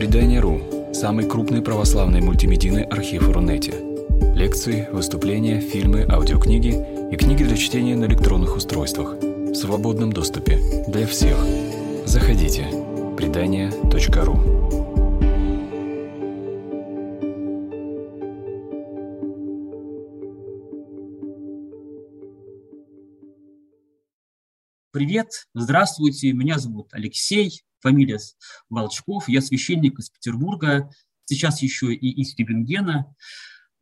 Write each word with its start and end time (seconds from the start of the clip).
Предание.ру– 0.00 0.92
самый 0.94 1.28
крупный 1.28 1.60
православный 1.60 2.22
мультимедийный 2.22 2.84
архив 2.84 3.28
Рунете. 3.28 3.74
Лекции, 4.34 4.88
выступления, 4.90 5.60
фильмы, 5.60 6.06
аудиокниги 6.10 7.12
и 7.12 7.16
книги 7.16 7.44
для 7.44 7.54
чтения 7.54 7.96
на 7.96 8.06
электронных 8.06 8.56
устройствах 8.56 9.16
в 9.20 9.54
свободном 9.54 10.10
доступе 10.10 10.58
для 10.88 11.06
всех. 11.06 11.36
Заходите. 12.06 12.66
Предание.ру 13.18 14.38
Привет, 24.92 25.28
здравствуйте, 25.52 26.32
меня 26.32 26.58
зовут 26.58 26.88
Алексей, 26.92 27.62
фамилия 27.80 28.18
Волчков, 28.68 29.28
я 29.28 29.40
священник 29.40 29.98
из 29.98 30.10
Петербурга, 30.10 30.90
сейчас 31.24 31.62
еще 31.62 31.92
и 31.92 32.10
из 32.22 32.34
Тюбингена. 32.34 33.14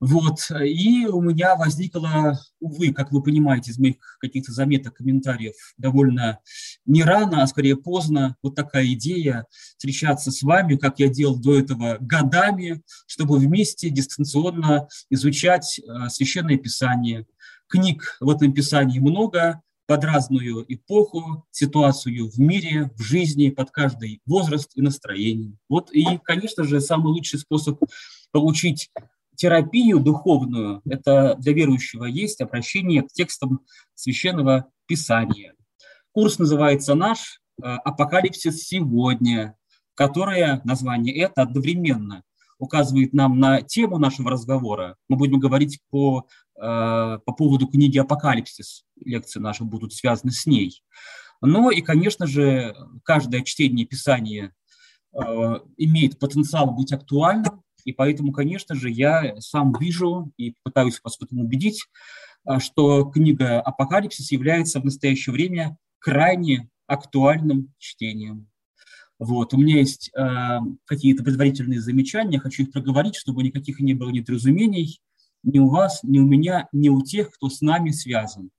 Вот, 0.01 0.49
и 0.65 1.07
у 1.07 1.21
меня 1.21 1.57
возникла, 1.57 2.39
увы, 2.61 2.93
как 2.93 3.11
вы 3.11 3.21
понимаете 3.21 3.73
из 3.73 3.79
моих 3.79 3.97
каких-то 4.21 4.53
заметок, 4.53 4.95
комментариев, 4.95 5.55
довольно 5.77 6.39
не 6.87 7.03
рано, 7.03 7.43
а 7.43 7.47
скорее 7.49 7.77
поздно, 7.77 8.37
вот 8.41 8.55
такая 8.55 8.87
идея 8.93 9.47
встречаться 9.51 10.31
с 10.31 10.43
вами, 10.43 10.77
как 10.77 11.01
я 11.01 11.09
делал 11.09 11.37
до 11.37 11.59
этого 11.59 11.97
годами, 12.01 12.81
чтобы 13.09 13.39
вместе 13.39 13.91
дистанционно 13.91 14.87
изучать 15.11 15.81
э, 15.81 16.09
Священное 16.11 16.59
Писание. 16.59 17.27
Книг 17.67 18.17
в 18.21 18.31
этом 18.31 18.53
Писании 18.53 19.01
много, 19.01 19.63
под 19.89 20.05
разную 20.05 20.67
эпоху, 20.69 21.47
ситуацию 21.51 22.31
в 22.31 22.39
мире, 22.39 22.91
в 22.95 23.03
жизни, 23.03 23.49
под 23.49 23.71
каждый 23.71 24.21
возраст 24.27 24.71
и 24.75 24.83
настроение. 24.83 25.55
Вот 25.67 25.91
и, 25.93 26.05
конечно 26.23 26.63
же, 26.65 26.83
самый 26.83 27.09
лучший 27.09 27.39
способ 27.39 27.81
получить 28.31 28.91
терапию 29.35 30.01
духовную, 30.01 30.83
это 30.85 31.37
для 31.39 31.55
верующего 31.55 32.05
есть 32.05 32.43
обращение 32.43 33.03
к 33.03 33.09
текстам 33.09 33.61
Священного 33.95 34.67
Писания. 34.87 35.55
Курс 36.13 36.39
называется 36.39 36.95
наш 36.95 37.41
э, 37.63 37.65
«Апокалипсис 37.65 38.67
сегодня», 38.67 39.57
которое 39.95 40.61
название 40.65 41.17
это 41.17 41.43
одновременно 41.43 42.25
указывает 42.59 43.15
нам 43.15 43.39
на 43.39 43.63
тему 43.63 43.99
нашего 43.99 44.31
разговора. 44.31 44.97
Мы 45.09 45.17
будем 45.17 45.39
говорить 45.39 45.81
по, 45.89 46.27
по 46.61 47.35
поводу 47.37 47.69
книги 47.69 47.99
«Апокалипсис». 47.99 48.85
Лекции 49.05 49.39
наши 49.39 49.65
будут 49.65 49.93
связаны 49.93 50.33
с 50.33 50.45
ней. 50.45 50.83
Но 51.41 51.71
и, 51.71 51.83
конечно 51.83 52.27
же, 52.27 52.75
каждое 53.05 53.43
чтение 53.43 53.87
Писания 53.87 54.55
э, 55.13 55.21
имеет 55.77 56.19
потенциал 56.19 56.71
быть 56.73 56.93
актуальным, 56.93 57.63
и 57.85 57.93
поэтому, 57.93 58.33
конечно 58.33 58.75
же, 58.75 58.91
я 58.91 59.41
сам 59.41 59.73
вижу 59.79 60.33
и 60.37 60.55
пытаюсь 60.63 61.01
вас 61.03 61.17
в 61.17 61.23
этом 61.23 61.41
убедить, 61.41 61.87
э, 62.45 62.59
что 62.59 63.05
книга 63.05 63.61
«Апокалипсис» 63.61 64.33
является 64.33 64.81
в 64.81 64.85
настоящее 64.85 65.33
время 65.33 65.79
крайне 66.01 66.69
актуальным 66.87 67.73
чтением. 67.79 68.49
Вот. 69.19 69.53
У 69.53 69.59
меня 69.59 69.79
есть 69.79 70.11
э, 70.17 70.59
какие-то 70.87 71.23
предварительные 71.23 71.81
замечания, 71.81 72.39
хочу 72.39 72.65
их 72.65 72.73
проговорить, 72.73 73.17
чтобы 73.17 73.43
никаких 73.43 73.79
не 73.81 73.95
было 73.95 74.11
недоразумений 74.11 75.01
ни 75.43 75.59
у 75.59 75.69
вас, 75.69 76.01
ни 76.03 76.19
у 76.19 76.27
меня, 76.27 76.69
ни 76.73 76.89
у 76.89 77.03
тех, 77.03 77.31
кто 77.31 77.49
с 77.49 77.61
нами 77.61 77.91
связан. 77.91 78.51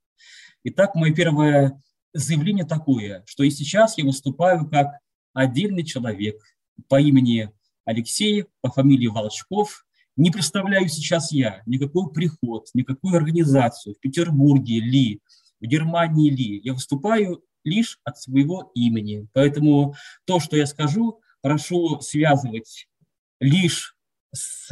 Итак, 0.64 0.96
мое 0.96 1.14
первое 1.14 1.82
заявление 2.14 2.66
такое, 2.66 3.24
что 3.28 3.44
и 3.44 3.50
сейчас 3.50 3.98
я 3.98 4.06
выступаю 4.06 4.68
как 4.70 5.00
отдельный 5.34 5.84
человек 5.84 6.42
по 6.88 7.00
имени 7.00 7.52
Алексей, 7.86 8.46
по 8.62 8.70
фамилии 8.72 9.08
Волчков. 9.08 9.86
Не 10.16 10.32
представляю 10.32 10.90
сейчас 10.90 11.32
я 11.32 11.62
никакой 11.66 12.12
приход, 12.12 12.68
никакую 12.74 13.16
организацию 13.16 13.96
в 13.96 14.00
Петербурге 14.00 14.80
ли, 14.80 15.22
в 15.62 15.66
Германии 15.66 16.30
ли. 16.30 16.62
Я 16.64 16.74
выступаю 16.74 17.44
лишь 17.64 18.00
от 18.04 18.18
своего 18.18 18.72
имени. 18.76 19.28
Поэтому 19.34 19.96
то, 20.26 20.40
что 20.40 20.58
я 20.58 20.66
скажу, 20.66 21.22
прошу 21.42 22.00
связывать 22.02 22.88
лишь 23.40 23.96
с, 24.34 24.68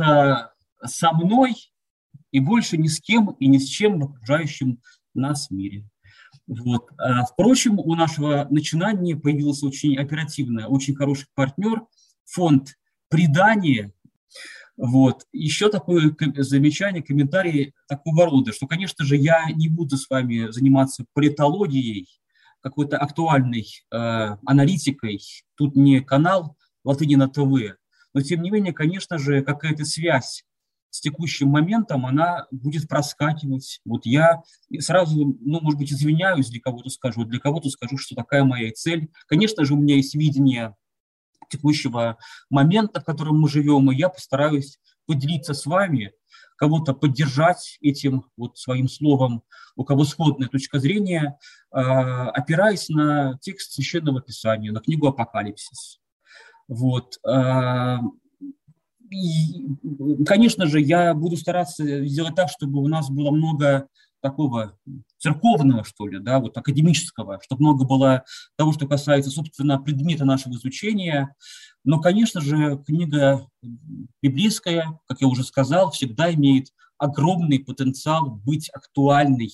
со 0.84 1.12
мной 1.14 1.56
и 2.38 2.40
больше 2.40 2.78
ни 2.78 2.88
с 2.88 3.02
кем 3.02 3.32
и 3.40 3.48
ни 3.48 3.58
с 3.58 3.68
чем 3.68 4.00
в 4.00 4.04
окружающем 4.04 4.80
нас 5.16 5.50
мире. 5.50 5.86
Вот. 6.46 6.90
А, 6.98 7.26
впрочем, 7.26 7.80
у 7.80 7.96
нашего 7.96 8.48
начинания 8.52 9.16
появился 9.16 9.66
очень 9.66 9.98
оперативно, 9.98 10.68
очень 10.68 10.96
хороший 10.96 11.28
партнер, 11.34 11.82
фонд 12.26 12.76
«Предание». 13.10 13.92
Вот. 14.78 15.26
Еще 15.34 15.70
такое 15.70 16.16
замечание, 16.36 17.02
комментарий 17.02 17.74
такого 17.88 18.28
рода, 18.28 18.54
что, 18.54 18.68
конечно 18.68 19.04
же, 19.04 19.18
я 19.18 19.50
не 19.52 19.68
буду 19.68 19.98
с 19.98 20.08
вами 20.08 20.52
заниматься 20.52 21.06
политологией, 21.14 22.08
какой-то 22.62 22.98
актуальной 22.98 23.66
э, 23.92 23.98
аналитикой, 24.46 25.22
тут 25.56 25.76
не 25.76 26.02
канал 26.02 26.56
Латынина 26.84 27.28
ТВ, 27.30 27.78
но 28.14 28.22
тем 28.22 28.42
не 28.44 28.52
менее, 28.52 28.74
конечно 28.74 29.18
же, 29.18 29.42
какая-то 29.42 29.86
связь 29.86 30.44
с 30.90 31.02
текущим 31.02 31.50
моментом, 31.50 32.06
она 32.06 32.48
будет 32.52 32.88
проскакивать. 32.88 33.82
Вот 33.86 34.06
я 34.06 34.42
сразу, 34.80 35.38
ну, 35.40 35.60
может 35.62 35.80
быть, 35.80 35.92
извиняюсь, 35.92 36.50
для 36.50 36.62
кого-то 36.62 36.90
скажу, 36.90 37.26
для 37.26 37.40
кого-то 37.40 37.70
скажу, 37.70 37.98
что 37.98 38.16
такая 38.16 38.44
моя 38.44 38.72
цель. 38.72 39.10
Конечно 39.28 39.66
же, 39.66 39.74
у 39.74 39.78
меня 39.78 39.96
есть 39.96 40.16
видение 40.16 40.76
текущего 41.50 42.18
момента, 42.50 43.02
в 43.02 43.06
котором 43.06 43.40
мы 43.40 43.50
живем, 43.50 43.92
и 43.92 43.96
я 43.96 44.10
постараюсь 44.10 44.80
поделиться 45.06 45.54
с 45.54 45.66
вами 45.66 46.12
кого-то 46.58 46.94
поддержать 46.94 47.78
этим 47.82 48.26
вот 48.36 48.58
своим 48.58 48.90
словом, 48.90 49.44
у 49.76 49.84
кого 49.84 50.04
сходная 50.04 50.50
точка 50.50 50.80
зрения, 50.80 51.38
а, 51.72 52.30
опираясь 52.32 52.90
на 52.90 53.38
текст 53.42 53.74
Священного 53.74 54.22
Писания, 54.22 54.72
на 54.72 54.80
книгу 54.80 55.08
«Апокалипсис». 55.08 56.00
Вот. 56.68 57.20
И, 59.10 59.68
конечно 60.26 60.66
же, 60.66 60.82
я 60.82 61.14
буду 61.14 61.38
стараться 61.38 62.06
сделать 62.06 62.36
так, 62.36 62.50
чтобы 62.50 62.82
у 62.82 62.88
нас 62.88 63.10
было 63.10 63.32
много 63.32 63.88
такого 64.22 64.78
церковного, 65.18 65.84
что 65.84 66.08
ли, 66.08 66.20
да, 66.20 66.40
вот 66.40 66.58
академического, 66.58 67.40
чтобы 67.44 67.64
много 67.64 67.86
было 67.86 68.24
того, 68.58 68.74
что 68.74 68.88
касается, 68.88 69.30
собственно, 69.30 69.80
предмета 69.80 70.26
нашего 70.26 70.54
изучения. 70.54 71.36
Но, 71.84 72.00
конечно 72.00 72.42
же, 72.42 72.82
книга 72.86 73.48
библейская, 74.22 75.00
как 75.08 75.22
я 75.22 75.28
уже 75.28 75.44
сказал, 75.44 75.92
всегда 75.92 76.34
имеет 76.34 76.74
огромный 76.98 77.60
потенциал 77.60 78.30
быть 78.44 78.70
актуальной, 78.74 79.52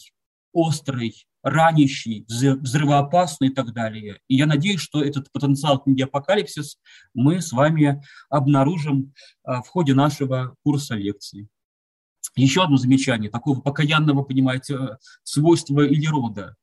острой, 0.53 1.25
ранящей, 1.41 2.25
взрывоопасной 2.27 3.49
и 3.49 3.53
так 3.53 3.73
далее. 3.73 4.19
И 4.27 4.35
я 4.35 4.45
надеюсь, 4.45 4.79
что 4.79 5.03
этот 5.03 5.31
потенциал 5.31 5.81
книги 5.81 6.01
«Апокалипсис» 6.01 6.77
мы 7.13 7.41
с 7.41 7.51
вами 7.51 8.01
обнаружим 8.29 9.13
а, 9.43 9.61
в 9.61 9.67
ходе 9.67 9.93
нашего 9.93 10.55
курса 10.63 10.95
лекций. 10.95 11.49
Еще 12.35 12.63
одно 12.63 12.77
замечание, 12.77 13.29
такого 13.29 13.59
покаянного, 13.59 14.23
понимаете, 14.23 14.97
свойства 15.23 15.85
или 15.85 16.07
рода. 16.07 16.55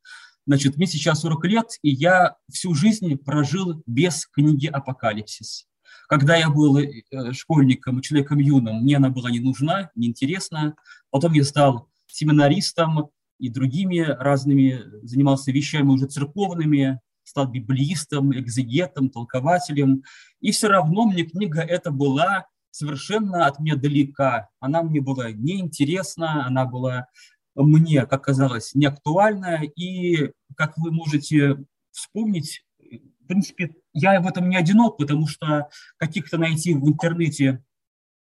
Значит, 0.47 0.77
мне 0.77 0.87
сейчас 0.87 1.21
40 1.21 1.45
лет, 1.45 1.67
и 1.83 1.91
я 1.91 2.37
всю 2.51 2.75
жизнь 2.75 3.17
прожил 3.19 3.83
без 3.87 4.27
книги 4.27 4.67
«Апокалипсис». 4.67 5.67
Когда 6.09 6.37
я 6.37 6.51
был 6.51 6.77
э, 6.79 7.03
школьником, 7.33 8.01
человеком 8.01 8.39
юным, 8.39 8.83
мне 8.83 8.97
она 8.97 9.11
была 9.11 9.31
не 9.31 9.39
нужна, 9.39 9.91
неинтересна. 9.95 10.75
Потом 11.11 11.35
я 11.35 11.45
стал 11.45 11.89
семинаристом 12.09 13.11
и 13.41 13.49
другими 13.49 14.01
разными, 14.01 14.83
занимался 15.03 15.51
вещами 15.51 15.89
уже 15.89 16.07
церковными, 16.07 17.01
стал 17.25 17.49
библиистом, 17.49 18.33
экзегетом, 18.33 19.09
толкователем. 19.09 20.03
И 20.41 20.53
все 20.53 20.69
равно 20.69 21.07
мне 21.07 21.25
книга 21.25 21.61
эта 21.63 21.91
была 21.91 22.47
совершенно 22.71 23.47
от 23.47 23.59
меня 23.59 23.77
далека. 23.77 24.49
Она 24.61 24.83
мне 24.83 25.01
была 25.01 25.33
неинтересна, 25.33 26.47
она 26.47 26.67
была 26.67 27.07
мне, 27.55 28.07
как 28.07 28.25
казалось, 28.25 28.75
неактуальна. 28.75 29.63
И, 29.77 30.33
как 30.57 30.77
вы 30.77 30.93
можете 30.93 31.57
вспомнить, 31.91 32.65
в 32.79 33.27
принципе, 33.27 33.75
я 33.93 34.21
в 34.21 34.27
этом 34.27 34.49
не 34.49 34.57
одинок, 34.57 34.99
потому 34.99 35.27
что 35.27 35.69
каких-то 35.97 36.37
найти 36.37 36.75
в 36.75 36.87
интернете 36.87 37.63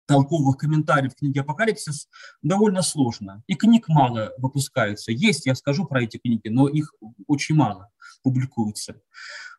толковых 0.09 0.57
комментариев 0.57 1.15
к 1.15 1.19
книге 1.19 1.43
«Апокалипсис» 1.43 2.09
довольно 2.43 2.83
сложно. 2.83 3.43
И 3.47 3.55
книг 3.55 3.89
мало 3.89 4.33
выпускается. 4.39 5.13
Есть, 5.13 5.47
я 5.47 5.55
скажу 5.55 5.85
про 5.85 6.03
эти 6.03 6.17
книги, 6.17 6.49
но 6.49 6.67
их 6.67 6.95
очень 7.27 7.55
мало 7.55 7.91
публикуется. 8.23 8.97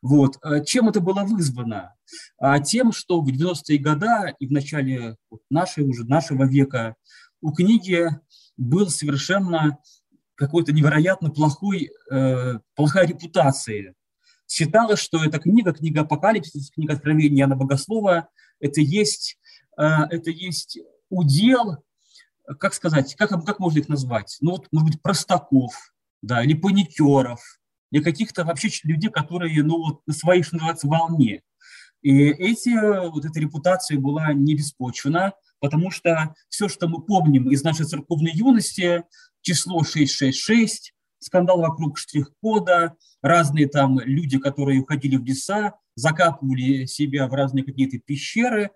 Вот. 0.02 0.38
А 0.42 0.60
чем 0.62 0.90
это 0.90 1.02
было 1.02 1.24
вызвано? 1.24 1.94
А 2.40 2.60
тем, 2.60 2.92
что 2.92 3.22
в 3.22 3.30
90-е 3.30 3.78
годы 3.78 4.36
и 4.40 4.48
в 4.48 4.52
начале 4.52 5.18
нашей, 5.50 5.84
уже 5.84 6.04
нашего 6.06 6.46
века 6.46 6.96
у 7.42 7.52
книги 7.52 8.10
был 8.58 8.90
совершенно 8.90 9.78
какой-то 10.36 10.74
невероятно 10.74 11.30
плохой, 11.30 11.92
э, 12.10 12.60
плохая 12.76 13.06
репутация. 13.06 13.94
Считалось, 14.48 15.00
что 15.00 15.24
эта 15.24 15.38
книга, 15.38 15.74
книга 15.74 16.02
Апокалипсис, 16.02 16.72
книга 16.72 16.94
Откровения 16.94 17.42
Иоанна 17.42 17.56
Богослова, 17.56 18.30
это 18.60 18.82
есть, 18.82 19.38
это 19.80 20.30
есть 20.30 20.80
удел, 21.10 21.84
как 22.60 22.74
сказать, 22.74 23.16
как, 23.16 23.30
как 23.46 23.60
можно 23.60 23.80
их 23.80 23.88
назвать? 23.88 24.38
Ну 24.42 24.52
вот, 24.52 24.68
может 24.72 24.90
быть, 24.90 25.02
простаков, 25.02 25.94
да, 26.22 26.44
или 26.44 26.54
паникеров, 26.54 27.40
или 27.92 28.04
каких-то 28.04 28.44
вообще 28.44 28.70
людей, 28.84 29.10
которые, 29.10 29.64
ну 29.64 29.78
вот, 29.78 30.02
на 30.06 30.14
своей, 30.14 30.44
что 30.44 30.56
называется, 30.56 30.88
волне. 30.88 31.42
И 32.02 32.12
эти, 32.12 33.10
вот 33.10 33.26
эта 33.26 33.40
репутация 33.40 34.00
была 34.00 34.34
не 34.34 34.56
беспочвена, 34.56 35.34
потому 35.60 35.92
что 35.92 36.34
все, 36.48 36.70
что 36.70 36.88
мы 36.88 37.02
помним 37.02 37.50
из 37.50 37.64
нашей 37.64 37.86
церковной 37.86 38.32
юности, 38.32 39.04
число 39.42 39.84
666, 39.84 40.94
скандал 41.20 41.60
вокруг 41.60 41.98
штрих-кода, 41.98 42.96
разные 43.22 43.68
там 43.68 44.00
люди, 44.00 44.40
которые 44.40 44.80
уходили 44.80 45.18
в 45.18 45.26
леса, 45.26 45.76
закапывали 45.96 46.86
себя 46.86 47.28
в 47.28 47.34
разные 47.34 47.66
какие-то 47.66 48.00
пещеры. 48.00 48.72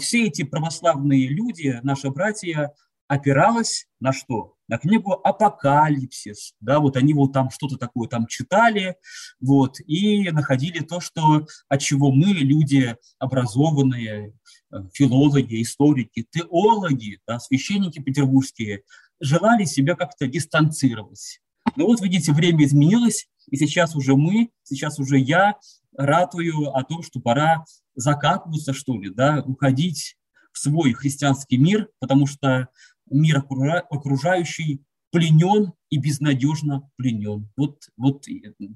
Все 0.00 0.26
эти 0.26 0.42
православные 0.44 1.28
люди, 1.28 1.78
наши 1.82 2.10
братья, 2.10 2.72
опиралась 3.06 3.86
на 4.00 4.12
что? 4.12 4.54
На 4.66 4.78
книгу 4.78 5.12
«Апокалипсис». 5.12 6.54
Да, 6.60 6.80
вот 6.80 6.96
они 6.96 7.12
вот 7.12 7.32
там 7.34 7.50
что-то 7.50 7.76
такое 7.76 8.08
там 8.08 8.26
читали, 8.26 8.96
вот, 9.40 9.78
и 9.80 10.30
находили 10.30 10.78
то, 10.82 11.00
что, 11.00 11.46
от 11.68 11.80
чего 11.82 12.10
мы, 12.10 12.28
люди 12.32 12.96
образованные, 13.18 14.32
э, 14.72 14.76
филологи, 14.94 15.60
историки, 15.60 16.26
теологи, 16.30 17.20
да, 17.26 17.38
священники 17.38 18.00
петербургские, 18.00 18.84
желали 19.20 19.64
себя 19.64 19.96
как-то 19.96 20.26
дистанцировать. 20.26 21.40
Но 21.76 21.86
вот, 21.86 22.00
видите, 22.00 22.32
время 22.32 22.64
изменилось, 22.64 23.28
и 23.50 23.56
сейчас 23.58 23.94
уже 23.94 24.16
мы, 24.16 24.48
сейчас 24.62 24.98
уже 24.98 25.18
я 25.18 25.56
ратую 25.96 26.74
о 26.74 26.82
том, 26.84 27.02
что 27.02 27.20
пора 27.20 27.64
закапываться, 27.94 28.72
что 28.72 29.00
ли, 29.00 29.10
да, 29.10 29.42
уходить 29.46 30.16
в 30.52 30.58
свой 30.58 30.92
христианский 30.92 31.56
мир, 31.56 31.88
потому 31.98 32.26
что 32.26 32.68
мир 33.10 33.44
окружающий 33.90 34.82
пленен 35.10 35.72
и 35.90 35.98
безнадежно 35.98 36.90
пленен. 36.96 37.48
Вот, 37.56 37.84
вот 37.96 38.24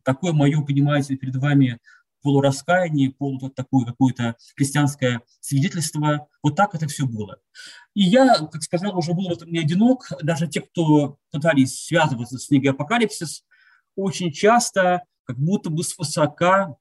такое 0.04 0.32
мое, 0.32 0.60
понимаете, 0.62 1.16
перед 1.16 1.36
вами 1.36 1.78
полураскаяние, 2.22 3.12
полу 3.12 3.38
такое 3.50 3.84
какое-то 3.86 4.36
христианское 4.56 5.22
свидетельство. 5.40 6.28
Вот 6.42 6.56
так 6.56 6.74
это 6.74 6.86
все 6.86 7.06
было. 7.06 7.38
И 7.94 8.02
я, 8.02 8.34
как 8.38 8.62
сказал, 8.62 8.96
уже 8.96 9.14
был 9.14 9.28
в 9.28 9.32
этом 9.32 9.50
не 9.50 9.58
одинок. 9.58 10.10
Даже 10.22 10.46
те, 10.48 10.60
кто 10.60 11.18
пытались 11.30 11.84
связываться 11.84 12.38
с 12.38 12.48
книгой 12.48 12.70
«Апокалипсис», 12.70 13.44
очень 13.96 14.32
часто 14.32 15.02
как 15.24 15.38
будто 15.38 15.70
бы 15.70 15.82
свысока 15.82 16.76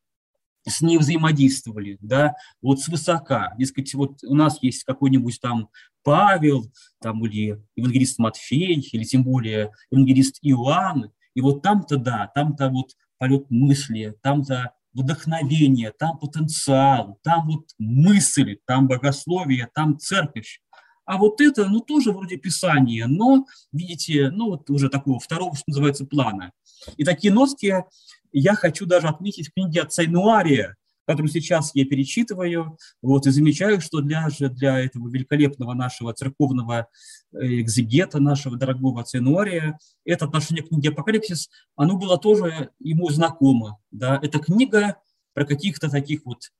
с 0.67 0.81
ней 0.81 0.97
взаимодействовали, 0.97 1.97
да, 2.01 2.35
вот 2.61 2.81
свысока. 2.81 3.53
Дескать, 3.57 3.93
вот 3.93 4.23
у 4.23 4.35
нас 4.35 4.61
есть 4.61 4.83
какой-нибудь 4.83 5.39
там 5.41 5.69
Павел, 6.03 6.71
там, 7.01 7.25
или 7.25 7.61
евангелист 7.75 8.19
Матфей, 8.19 8.79
или 8.91 9.03
тем 9.03 9.23
более 9.23 9.71
евангелист 9.91 10.39
Иоанн, 10.41 11.11
и 11.33 11.41
вот 11.41 11.61
там-то, 11.61 11.97
да, 11.97 12.31
там-то 12.33 12.69
вот 12.69 12.91
полет 13.17 13.45
мысли, 13.49 14.15
там-то 14.21 14.71
вдохновение, 14.93 15.91
там 15.91 16.17
потенциал, 16.17 17.19
там 17.23 17.47
вот 17.47 17.69
мысль, 17.77 18.57
там 18.65 18.87
богословие, 18.87 19.69
там 19.73 19.99
церковь. 19.99 20.59
А 21.05 21.17
вот 21.17 21.39
это, 21.39 21.69
ну, 21.69 21.79
тоже 21.79 22.11
вроде 22.11 22.35
Писание, 22.35 23.05
но, 23.05 23.45
видите, 23.71 24.29
ну, 24.29 24.49
вот 24.49 24.69
уже 24.69 24.89
такого 24.89 25.19
второго, 25.19 25.55
что 25.55 25.63
называется, 25.67 26.05
плана. 26.05 26.51
И 26.97 27.05
такие 27.05 27.33
нотки 27.33 27.83
я 28.31 28.55
хочу 28.55 28.85
даже 28.85 29.07
отметить 29.07 29.49
в 29.49 29.53
книге 29.53 29.81
отца 29.81 30.03
Инуария, 30.03 30.75
которую 31.07 31.31
сейчас 31.31 31.71
я 31.73 31.85
перечитываю, 31.85 32.77
вот, 33.01 33.27
и 33.27 33.31
замечаю, 33.31 33.79
что 33.79 34.01
для, 34.01 34.29
же, 34.29 34.49
для 34.49 34.79
этого 34.79 35.07
великолепного 35.07 35.73
нашего 35.73 36.13
церковного 36.13 36.87
э, 37.31 37.61
экзегета, 37.61 38.19
нашего 38.19 38.57
дорогого 38.57 39.05
Инуария, 39.13 39.79
это 40.03 40.25
отношение 40.25 40.63
к 40.63 40.67
книге 40.67 40.89
«Апокалипсис», 40.89 41.49
оно 41.77 41.97
было 41.97 42.17
тоже 42.17 42.71
ему 42.79 43.09
знакомо. 43.09 43.77
Да? 43.89 44.19
Это 44.21 44.39
книга 44.39 44.97
про 45.33 45.45
каких-то 45.45 45.89
таких 45.89 46.25
вот 46.25 46.51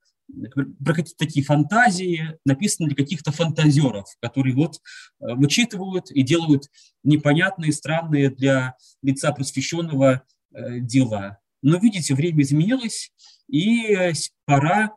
про 0.83 0.93
какие-то 0.93 1.17
такие 1.17 1.45
фантазии, 1.45 2.37
написаны 2.45 2.89
для 2.89 2.97
каких-то 2.97 3.31
фантазеров, 3.31 4.07
которые 4.19 4.55
вот 4.55 4.75
э, 4.75 5.33
вычитывают 5.35 6.11
и 6.11 6.21
делают 6.21 6.65
непонятные, 7.03 7.71
странные 7.71 8.29
для 8.29 8.75
лица 9.01 9.31
просвещенного 9.31 10.23
э, 10.53 10.79
дела. 10.79 11.39
Но, 11.61 11.77
видите, 11.77 12.13
время 12.13 12.43
изменилось, 12.43 13.11
и 13.47 13.93
э, 13.93 14.13
пора 14.45 14.91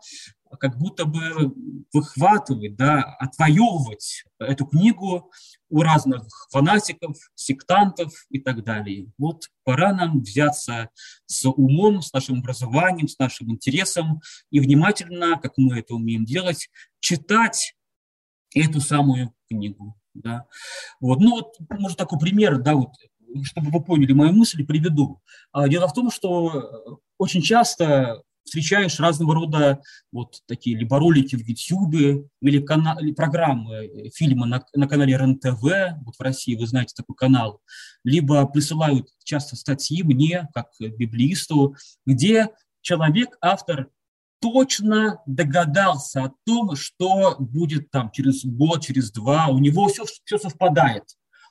как 0.58 0.78
будто 0.78 1.04
бы 1.04 1.54
выхватывать, 1.92 2.76
да, 2.76 3.02
отвоевывать 3.18 4.24
эту 4.38 4.66
книгу 4.66 5.30
у 5.68 5.82
разных 5.82 6.26
фанатиков, 6.50 7.16
сектантов 7.34 8.12
и 8.30 8.40
так 8.40 8.64
далее. 8.64 9.12
Вот 9.16 9.48
пора 9.64 9.92
нам 9.92 10.20
взяться 10.20 10.90
с 11.26 11.48
умом, 11.48 12.02
с 12.02 12.12
нашим 12.12 12.40
образованием, 12.40 13.06
с 13.06 13.18
нашим 13.18 13.50
интересом 13.50 14.20
и 14.50 14.60
внимательно, 14.60 15.38
как 15.38 15.52
мы 15.56 15.78
это 15.78 15.94
умеем 15.94 16.24
делать, 16.24 16.68
читать 16.98 17.76
эту 18.54 18.80
самую 18.80 19.32
книгу. 19.48 19.96
Да. 20.14 20.46
Вот. 21.00 21.20
Ну 21.20 21.30
вот, 21.30 21.54
может, 21.78 21.96
такой 21.96 22.18
пример, 22.18 22.58
да, 22.58 22.74
вот 22.74 22.94
чтобы 23.44 23.70
вы 23.70 23.82
поняли 23.82 24.12
мою 24.12 24.32
мысль, 24.32 24.64
приведу. 24.64 25.20
А, 25.52 25.68
дело 25.68 25.88
в 25.88 25.94
том, 25.94 26.10
что 26.10 26.50
э, 26.50 26.90
очень 27.18 27.42
часто 27.42 28.22
встречаешь 28.44 28.98
разного 28.98 29.34
рода 29.34 29.80
вот 30.12 30.40
такие 30.46 30.76
либо 30.76 30.98
ролики 30.98 31.36
в 31.36 31.46
YouTube 31.46 32.28
или, 32.40 32.58
кана- 32.60 32.98
или 33.00 33.12
программы, 33.12 33.74
э, 33.74 34.10
фильмы 34.10 34.46
на, 34.46 34.64
на 34.74 34.88
канале 34.88 35.16
РЕН-ТВ, 35.16 35.62
вот 36.04 36.16
в 36.16 36.20
России 36.20 36.56
вы 36.56 36.66
знаете 36.66 36.94
такой 36.96 37.16
канал, 37.16 37.60
либо 38.04 38.46
присылают 38.46 39.08
часто 39.24 39.56
статьи 39.56 40.02
мне, 40.02 40.48
как 40.52 40.68
библиисту, 40.80 41.76
где 42.06 42.48
человек, 42.80 43.36
автор, 43.40 43.88
точно 44.40 45.20
догадался 45.26 46.24
о 46.24 46.32
том, 46.46 46.74
что 46.74 47.36
будет 47.38 47.90
там 47.90 48.10
через 48.10 48.44
год, 48.44 48.82
через 48.82 49.12
два, 49.12 49.48
у 49.48 49.58
него 49.58 49.88
все, 49.88 50.04
все 50.24 50.38
совпадает. 50.38 51.04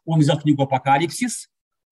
Он 0.06 0.20
взял 0.20 0.40
книгу 0.40 0.64
«Апокалипсис», 0.64 1.50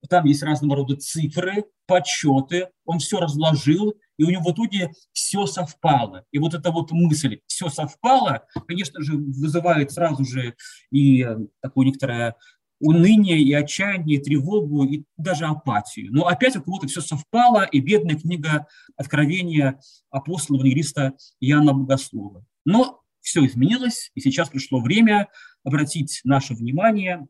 там 0.10 0.26
есть 0.26 0.44
разного 0.44 0.78
рода 0.78 0.96
цифры, 0.96 1.66
подсчеты, 1.86 2.70
он 2.86 3.00
все 3.00 3.20
разложил, 3.20 3.96
и 4.18 4.24
у 4.24 4.30
него 4.30 4.44
в 4.44 4.54
итоге 4.54 4.92
все 5.14 5.46
совпало. 5.46 6.26
И 6.32 6.40
вот 6.40 6.54
эта 6.54 6.72
вот 6.72 6.92
мысль 6.92 7.40
«все 7.48 7.70
совпало», 7.70 8.46
конечно 8.68 9.02
же, 9.02 9.14
вызывает 9.18 9.92
сразу 9.92 10.26
же 10.26 10.56
и 10.92 11.28
такое 11.62 11.88
некоторое 11.88 12.36
уныние, 12.80 13.42
и 13.42 13.54
отчаяние, 13.54 14.20
и 14.20 14.24
тревогу, 14.24 14.84
и 14.84 15.04
даже 15.18 15.46
апатию. 15.46 16.14
Но 16.14 16.28
опять 16.28 16.56
у 16.56 16.62
кого-то 16.62 16.88
все 16.88 17.02
совпало, 17.02 17.64
и 17.64 17.80
бедная 17.80 18.18
книга 18.18 18.68
Откровения 18.96 19.80
апостола 20.10 20.58
евангелиста 20.58 21.14
Иоанна 21.40 21.74
Богослова. 21.74 22.46
Но 22.66 23.02
все 23.22 23.46
изменилось, 23.46 24.12
и 24.16 24.22
сейчас 24.22 24.50
пришло 24.50 24.80
время 24.80 25.28
обратить 25.64 26.22
наше 26.24 26.54
внимание 26.54 27.28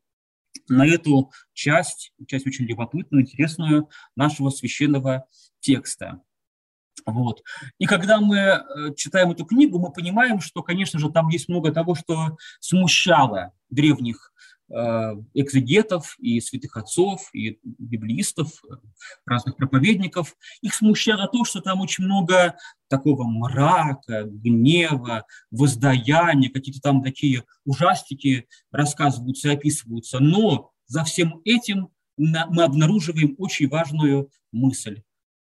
на 0.70 0.86
эту 0.86 1.32
часть, 1.54 2.14
часть 2.28 2.48
очень 2.48 2.66
любопытную, 2.66 3.24
интересную 3.24 3.90
нашего 4.16 4.50
священного 4.50 5.26
текста. 5.60 6.22
Вот. 7.06 7.42
И 7.78 7.86
когда 7.86 8.20
мы 8.20 8.38
э, 8.38 8.64
читаем 8.96 9.32
эту 9.32 9.46
книгу, 9.46 9.80
мы 9.80 9.92
понимаем, 9.92 10.42
что, 10.42 10.62
конечно 10.62 11.00
же, 11.00 11.10
там 11.10 11.30
есть 11.30 11.48
много 11.48 11.72
того, 11.72 11.96
что 11.96 12.38
смущало 12.60 13.54
древних 13.70 14.34
экзегетов 14.70 16.18
и 16.20 16.42
святых 16.42 16.76
отцов, 16.76 17.30
и 17.34 17.60
библиистов, 17.64 18.62
разных 19.26 19.56
проповедников. 19.56 20.36
Их 20.62 20.74
смущало 20.74 21.28
то, 21.28 21.46
что 21.46 21.62
там 21.62 21.80
очень 21.80 22.04
много 22.04 22.58
такого 22.90 23.24
мрака, 23.24 24.24
гнева, 24.26 25.26
воздаяния, 25.52 26.50
какие-то 26.50 26.82
там 26.82 27.02
такие 27.02 27.46
ужастики 27.66 28.48
рассказываются 28.72 29.50
и 29.50 29.54
описываются. 29.54 30.20
Но 30.20 30.72
за 30.86 31.04
всем 31.04 31.42
этим 31.46 31.90
мы 32.18 32.64
обнаруживаем 32.64 33.36
очень 33.38 33.70
важную 33.70 34.30
мысль, 34.52 35.04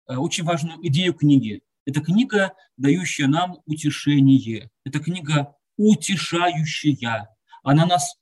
э, 0.08 0.16
очень 0.16 0.44
важную 0.44 0.78
идею 0.86 1.14
книги. 1.14 1.62
Это 1.84 2.00
книга, 2.00 2.52
дающая 2.76 3.26
нам 3.26 3.58
утешение. 3.66 4.70
Это 4.84 5.00
книга 5.00 5.56
утешающая. 5.76 7.28
Она 7.64 7.86
нас, 7.86 8.16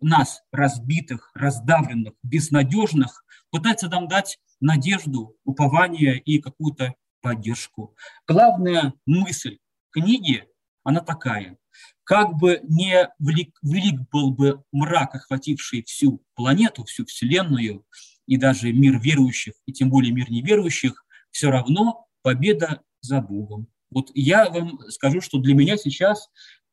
нас 0.00 0.42
разбитых, 0.52 1.30
раздавленных, 1.34 2.14
безнадежных, 2.22 3.24
пытается 3.50 3.88
нам 3.88 4.08
дать 4.08 4.38
надежду, 4.60 5.36
упование 5.44 6.18
и 6.18 6.40
какую-то 6.40 6.94
поддержку. 7.20 7.96
Главная 8.26 8.94
мысль 9.06 9.58
книги, 9.90 10.44
она 10.82 11.00
такая. 11.00 11.58
Как 12.04 12.34
бы 12.34 12.60
не 12.64 13.08
велик, 13.18 13.58
велик 13.62 14.00
был 14.12 14.32
бы 14.32 14.62
мрак, 14.72 15.14
охвативший 15.14 15.82
всю 15.84 16.22
планету, 16.34 16.84
всю 16.84 17.06
Вселенную, 17.06 17.84
и 18.26 18.36
даже 18.36 18.72
мир 18.72 19.00
верующих, 19.00 19.54
и 19.66 19.72
тем 19.72 19.90
более 19.90 20.12
мир 20.12 20.30
неверующих, 20.30 21.04
все 21.30 21.50
равно 21.50 22.06
победа 22.22 22.82
за 23.00 23.20
Богом. 23.20 23.68
Вот 23.90 24.10
я 24.14 24.48
вам 24.50 24.78
скажу, 24.90 25.20
что 25.20 25.38
для 25.38 25.54
меня 25.54 25.76
сейчас 25.76 26.28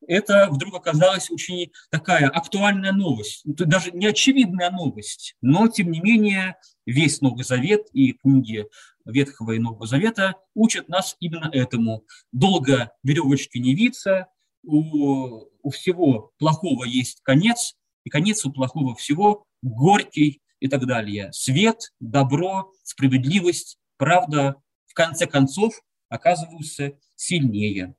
это 0.07 0.47
вдруг 0.51 0.75
оказалась 0.75 1.29
очень 1.29 1.71
такая 1.89 2.27
актуальная 2.27 2.91
новость, 2.91 3.41
даже 3.45 3.91
не 3.91 4.07
очевидная 4.07 4.71
новость, 4.71 5.35
но 5.41 5.67
тем 5.67 5.91
не 5.91 6.01
менее 6.01 6.57
весь 6.85 7.21
Новый 7.21 7.43
Завет 7.43 7.87
и 7.93 8.13
книги 8.13 8.65
Ветхого 9.05 9.53
и 9.53 9.59
Нового 9.59 9.87
Завета 9.87 10.35
учат 10.53 10.89
нас 10.89 11.15
именно 11.19 11.49
этому. 11.51 12.05
Долго 12.31 12.91
веревочки 13.03 13.57
не 13.57 13.75
виться, 13.75 14.27
у, 14.63 15.45
у 15.63 15.69
всего 15.71 16.31
плохого 16.37 16.83
есть 16.83 17.21
конец, 17.23 17.75
и 18.03 18.09
конец 18.09 18.45
у 18.45 18.51
плохого 18.51 18.95
всего 18.95 19.45
горький 19.61 20.41
и 20.59 20.67
так 20.67 20.85
далее. 20.85 21.31
Свет, 21.33 21.91
добро, 21.99 22.71
справедливость, 22.83 23.77
правда, 23.97 24.55
в 24.87 24.93
конце 24.93 25.25
концов, 25.25 25.73
оказываются 26.09 26.93
сильнее. 27.15 27.95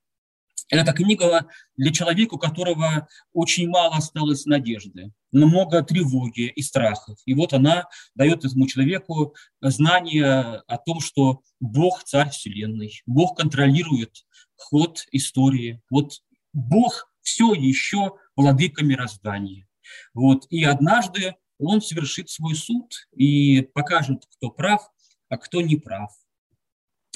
Это 0.73 0.95
книга 0.95 1.49
для 1.77 1.93
человека, 1.93 2.35
у 2.35 2.39
которого 2.39 3.07
очень 3.35 3.69
мало 3.69 3.95
осталось 3.95 4.47
надежды, 4.47 5.13
но 5.31 5.47
много 5.47 5.83
тревоги 5.83 6.47
и 6.49 6.63
страхов. 6.63 7.19
И 7.27 7.35
вот 7.35 7.53
она 7.53 7.91
дает 8.15 8.47
этому 8.47 8.67
человеку 8.67 9.35
знание 9.61 10.63
о 10.67 10.79
том, 10.79 11.01
что 11.01 11.43
Бог– 11.61 12.03
царь 12.05 12.31
Вселенной, 12.31 13.03
Бог 13.05 13.37
контролирует 13.37 14.25
ход 14.57 15.05
истории. 15.13 15.83
Вот 15.91 16.23
Бог 16.55 17.13
все 17.21 17.53
еще 17.53 18.13
владыка 18.35 18.83
мироздания. 18.83 19.69
Вот. 20.15 20.47
И 20.49 20.65
однажды 20.65 21.35
он 21.59 21.83
совершит 21.83 22.31
свой 22.31 22.55
суд 22.55 22.95
и 23.15 23.61
покажет, 23.61 24.25
кто 24.37 24.49
прав, 24.49 24.91
а 25.29 25.37
кто 25.37 25.61
не 25.61 25.77
прав. 25.77 26.13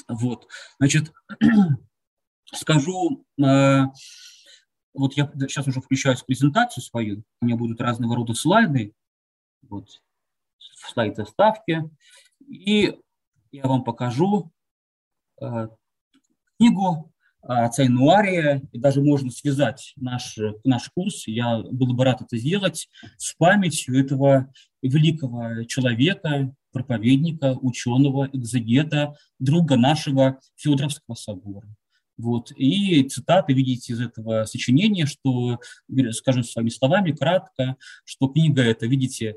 Вот. 0.07 0.47
Значит, 0.77 1.11
скажу, 2.53 3.25
э, 3.41 3.81
вот 4.93 5.13
я 5.13 5.31
сейчас 5.47 5.67
уже 5.67 5.81
включаю 5.81 6.17
презентацию 6.25 6.83
свою, 6.83 7.23
у 7.41 7.45
меня 7.45 7.55
будут 7.55 7.81
разного 7.81 8.15
рода 8.15 8.33
слайды, 8.33 8.93
вот, 9.61 10.01
слайд 10.57 11.15
заставки, 11.15 11.89
и 12.47 12.97
я 13.51 13.63
вам 13.63 13.83
покажу 13.83 14.51
э, 15.41 15.67
книгу 16.57 17.11
отца 17.47 17.85
Инуария, 17.85 18.61
и 18.71 18.79
даже 18.79 19.01
можно 19.01 19.31
связать 19.31 19.93
наш, 19.95 20.37
наш 20.63 20.89
курс, 20.89 21.27
я 21.27 21.59
был 21.59 21.93
бы 21.93 22.03
рад 22.03 22.21
это 22.21 22.37
сделать, 22.37 22.89
с 23.17 23.33
памятью 23.35 23.99
этого 23.99 24.51
великого 24.81 25.63
человека, 25.63 26.53
проповедника, 26.71 27.53
ученого, 27.61 28.29
экзегета, 28.33 29.15
друга 29.39 29.77
нашего 29.77 30.39
Федоровского 30.55 31.15
собора. 31.15 31.67
Вот. 32.17 32.51
И 32.55 33.03
цитаты 33.03 33.53
видите 33.53 33.93
из 33.93 34.01
этого 34.01 34.45
сочинения, 34.45 35.05
что, 35.05 35.59
скажем 36.11 36.43
своими 36.43 36.69
словами, 36.69 37.11
кратко, 37.11 37.75
что 38.05 38.27
книга 38.27 38.63
эта, 38.63 38.87
видите, 38.87 39.35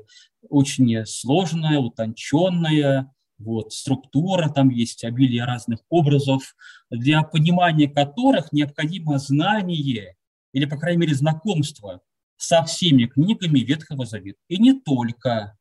очень 0.49 1.05
сложная, 1.05 1.77
утонченная, 1.77 3.13
вот, 3.37 3.73
структура 3.73 4.49
там 4.49 4.69
есть, 4.69 5.03
обилие 5.03 5.45
разных 5.45 5.79
образов, 5.89 6.55
для 6.89 7.23
понимания 7.23 7.87
которых 7.87 8.51
необходимо 8.51 9.17
знание 9.19 10.15
или, 10.53 10.65
по 10.65 10.77
крайней 10.77 11.01
мере, 11.01 11.15
знакомство 11.15 12.01
со 12.37 12.63
всеми 12.63 13.05
книгами 13.05 13.59
Ветхого 13.59 14.05
Завета. 14.05 14.39
И 14.47 14.57
не 14.57 14.79
только. 14.79 15.57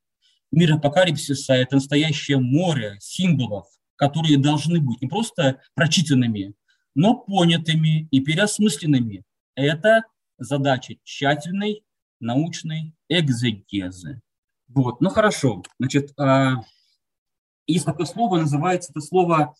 Мир 0.53 0.75
апокалипсиса– 0.75 1.53
это 1.55 1.77
настоящее 1.77 2.39
море 2.39 2.97
символов, 3.01 3.67
которые 3.95 4.37
должны 4.37 4.81
быть 4.81 5.01
не 5.01 5.07
просто 5.07 5.61
прочитанными, 5.75 6.55
но 6.95 7.15
понятыми 7.15 8.09
и 8.11 8.21
переосмысленными. 8.21 9.25
Это 9.55 10.03
задача 10.39 10.95
тщательной 11.05 11.85
научной 12.21 12.95
экзегезы. 13.09 14.21
Вот, 14.69 15.01
ну 15.01 15.11
хорошо. 15.11 15.63
Значит, 15.79 16.13
а, 16.19 16.63
есть 17.67 17.85
такое 17.85 18.07
слово, 18.07 18.39
называется 18.39 18.93
это 18.93 19.01
слово 19.01 19.55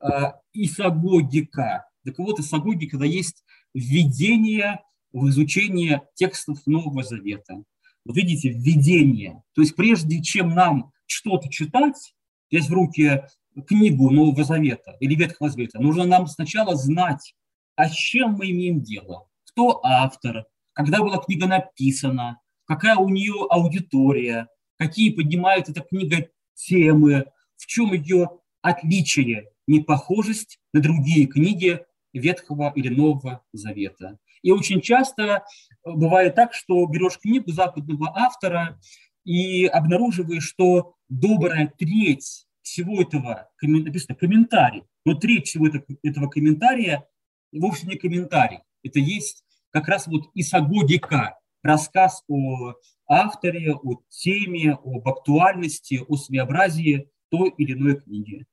а, 0.00 0.40
исагогика. 0.52 1.88
Так 2.04 2.18
вот, 2.18 2.38
исагогика– 2.38 2.96
это 2.98 3.06
есть 3.06 3.44
введение 3.74 4.82
в 5.12 5.28
изучение 5.28 6.02
текстов 6.14 6.66
Нового 6.66 7.02
Завета. 7.02 7.62
Вот 8.04 8.16
видите, 8.16 8.50
введение. 8.50 9.42
То 9.54 9.62
есть 9.62 9.74
прежде 9.74 10.22
чем 10.22 10.50
нам 10.50 10.92
что-то 11.06 11.48
читать, 11.48 12.14
взять 12.50 12.68
в 12.68 12.72
руки 12.72 13.24
книгу 13.62 14.10
Нового 14.10 14.44
Завета 14.44 14.96
или 15.00 15.14
Ветхого 15.14 15.50
Завета, 15.50 15.80
нужно 15.80 16.04
нам 16.04 16.26
сначала 16.26 16.76
знать, 16.76 17.34
а 17.74 17.88
с 17.88 17.92
чем 17.92 18.32
мы 18.32 18.50
имеем 18.50 18.82
дело, 18.82 19.28
кто 19.44 19.80
автор, 19.84 20.46
когда 20.72 21.00
была 21.00 21.18
книга 21.18 21.46
написана, 21.46 22.40
какая 22.66 22.96
у 22.96 23.08
нее 23.08 23.46
аудитория, 23.50 24.48
какие 24.76 25.10
поднимает 25.10 25.68
эта 25.68 25.80
книга 25.80 26.28
темы, 26.54 27.26
в 27.56 27.66
чем 27.66 27.92
ее 27.92 28.28
отличие, 28.62 29.50
непохожесть 29.66 30.58
на 30.72 30.80
другие 30.80 31.26
книги 31.26 31.80
Ветхого 32.12 32.72
или 32.74 32.88
Нового 32.88 33.42
Завета. 33.52 34.18
И 34.42 34.50
очень 34.50 34.80
часто 34.80 35.44
бывает 35.84 36.34
так, 36.34 36.54
что 36.54 36.86
берешь 36.86 37.18
книгу 37.18 37.50
западного 37.50 38.12
автора 38.16 38.78
и 39.24 39.66
обнаруживаешь, 39.66 40.46
что 40.46 40.94
добрая 41.08 41.72
треть 41.76 42.45
всего 42.66 43.00
этого, 43.00 43.48
написано 43.62 44.16
комментарий, 44.16 44.82
но 45.04 45.14
треть 45.14 45.46
всего 45.46 45.68
этого, 45.68 45.84
этого 46.02 46.28
комментария 46.28 47.06
вовсе 47.52 47.86
не 47.86 47.96
комментарий. 47.96 48.58
Это 48.82 48.98
есть 48.98 49.44
как 49.70 49.88
раз 49.88 50.06
вот 50.06 50.24
исагогика, 50.34 51.38
рассказ 51.62 52.22
о 52.28 52.74
авторе, 53.08 53.74
о 53.74 54.00
теме, 54.08 54.72
об 54.72 55.08
актуальности, 55.08 56.04
о 56.08 56.16
своеобразии 56.16 57.08
той 57.30 57.52
или 57.56 57.72
иной 57.72 58.00
книги. 58.00 58.46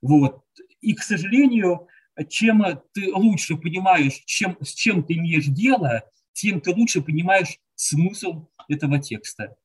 Вот. 0.00 0.44
И, 0.80 0.94
к 0.94 1.02
сожалению, 1.02 1.88
чем 2.28 2.64
ты 2.92 3.12
лучше 3.12 3.56
понимаешь, 3.56 4.22
чем, 4.24 4.56
с 4.62 4.72
чем 4.72 5.02
ты 5.02 5.14
имеешь 5.14 5.46
дело, 5.46 6.04
тем 6.32 6.60
ты 6.60 6.70
лучше 6.70 7.02
понимаешь 7.02 7.58
смысл 7.74 8.48
этого 8.68 8.98
текста. 8.98 9.56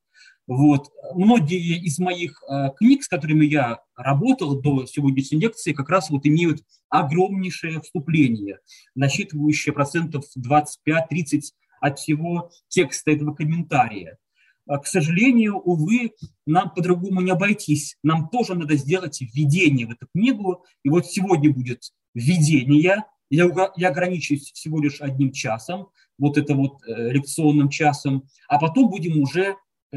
Вот. 0.46 0.90
Многие 1.14 1.78
из 1.78 1.98
моих 1.98 2.42
э, 2.42 2.68
книг, 2.76 3.02
с 3.02 3.08
которыми 3.08 3.46
я 3.46 3.80
работал 3.96 4.60
до 4.60 4.84
сегодняшней 4.84 5.40
лекции, 5.40 5.72
как 5.72 5.88
раз 5.88 6.10
вот 6.10 6.26
имеют 6.26 6.62
огромнейшее 6.90 7.80
вступление, 7.80 8.58
насчитывающее 8.94 9.72
процентов 9.72 10.24
25-30 10.38 11.42
от 11.80 11.98
всего 11.98 12.50
текста 12.68 13.10
этого 13.10 13.34
комментария. 13.34 14.18
А, 14.66 14.78
к 14.78 14.86
сожалению, 14.86 15.56
увы, 15.56 16.12
нам 16.46 16.70
по-другому 16.70 17.20
не 17.20 17.30
обойтись. 17.30 17.96
Нам 18.02 18.28
тоже 18.28 18.54
надо 18.54 18.76
сделать 18.76 19.20
введение 19.20 19.86
в 19.86 19.90
эту 19.90 20.06
книгу. 20.14 20.64
И 20.82 20.88
вот 20.90 21.06
сегодня 21.06 21.52
будет 21.52 21.82
введение. 22.14 23.04
Я, 23.30 23.72
я 23.76 23.88
ограничусь 23.88 24.52
всего 24.52 24.80
лишь 24.80 25.00
одним 25.00 25.32
часом, 25.32 25.88
вот 26.18 26.38
это 26.38 26.54
вот 26.54 26.82
э, 26.86 27.10
лекционным 27.10 27.68
часом, 27.68 28.28
а 28.48 28.58
потом 28.58 28.88
будем 28.88 29.20
уже 29.20 29.56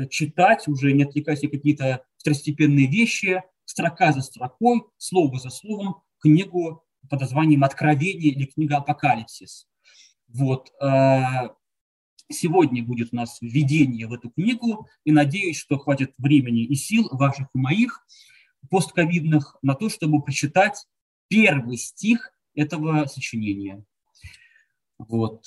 читать, 0.09 0.67
уже 0.67 0.93
не 0.93 1.03
отвлекаясь 1.03 1.41
на 1.41 1.49
какие-то 1.49 2.03
второстепенные 2.17 2.87
вещи, 2.87 3.43
строка 3.65 4.11
за 4.13 4.21
строкой, 4.21 4.83
слово 4.97 5.39
за 5.39 5.49
словом, 5.49 6.01
книгу 6.19 6.83
под 7.09 7.21
названием 7.21 7.63
«Откровение» 7.63 8.31
или 8.31 8.45
книга 8.45 8.77
«Апокалипсис». 8.77 9.67
Вот. 10.27 10.71
Э, 10.81 11.49
сегодня 12.29 12.83
будет 12.83 13.09
у 13.13 13.15
нас 13.15 13.37
введение 13.41 14.07
в 14.07 14.13
эту 14.13 14.29
книгу, 14.29 14.87
и 15.03 15.11
надеюсь, 15.11 15.57
что 15.57 15.77
хватит 15.77 16.13
времени 16.17 16.65
и 16.65 16.75
сил 16.75 17.07
ваших 17.11 17.47
и 17.53 17.57
моих 17.57 18.05
постковидных 18.69 19.57
на 19.61 19.75
то, 19.75 19.89
чтобы 19.89 20.21
прочитать 20.21 20.85
первый 21.29 21.77
стих 21.77 22.31
этого 22.55 23.05
сочинения. 23.05 23.83
Вот. 24.97 25.45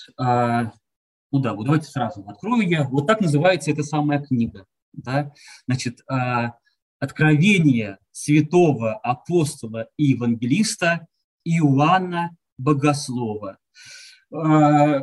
Ну 1.32 1.38
да, 1.38 1.54
вот 1.54 1.64
давайте 1.64 1.86
сразу 1.86 2.24
открою 2.26 2.68
я. 2.68 2.88
Вот 2.88 3.06
так 3.06 3.20
называется 3.20 3.70
эта 3.70 3.82
самая 3.82 4.20
книга. 4.20 4.66
Да? 4.92 5.32
Значит, 5.66 6.00
а, 6.08 6.54
«Откровение 6.98 7.98
святого 8.10 8.94
апостола 8.94 9.86
и 9.96 10.06
евангелиста 10.06 11.06
Иоанна 11.44 12.36
Богослова». 12.58 13.58
А, 14.32 15.00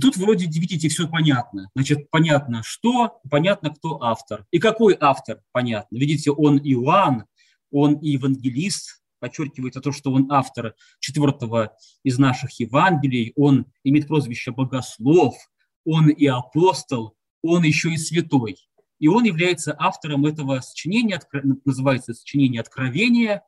тут 0.00 0.16
вроде, 0.16 0.46
видите, 0.46 0.88
все 0.88 1.08
понятно. 1.08 1.70
Значит, 1.74 2.10
понятно, 2.10 2.62
что, 2.62 3.20
понятно, 3.30 3.70
кто 3.70 4.02
автор. 4.02 4.44
И 4.50 4.58
какой 4.58 4.96
автор, 5.00 5.40
понятно. 5.52 5.96
Видите, 5.96 6.30
он 6.30 6.58
Иоанн, 6.58 7.24
он 7.70 7.98
евангелист, 8.00 8.99
подчеркивается 9.20 9.80
то, 9.80 9.92
что 9.92 10.12
он 10.12 10.30
автор 10.32 10.74
четвертого 10.98 11.76
из 12.02 12.18
наших 12.18 12.58
Евангелий, 12.58 13.32
он 13.36 13.66
имеет 13.84 14.08
прозвище 14.08 14.50
богослов, 14.50 15.36
он 15.84 16.08
и 16.08 16.26
апостол, 16.26 17.16
он 17.42 17.62
еще 17.62 17.92
и 17.92 17.96
святой. 17.96 18.56
И 18.98 19.08
он 19.08 19.24
является 19.24 19.74
автором 19.78 20.26
этого 20.26 20.60
сочинения, 20.60 21.20
называется 21.64 22.14
сочинение 22.14 22.60
«Откровения». 22.60 23.42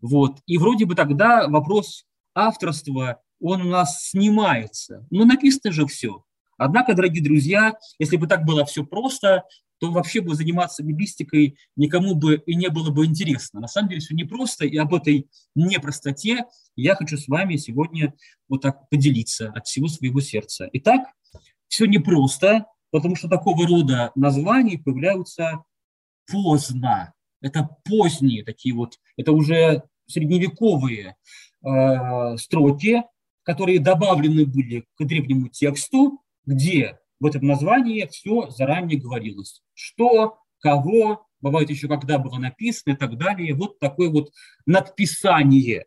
Вот. 0.00 0.40
И 0.46 0.58
вроде 0.58 0.84
бы 0.84 0.94
тогда 0.94 1.48
вопрос 1.48 2.06
авторства 2.34 3.20
он 3.40 3.62
у 3.62 3.68
нас 3.68 4.08
снимается. 4.08 5.06
Ну, 5.10 5.24
написано 5.24 5.72
же 5.72 5.86
все. 5.86 6.24
Однако, 6.58 6.94
дорогие 6.94 7.22
друзья, 7.22 7.74
если 7.98 8.16
бы 8.16 8.26
так 8.26 8.44
было 8.44 8.64
все 8.64 8.84
просто, 8.84 9.44
то 9.78 9.90
вообще 9.90 10.20
бы 10.20 10.34
заниматься 10.34 10.82
библистикой 10.82 11.58
никому 11.76 12.14
бы 12.14 12.42
и 12.46 12.54
не 12.54 12.68
было 12.68 12.90
бы 12.90 13.06
интересно. 13.06 13.60
На 13.60 13.68
самом 13.68 13.88
деле 13.88 14.00
все 14.00 14.14
непросто, 14.14 14.64
и 14.64 14.76
об 14.76 14.94
этой 14.94 15.28
непростоте 15.54 16.44
я 16.76 16.94
хочу 16.94 17.16
с 17.16 17.28
вами 17.28 17.56
сегодня 17.56 18.14
вот 18.48 18.62
так 18.62 18.88
поделиться 18.88 19.50
от 19.54 19.66
всего 19.66 19.88
своего 19.88 20.20
сердца. 20.20 20.68
Итак, 20.72 21.08
все 21.68 21.86
непросто, 21.86 22.66
потому 22.90 23.16
что 23.16 23.28
такого 23.28 23.66
рода 23.66 24.12
названия 24.14 24.78
появляются 24.78 25.62
поздно. 26.30 27.12
Это 27.40 27.68
поздние 27.84 28.44
такие 28.44 28.74
вот, 28.74 28.98
это 29.16 29.32
уже 29.32 29.82
средневековые 30.06 31.16
э, 31.64 32.36
строки, 32.38 33.02
которые 33.42 33.78
добавлены 33.78 34.46
были 34.46 34.84
к 34.96 35.04
древнему 35.04 35.48
тексту, 35.48 36.22
где 36.44 36.98
в 37.20 37.26
этом 37.26 37.46
названии 37.46 38.06
все 38.06 38.50
заранее 38.50 38.98
говорилось. 38.98 39.62
Что, 39.74 40.38
кого, 40.58 41.26
бывает 41.40 41.70
еще 41.70 41.88
когда 41.88 42.18
было 42.18 42.38
написано 42.38 42.94
и 42.94 42.96
так 42.96 43.16
далее. 43.16 43.54
Вот 43.54 43.78
такое 43.78 44.10
вот 44.10 44.30
надписание. 44.66 45.86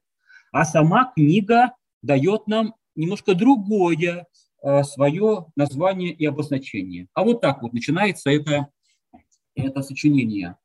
А 0.51 0.65
сама 0.65 1.11
книга 1.15 1.73
дает 2.01 2.47
нам 2.47 2.75
немножко 2.95 3.35
другое 3.35 4.27
э, 4.63 4.83
свое 4.83 5.45
название 5.55 6.11
и 6.11 6.25
обозначение. 6.25 7.07
А 7.13 7.23
вот 7.23 7.41
так 7.41 7.61
вот 7.61 7.73
начинается 7.73 8.29
это, 8.29 8.69
это 9.55 9.81
сочинение. 9.81 10.57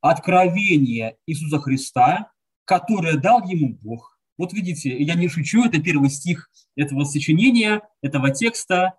Откровение 0.00 1.16
Иисуса 1.26 1.58
Христа, 1.58 2.32
которое 2.64 3.16
дал 3.16 3.46
ему 3.46 3.76
Бог. 3.82 4.18
Вот 4.38 4.54
видите, 4.54 4.96
я 4.96 5.14
не 5.14 5.28
шучу, 5.28 5.64
это 5.64 5.82
первый 5.82 6.08
стих 6.08 6.50
этого 6.74 7.04
сочинения, 7.04 7.82
этого 8.00 8.30
текста. 8.30 8.94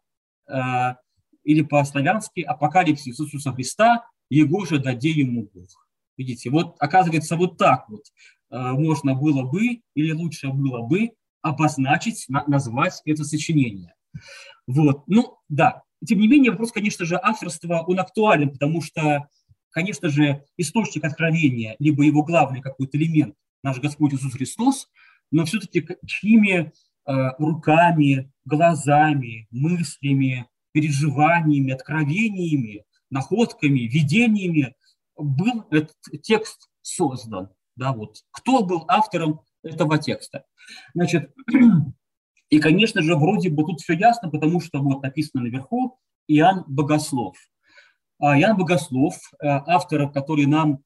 Э, 0.52 0.96
или 1.44 1.64
по-славянски 1.64 2.42
«Апокалипсис 2.42 3.20
Иисуса 3.20 3.52
Христа, 3.52 4.06
Его 4.30 4.66
же 4.66 4.80
даде 4.80 5.10
ему 5.10 5.50
Бог». 5.54 5.88
Видите, 6.18 6.50
вот 6.50 6.76
оказывается 6.80 7.36
вот 7.36 7.58
так 7.58 7.90
вот 7.90 8.04
э, 8.52 8.58
можно 8.58 9.16
было 9.16 9.44
бы, 9.44 9.82
или 9.96 10.12
лучше 10.12 10.50
было 10.50 10.82
бы, 10.82 11.12
обозначить, 11.42 12.26
назвать 12.28 13.02
это 13.06 13.24
сочинение. 13.24 13.96
Вот, 14.68 15.08
ну 15.08 15.38
да, 15.50 15.82
тем 16.06 16.20
не 16.20 16.28
менее, 16.28 16.52
вопрос, 16.52 16.72
конечно 16.72 17.06
же, 17.06 17.20
авторства, 17.22 17.84
он 17.88 18.00
актуален, 18.00 18.52
потому 18.52 18.82
что, 18.82 19.28
конечно 19.72 20.10
же, 20.10 20.44
источник 20.58 21.04
откровения, 21.04 21.76
либо 21.80 22.04
его 22.04 22.24
главный 22.24 22.62
какой-то 22.62 22.98
элемент, 22.98 23.36
наш 23.64 23.80
Господь 23.80 24.14
Иисус 24.14 24.34
Христос, 24.34 24.90
но 25.32 25.46
все-таки 25.46 25.86
чьими 26.06 26.72
руками, 27.06 28.32
глазами, 28.46 29.48
мыслями, 29.52 30.48
переживаниями, 30.72 31.74
откровениями, 31.74 32.86
находками, 33.10 33.82
видениями 33.82 34.76
был 35.18 35.66
этот 35.70 35.96
текст 36.22 36.70
создан. 36.82 37.50
Да, 37.76 37.94
вот. 37.94 38.18
Кто 38.32 38.64
был 38.64 38.86
автором 38.88 39.42
этого 39.64 39.98
текста? 39.98 40.46
Значит, 40.94 41.34
и, 42.50 42.60
конечно 42.60 43.02
же, 43.02 43.16
вроде 43.16 43.50
бы 43.50 43.64
тут 43.64 43.82
все 43.82 43.94
ясно, 43.94 44.30
потому 44.30 44.60
что 44.62 44.80
вот 44.80 45.04
написано 45.04 45.44
наверху 45.44 46.00
Иоанн 46.28 46.64
Богослов. 46.68 47.38
А 48.20 48.38
Иоанн 48.40 48.58
Богослов, 48.58 49.16
э, 49.42 49.48
автор, 49.48 50.12
который 50.12 50.46
нам 50.46 50.84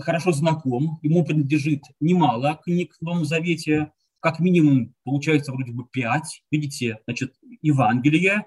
хорошо 0.00 0.32
знаком, 0.32 0.98
ему 1.02 1.24
принадлежит 1.24 1.82
немало 2.00 2.58
книг 2.64 2.94
в 2.98 3.02
Новом 3.02 3.24
Завете, 3.24 3.92
как 4.22 4.38
минимум, 4.38 4.94
получается, 5.04 5.52
вроде 5.52 5.72
бы 5.72 5.84
пять. 5.84 6.42
Видите, 6.50 7.00
значит, 7.06 7.34
Евангелие, 7.60 8.46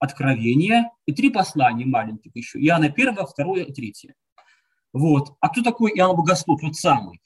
Откровение 0.00 0.90
и 1.04 1.12
три 1.12 1.28
послания 1.28 1.84
маленьких 1.84 2.34
еще. 2.34 2.58
Иоанна 2.58 2.86
1, 2.86 3.14
2 3.14 3.58
и 3.58 3.70
3. 3.70 3.94
Вот. 4.94 5.36
А 5.40 5.50
кто 5.50 5.62
такой 5.62 5.92
Иоанн 5.94 6.16
Богослов? 6.16 6.62
Тот 6.62 6.74
самый. 6.74 7.20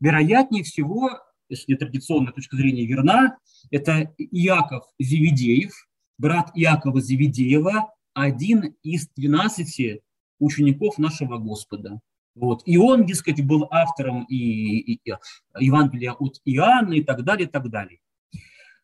Вероятнее 0.00 0.64
всего, 0.64 1.10
если 1.48 1.76
традиционная 1.76 2.32
точка 2.32 2.56
зрения 2.56 2.86
верна, 2.86 3.38
это 3.70 4.12
Иаков 4.18 4.84
Зеведеев, 4.98 5.72
брат 6.18 6.50
Иакова 6.56 7.00
Зеведеева, 7.00 7.92
один 8.14 8.74
из 8.82 9.08
12 9.10 10.00
учеников 10.40 10.98
нашего 10.98 11.38
Господа. 11.38 12.00
Вот. 12.38 12.62
И 12.66 12.76
он, 12.76 13.04
дескать, 13.04 13.44
был 13.44 13.66
автором 13.70 14.24
и, 14.24 14.36
и, 14.36 15.00
и 15.04 15.14
Евангелия 15.58 16.12
от 16.12 16.40
Иоанна 16.44 16.94
и 16.94 17.02
так 17.02 17.24
далее, 17.24 17.48
и 17.48 17.50
так 17.50 17.68
далее. 17.68 17.98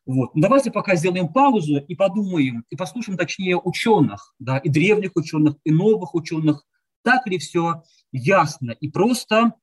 Вот. 0.06 0.34
Ну, 0.34 0.42
давайте 0.42 0.70
пока 0.70 0.96
сделаем 0.96 1.28
паузу 1.28 1.78
и 1.78 1.94
подумаем, 1.94 2.64
и 2.68 2.76
послушаем 2.76 3.16
точнее 3.16 3.56
ученых, 3.56 4.34
да, 4.38 4.58
и 4.58 4.68
древних 4.68 5.12
ученых, 5.14 5.54
и 5.64 5.70
новых 5.70 6.14
ученых, 6.14 6.64
так 7.02 7.26
ли 7.26 7.38
все 7.38 7.82
ясно 8.12 8.72
и 8.72 8.90
просто 8.90 9.54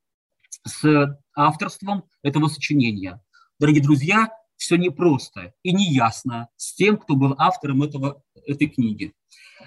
с 0.66 1.18
авторством 1.36 2.04
этого 2.22 2.48
сочинения. 2.48 3.22
Дорогие 3.60 3.82
друзья, 3.82 4.30
все 4.56 4.76
непросто 4.76 5.52
и 5.62 5.72
неясно 5.72 6.48
с 6.56 6.74
тем, 6.74 6.96
кто 6.96 7.14
был 7.14 7.34
автором 7.36 7.82
этого, 7.82 8.22
этой 8.46 8.68
книги. 8.68 9.12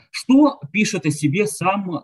Что 0.10 0.60
пишет 0.72 1.06
о 1.06 1.12
себе 1.12 1.48
сам 1.48 1.98
э, 1.98 2.02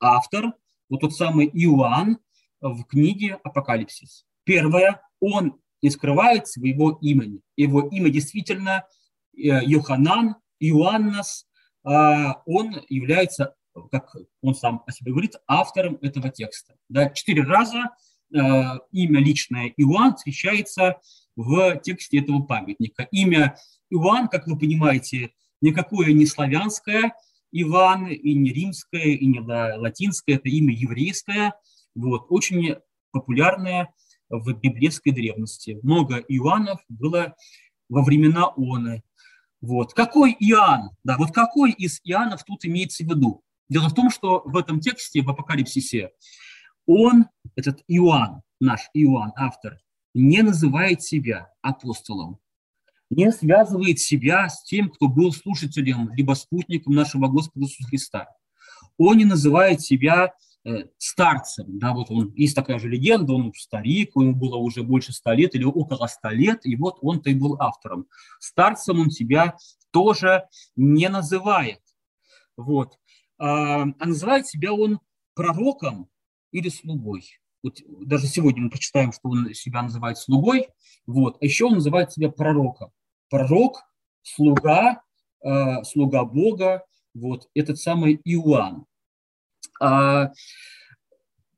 автор, 0.00 0.52
вот 0.88 1.00
тот 1.00 1.14
самый 1.14 1.46
Иоанн 1.52 2.18
в 2.60 2.84
книге 2.84 3.38
«Апокалипсис»? 3.44 4.24
Первое, 4.44 5.00
он 5.20 5.58
не 5.82 5.90
скрывает 5.90 6.46
своего 6.46 6.98
имени. 7.00 7.40
Его 7.56 7.82
имя 7.88 8.10
действительно 8.10 8.84
э, 9.36 9.64
Йоханан, 9.64 10.36
Иоаннас, 10.60 11.46
а, 11.84 12.42
он 12.46 12.76
является, 12.88 13.54
как 13.90 14.14
он 14.42 14.54
сам 14.54 14.82
о 14.86 14.92
себе 14.92 15.12
говорит, 15.12 15.36
автором 15.46 15.98
этого 16.02 16.30
текста. 16.30 16.74
Да, 16.88 17.10
четыре 17.10 17.42
раза 17.42 17.90
э, 18.34 18.38
имя 18.92 19.20
личное 19.20 19.72
Иоанн 19.76 20.16
встречается 20.16 21.00
в 21.36 21.76
тексте 21.80 22.18
этого 22.18 22.42
памятника. 22.42 23.06
Имя 23.12 23.56
Иоанн, 23.90 24.28
как 24.28 24.46
вы 24.46 24.58
понимаете, 24.58 25.30
никакое 25.60 26.12
не 26.12 26.26
славянское, 26.26 27.14
Иван, 27.62 28.08
и 28.08 28.34
не 28.34 28.52
римское, 28.52 29.02
и 29.02 29.26
не 29.26 29.40
латинское, 29.40 30.36
это 30.36 30.48
имя 30.48 30.74
еврейское, 30.74 31.54
вот, 31.94 32.26
очень 32.28 32.76
популярное 33.12 33.94
в 34.28 34.52
библейской 34.52 35.10
древности. 35.10 35.78
Много 35.82 36.16
Иоаннов 36.16 36.80
было 36.88 37.34
во 37.88 38.02
времена 38.02 38.52
Оны. 38.56 39.02
Вот. 39.60 39.94
Какой 39.94 40.36
Иоанн? 40.38 40.90
Да, 41.04 41.16
вот 41.16 41.32
какой 41.32 41.72
из 41.72 42.00
Иоаннов 42.04 42.44
тут 42.44 42.64
имеется 42.64 43.04
в 43.04 43.08
виду? 43.08 43.42
Дело 43.68 43.88
в 43.88 43.94
том, 43.94 44.10
что 44.10 44.42
в 44.44 44.56
этом 44.56 44.80
тексте, 44.80 45.22
в 45.22 45.30
Апокалипсисе, 45.30 46.10
он, 46.86 47.26
этот 47.56 47.82
Иоанн, 47.88 48.42
наш 48.60 48.90
Иоанн, 48.94 49.32
автор, 49.36 49.78
не 50.14 50.42
называет 50.42 51.02
себя 51.02 51.52
апостолом, 51.62 52.38
не 53.10 53.30
связывает 53.32 53.98
себя 53.98 54.48
с 54.48 54.62
тем, 54.64 54.90
кто 54.90 55.08
был 55.08 55.32
слушателем, 55.32 56.12
либо 56.14 56.34
спутником 56.34 56.94
нашего 56.94 57.28
Господа 57.28 57.66
Иисуса 57.66 57.84
Христа. 57.84 58.28
Он 58.98 59.16
не 59.18 59.24
называет 59.24 59.80
себя 59.80 60.32
Э, 60.68 60.82
старцем, 60.98 61.78
да, 61.78 61.94
вот 61.94 62.10
он, 62.10 62.32
есть 62.34 62.56
такая 62.56 62.80
же 62.80 62.88
легенда, 62.88 63.34
он 63.34 63.52
старик, 63.54 64.10
ему 64.16 64.34
было 64.34 64.56
уже 64.56 64.82
больше 64.82 65.12
ста 65.12 65.32
лет 65.32 65.54
или 65.54 65.62
около 65.62 66.08
ста 66.08 66.32
лет, 66.32 66.66
и 66.66 66.74
вот 66.74 66.98
он-то 67.02 67.30
и 67.30 67.34
был 67.34 67.54
автором. 67.60 68.08
Старцем 68.40 68.98
он 68.98 69.12
себя 69.12 69.56
тоже 69.92 70.48
не 70.74 71.08
называет, 71.08 71.82
вот, 72.56 72.98
а, 73.38 73.82
а 73.82 74.06
называет 74.06 74.48
себя 74.48 74.72
он 74.72 74.98
пророком 75.34 76.08
или 76.50 76.68
слугой. 76.68 77.22
Даже 77.62 78.26
сегодня 78.26 78.62
мы 78.62 78.70
прочитаем, 78.70 79.12
что 79.12 79.28
он 79.28 79.52
себя 79.54 79.82
называет 79.82 80.18
слугой, 80.18 80.68
вот, 81.06 81.38
а 81.40 81.44
еще 81.44 81.66
он 81.66 81.74
называет 81.74 82.12
себя 82.12 82.30
пророком. 82.30 82.90
Пророк, 83.28 83.82
слуга, 84.22 85.02
э, 85.44 85.82
слуга 85.84 86.24
Бога, 86.24 86.84
вот, 87.14 87.48
этот 87.54 87.78
самый 87.78 88.20
Иоанн. 88.24 88.86
А, 89.80 90.32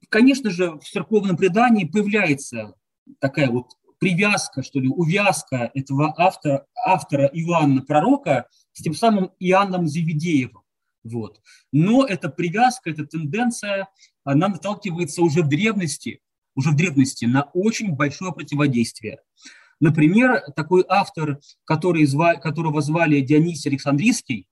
конечно 0.09 0.51
же, 0.51 0.73
в 0.73 0.85
церковном 0.85 1.37
предании 1.37 1.85
появляется 1.85 2.75
такая 3.21 3.51
вот 3.51 3.73
привязка, 3.99 4.63
что 4.63 4.81
ли, 4.81 4.89
увязка 4.89 5.71
этого 5.75 6.15
автора, 6.17 6.67
автора 6.87 7.27
Иоанна 7.33 7.83
Пророка 7.83 8.49
с 8.73 8.83
тем 8.83 8.95
самым 8.95 9.33
Иоанном 9.39 9.87
Зеведеевым. 9.87 10.63
Вот. 11.05 11.41
Но 11.73 12.05
эта 12.05 12.29
привязка, 12.29 12.91
эта 12.91 13.07
тенденция, 13.07 13.89
она 14.31 14.49
наталкивается 14.49 15.23
уже 15.23 15.43
в 15.43 15.49
древности, 15.49 16.21
уже 16.55 16.71
в 16.71 16.77
древности 16.77 17.25
на 17.25 17.45
очень 17.55 17.95
большое 17.95 18.33
противодействие. 18.33 19.21
Например, 19.81 20.43
такой 20.55 20.85
автор, 20.87 21.41
который, 21.65 22.07
которого 22.41 22.83
звали 22.83 23.21
Дионисий 23.21 23.71
Александрийский, 23.71 24.47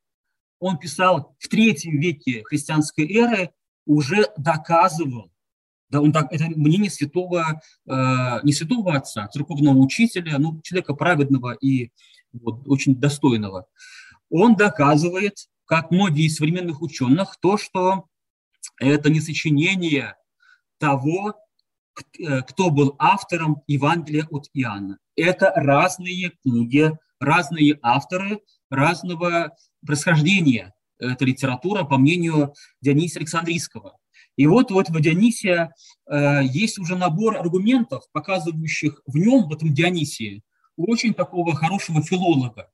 он 0.60 0.78
писал 0.78 1.36
в 1.38 1.48
третьем 1.48 1.98
веке 1.98 2.42
христианской 2.44 3.06
эры, 3.12 3.50
уже 3.84 4.26
доказывал, 4.38 5.30
Да, 5.90 6.00
он 6.00 6.10
так, 6.12 6.32
это 6.32 6.46
мнение 6.56 6.90
святого, 6.90 7.60
э, 7.86 8.40
не 8.42 8.52
святого 8.52 8.94
отца, 8.94 9.28
церковного 9.28 9.76
учителя, 9.76 10.38
ну, 10.38 10.58
человека 10.62 10.94
праведного 10.94 11.52
и 11.52 11.90
вот, 12.32 12.66
очень 12.66 12.96
достойного. 12.96 13.66
Он 14.30 14.56
доказывает, 14.56 15.48
как 15.66 15.90
многие 15.90 16.26
из 16.26 16.36
современных 16.36 16.80
ученых, 16.80 17.36
то, 17.40 17.58
что 17.58 18.06
это 18.78 19.10
не 19.10 19.20
сочинение 19.20 20.16
того, 20.78 21.34
э, 22.18 22.42
кто 22.42 22.70
был 22.70 22.94
автором 22.98 23.62
Евангелия 23.66 24.26
от 24.30 24.48
Иоанна. 24.52 24.98
Это 25.16 25.52
разные 25.54 26.32
книги, 26.42 26.92
разные 27.20 27.78
авторы 27.82 28.40
разного 28.70 29.56
происхождения. 29.84 30.74
Это 30.98 31.24
литература, 31.24 31.84
по 31.84 31.98
мнению 31.98 32.54
Дионисия 32.80 33.20
Александрийского. 33.20 33.98
И 34.36 34.46
вот 34.46 34.70
у 34.70 34.78
этого 34.78 35.00
Дионисия 35.00 35.74
э, 36.10 36.40
есть 36.44 36.78
уже 36.78 36.96
набор 36.96 37.36
аргументов, 37.36 38.04
показывающих 38.12 39.00
в 39.06 39.16
нем, 39.16 39.48
в 39.48 39.52
этом 39.52 39.72
Дионисии, 39.72 40.42
очень 40.76 41.14
такого 41.14 41.54
хорошего 41.54 42.02
филолога. 42.02 42.70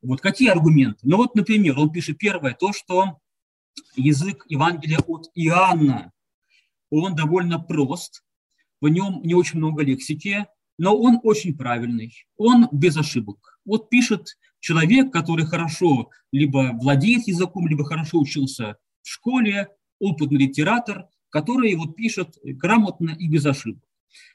Вот 0.00 0.20
какие 0.20 0.48
аргументы? 0.48 0.98
Ну 1.02 1.16
вот, 1.16 1.34
например, 1.34 1.78
он 1.78 1.90
пишет 1.90 2.18
первое, 2.18 2.54
то, 2.54 2.72
что 2.72 3.18
язык 3.96 4.44
Евангелия 4.48 4.98
от 4.98 5.30
Иоанна, 5.34 6.12
он 6.90 7.14
довольно 7.14 7.58
прост, 7.58 8.22
в 8.80 8.88
нем 8.88 9.22
не 9.22 9.34
очень 9.34 9.58
много 9.58 9.82
лексики, 9.82 10.46
но 10.78 10.96
он 10.96 11.20
очень 11.22 11.56
правильный, 11.56 12.14
он 12.36 12.68
без 12.72 12.96
ошибок. 12.96 13.58
Вот 13.64 13.88
пишет 13.88 14.36
человек, 14.60 15.12
который 15.12 15.46
хорошо 15.46 16.10
либо 16.32 16.70
владеет 16.74 17.26
языком, 17.26 17.68
либо 17.68 17.84
хорошо 17.84 18.18
учился 18.18 18.76
в 19.02 19.08
школе, 19.08 19.68
опытный 19.98 20.38
литератор, 20.38 21.06
который 21.30 21.74
вот 21.76 21.96
пишет 21.96 22.36
грамотно 22.42 23.10
и 23.10 23.28
без 23.28 23.46
ошибок. 23.46 23.82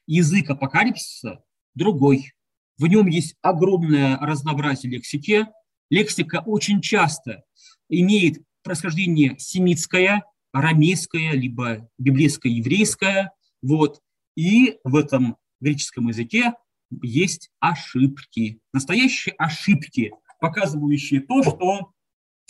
Язык 0.05 0.49
апокалипсиса 0.49 1.43
другой. 1.75 2.33
В 2.77 2.87
нем 2.87 3.07
есть 3.07 3.35
огромное 3.41 4.17
разнообразие 4.17 4.91
лексики. 4.91 5.47
Лексика 5.89 6.43
очень 6.45 6.81
часто 6.81 7.43
имеет 7.89 8.41
происхождение 8.67 9.35
семитское, 9.39 10.23
арамейское, 10.51 11.31
либо 11.31 11.89
библейское, 11.97 12.51
еврейское. 12.51 13.31
Вот. 13.61 14.01
И 14.35 14.77
в 14.83 14.95
этом 14.95 15.37
греческом 15.59 16.09
языке 16.09 16.53
есть 17.01 17.49
ошибки, 17.59 18.59
настоящие 18.73 19.33
ошибки, 19.37 20.11
показывающие 20.39 21.21
то, 21.21 21.41
что 21.43 21.93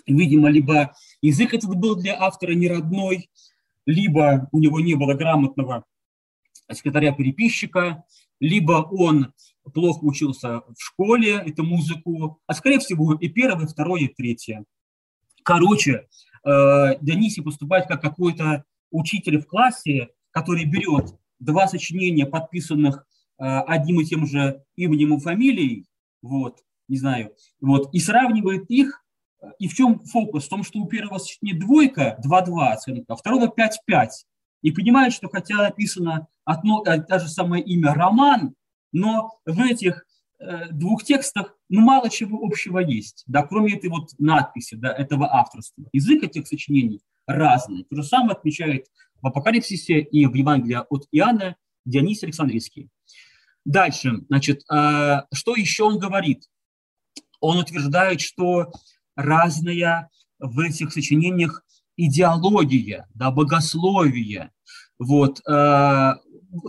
видимо, 0.08 0.49
либо 0.49 0.93
язык 1.21 1.53
этот 1.53 1.75
был 1.75 1.95
для 1.95 2.19
автора 2.19 2.53
не 2.53 2.67
родной, 2.67 3.30
либо 3.86 4.47
у 4.51 4.60
него 4.60 4.80
не 4.80 4.95
было 4.95 5.13
грамотного 5.13 5.86
секретаря-переписчика, 6.71 8.03
либо 8.39 8.88
он 8.91 9.34
плохо 9.73 10.03
учился 10.03 10.62
в 10.62 10.75
школе, 10.77 11.36
эту 11.45 11.63
музыку, 11.63 12.39
а 12.47 12.53
скорее 12.53 12.80
всего 12.80 13.13
и 13.13 13.30
первое, 13.30 13.65
и 13.65 13.69
второе, 13.69 14.01
и 14.01 14.08
третье. 14.08 14.65
Короче, 15.48 16.08
э, 16.44 16.50
Дионисий 17.00 17.42
поступает 17.42 17.88
как 17.88 18.02
какой-то 18.02 18.66
учитель 18.92 19.40
в 19.40 19.48
классе, 19.48 20.10
который 20.32 20.66
берет 20.66 21.16
два 21.40 21.70
сочинения, 21.70 22.26
подписанных 22.26 23.06
э, 23.40 23.46
одним 23.46 24.02
и 24.02 24.04
тем 24.04 24.26
же 24.26 24.62
именем 24.76 25.14
и 25.14 25.20
фамилией, 25.22 25.86
вот, 26.22 26.60
не 26.90 26.98
знаю, 26.98 27.34
вот, 27.62 27.94
и 27.94 28.00
сравнивает 28.00 28.70
их 28.70 29.06
и 29.58 29.70
в 29.70 29.74
чем 29.74 30.04
фокус? 30.04 30.48
В 30.48 30.50
том, 30.50 30.64
что 30.64 30.80
у 30.80 30.86
первого 30.86 31.18
сочинения 31.18 31.58
двойка, 31.58 32.20
2-2 32.26 32.68
оценка, 32.68 33.14
а 33.14 33.16
второго 33.16 33.46
5-5. 33.48 34.10
И 34.64 34.72
понимает, 34.72 35.14
что 35.14 35.30
хотя 35.30 35.56
написано 35.60 36.28
одно, 36.44 36.84
э, 36.86 37.02
та 37.04 37.20
же 37.20 37.30
самое 37.30 37.64
имя 37.64 37.94
роман, 37.94 38.54
но 38.92 39.32
в 39.46 39.62
этих 39.62 40.00
э, 40.00 40.07
двух 40.71 41.04
текстах 41.04 41.56
ну, 41.69 41.82
мало 41.82 42.10
чего 42.10 42.45
общего 42.45 42.80
есть, 42.80 43.23
да, 43.28 43.43
кроме 43.43 43.76
этой 43.76 43.89
вот 43.89 44.12
надписи, 44.19 44.76
да, 44.76 44.93
этого 44.93 45.34
авторства. 45.34 45.84
Язык 45.91 46.23
этих 46.23 46.47
сочинений 46.47 47.02
разный. 47.26 47.84
То 47.84 47.97
же 47.97 48.04
самое 48.04 48.32
отмечает 48.32 48.88
в 49.21 49.28
Апокалипсисе 49.28 50.00
и 50.00 50.26
в 50.26 50.34
Евангелии 50.34 50.80
от 50.89 51.08
Иоанна 51.12 51.56
Дионисий 51.86 52.28
Александрийский. 52.28 52.89
Дальше, 53.65 54.21
значит, 54.30 54.63
э, 54.71 55.23
что 55.34 55.56
еще 55.56 55.84
он 55.84 56.00
говорит? 56.00 56.45
Он 57.41 57.58
утверждает, 57.58 58.21
что 58.21 58.71
разная 59.15 60.10
в 60.39 60.60
этих 60.60 60.93
сочинениях 60.93 61.63
идеология, 61.97 63.08
да, 63.13 63.32
богословие, 63.32 64.52
вот, 65.00 65.41
э, 65.47 66.13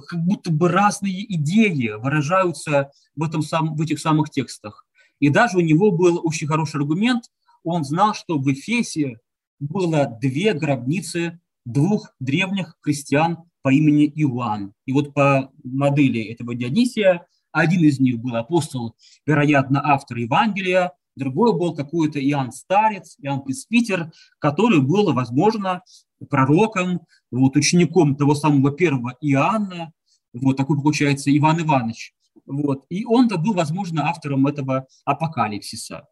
как 0.08 0.20
будто 0.24 0.50
бы 0.50 0.68
разные 0.68 1.24
идеи 1.34 1.92
выражаются 1.98 2.90
в, 3.16 3.22
этом 3.22 3.42
сам, 3.42 3.76
в 3.76 3.80
этих 3.80 3.98
самых 3.98 4.30
текстах. 4.30 4.86
И 5.20 5.28
даже 5.30 5.58
у 5.58 5.60
него 5.60 5.90
был 5.90 6.20
очень 6.24 6.46
хороший 6.46 6.76
аргумент, 6.76 7.24
он 7.64 7.84
знал, 7.84 8.14
что 8.14 8.38
в 8.38 8.52
Эфесе 8.52 9.18
было 9.58 10.06
две 10.20 10.54
гробницы 10.54 11.40
двух 11.64 12.14
древних 12.18 12.76
христиан 12.80 13.38
по 13.62 13.72
имени 13.72 14.06
Иоанн. 14.06 14.72
И 14.86 14.92
вот 14.92 15.12
по 15.12 15.50
модели 15.64 16.22
этого 16.22 16.54
Дионисия 16.54 17.26
один 17.52 17.82
из 17.82 17.98
них 17.98 18.18
был 18.18 18.36
апостол, 18.36 18.96
вероятно, 19.26 19.80
автор 19.84 20.18
Евангелия, 20.18 20.92
другой 21.16 21.52
был 21.52 21.74
какой-то 21.74 22.20
Иоанн 22.20 22.52
Старец, 22.52 23.16
Иоанн 23.20 23.42
Пресвитер, 23.42 24.12
который 24.38 24.80
был, 24.80 25.12
возможно, 25.12 25.82
пророком, 26.28 27.00
вот, 27.30 27.56
учеником 27.56 28.16
того 28.16 28.34
самого 28.34 28.70
первого 28.72 29.16
Иоанна, 29.20 29.92
вот 30.32 30.56
такой 30.56 30.76
получается 30.76 31.36
Иван 31.36 31.60
Иванович. 31.60 32.14
Вот, 32.46 32.86
и 32.88 33.04
он-то 33.04 33.36
был, 33.36 33.54
возможно, 33.54 34.08
автором 34.08 34.46
этого 34.46 34.86
апокалипсиса. 35.04 36.06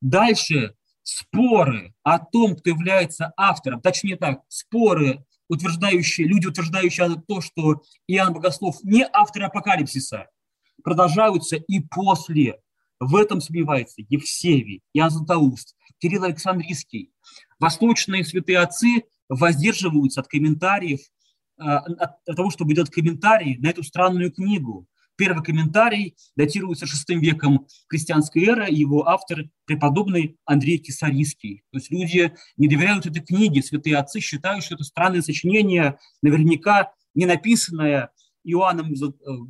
Дальше 0.00 0.74
споры 1.02 1.94
о 2.02 2.18
том, 2.18 2.56
кто 2.56 2.70
является 2.70 3.32
автором, 3.36 3.80
точнее 3.80 4.16
так, 4.16 4.40
споры, 4.48 5.24
утверждающие, 5.48 6.26
люди, 6.26 6.46
утверждающие 6.46 7.22
то, 7.26 7.40
что 7.40 7.82
Иоанн 8.06 8.34
Богослов 8.34 8.82
не 8.82 9.06
автор 9.12 9.44
апокалипсиса, 9.44 10.26
продолжаются 10.82 11.56
и 11.56 11.80
после 11.80 12.60
в 13.00 13.14
этом 13.14 13.40
сомневается 13.40 14.02
Евсевий, 14.08 14.82
Иоанн 14.92 15.10
Златоуст, 15.10 15.76
Кирилл 15.98 16.24
Александрийский. 16.24 17.12
Восточные 17.58 18.24
святые 18.24 18.58
отцы 18.58 19.04
воздерживаются 19.28 20.20
от 20.20 20.28
комментариев, 20.28 21.00
э, 21.58 21.62
от 21.62 22.24
того, 22.24 22.50
чтобы 22.50 22.74
делать 22.74 22.90
комментарии 22.90 23.56
на 23.60 23.68
эту 23.68 23.82
странную 23.82 24.32
книгу. 24.32 24.86
Первый 25.16 25.42
комментарий 25.42 26.14
датируется 26.36 26.86
VI 26.86 27.18
веком 27.18 27.66
христианской 27.88 28.44
эры, 28.44 28.66
его 28.70 29.08
автор 29.08 29.46
преподобный 29.64 30.36
Андрей 30.44 30.78
Кисарийский. 30.78 31.64
То 31.72 31.78
есть 31.78 31.90
люди 31.90 32.32
не 32.56 32.68
доверяют 32.68 33.06
этой 33.06 33.20
книге, 33.20 33.62
святые 33.62 33.96
отцы 33.96 34.20
считают, 34.20 34.64
что 34.64 34.76
это 34.76 34.84
странное 34.84 35.22
сочинение, 35.22 35.98
наверняка 36.22 36.92
не 37.14 37.26
написанное 37.26 38.10
Иоанном 38.44 38.92
э, 38.92 38.96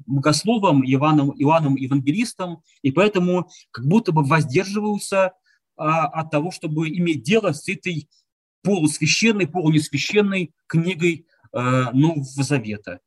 Богословом, 0.06 0.82
Иоанном, 0.82 1.32
Иоанном 1.38 1.76
Евангелистом, 1.76 2.62
и 2.80 2.90
поэтому 2.90 3.50
как 3.70 3.86
будто 3.86 4.12
бы 4.12 4.24
воздерживаются 4.24 5.34
а, 5.76 6.06
от 6.06 6.30
того, 6.30 6.50
чтобы 6.50 6.88
иметь 6.88 7.22
дело 7.22 7.52
с 7.52 7.68
этой 7.68 8.08
полусвященной, 8.62 9.46
полунесвященной 9.46 10.52
книгой 10.66 11.26
а, 11.52 11.92
Нового 11.92 12.24
Завета. 12.24 13.00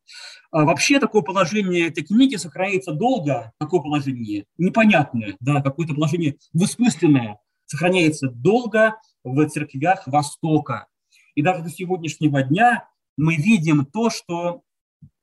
А 0.51 0.65
вообще 0.65 0.99
такое 0.99 1.21
положение 1.21 1.87
этой 1.87 2.03
книги 2.03 2.35
сохраняется 2.35 2.91
долго, 2.93 3.53
такое 3.57 3.81
положение 3.81 4.45
непонятное, 4.57 5.35
да, 5.39 5.61
какое-то 5.61 5.93
положение 5.93 6.37
двусмысленное, 6.53 7.39
сохраняется 7.65 8.29
долго 8.29 8.95
в 9.23 9.47
церквях 9.47 10.07
Востока. 10.07 10.87
И 11.35 11.41
даже 11.41 11.63
до 11.63 11.69
сегодняшнего 11.69 12.43
дня 12.43 12.87
мы 13.17 13.35
видим 13.35 13.85
то, 13.85 14.09
что 14.09 14.63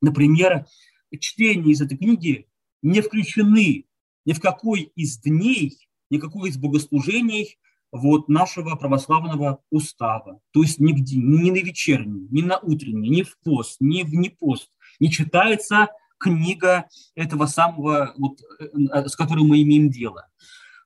Например, 0.01 0.67
чтение 1.19 1.73
из 1.73 1.81
этой 1.81 1.97
книги 1.97 2.47
не 2.83 3.01
включены 3.01 3.87
ни 4.25 4.33
в 4.33 4.41
какой 4.41 4.93
из 4.95 5.19
дней, 5.19 5.77
ни 6.11 6.19
в 6.19 6.21
какой 6.21 6.51
из 6.51 6.57
богослужений 6.57 7.59
вот, 7.93 8.29
нашего 8.29 8.77
православного 8.77 9.61
устава. 9.71 10.41
То 10.53 10.63
есть 10.63 10.79
нигде, 10.79 11.17
ни 11.17 11.51
на 11.51 11.63
вечерний, 11.63 12.27
ни 12.31 12.43
на 12.43 12.59
утренний, 12.59 13.09
ни 13.09 13.23
в 13.23 13.39
пост, 13.43 13.77
ни 13.81 14.03
в 14.03 14.13
не 14.15 14.31
пост 14.31 14.71
не 15.01 15.11
читается 15.11 15.89
книга 16.19 16.89
этого 17.15 17.47
самого, 17.47 18.15
вот, 18.17 18.41
э, 18.59 19.09
с 19.09 19.15
которой 19.15 19.45
мы 19.45 19.63
имеем 19.63 19.91
дело. 19.91 20.27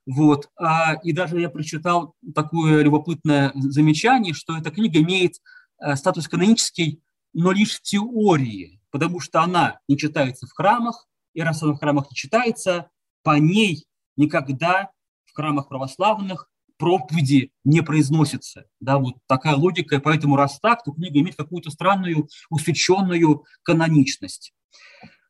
Вот. 0.05 0.51
А, 0.57 0.95
и 1.03 1.12
даже 1.12 1.41
я 1.41 1.49
прочитал 1.49 2.15
такое 2.35 2.83
любопытное 2.83 3.53
замечание, 3.55 4.35
что 4.35 4.57
эта 4.57 4.71
книга 4.71 5.01
имеет 5.01 5.37
э, 5.81 5.97
статус 5.97 6.29
канонический, 6.29 7.01
но 7.33 7.53
лишь 7.53 7.77
в 7.77 7.83
теории 7.83 8.83
потому 8.93 9.21
что 9.21 9.41
она 9.41 9.81
не 9.88 9.99
читается 9.99 10.47
в 10.47 10.53
храмах, 10.53 11.09
и 11.33 11.41
раз 11.41 11.62
она 11.62 11.73
в 11.73 11.79
храмах 11.79 12.11
не 12.11 12.15
читается, 12.15 12.91
по 13.25 13.38
ней 13.38 13.87
никогда 14.17 14.91
в 15.25 15.35
храмах 15.35 15.69
православных 15.69 16.49
проповеди 16.77 17.53
не 17.65 17.83
произносятся. 17.83 18.67
Да, 18.81 18.99
вот 18.99 19.17
такая 19.27 19.57
логика, 19.57 19.97
и 19.97 20.01
поэтому 20.01 20.37
раз 20.37 20.59
так, 20.61 20.85
то 20.85 20.93
книга 20.93 21.19
имеет 21.21 21.37
какую-то 21.37 21.71
странную, 21.71 22.29
усеченную 22.51 23.45
каноничность. 23.63 24.53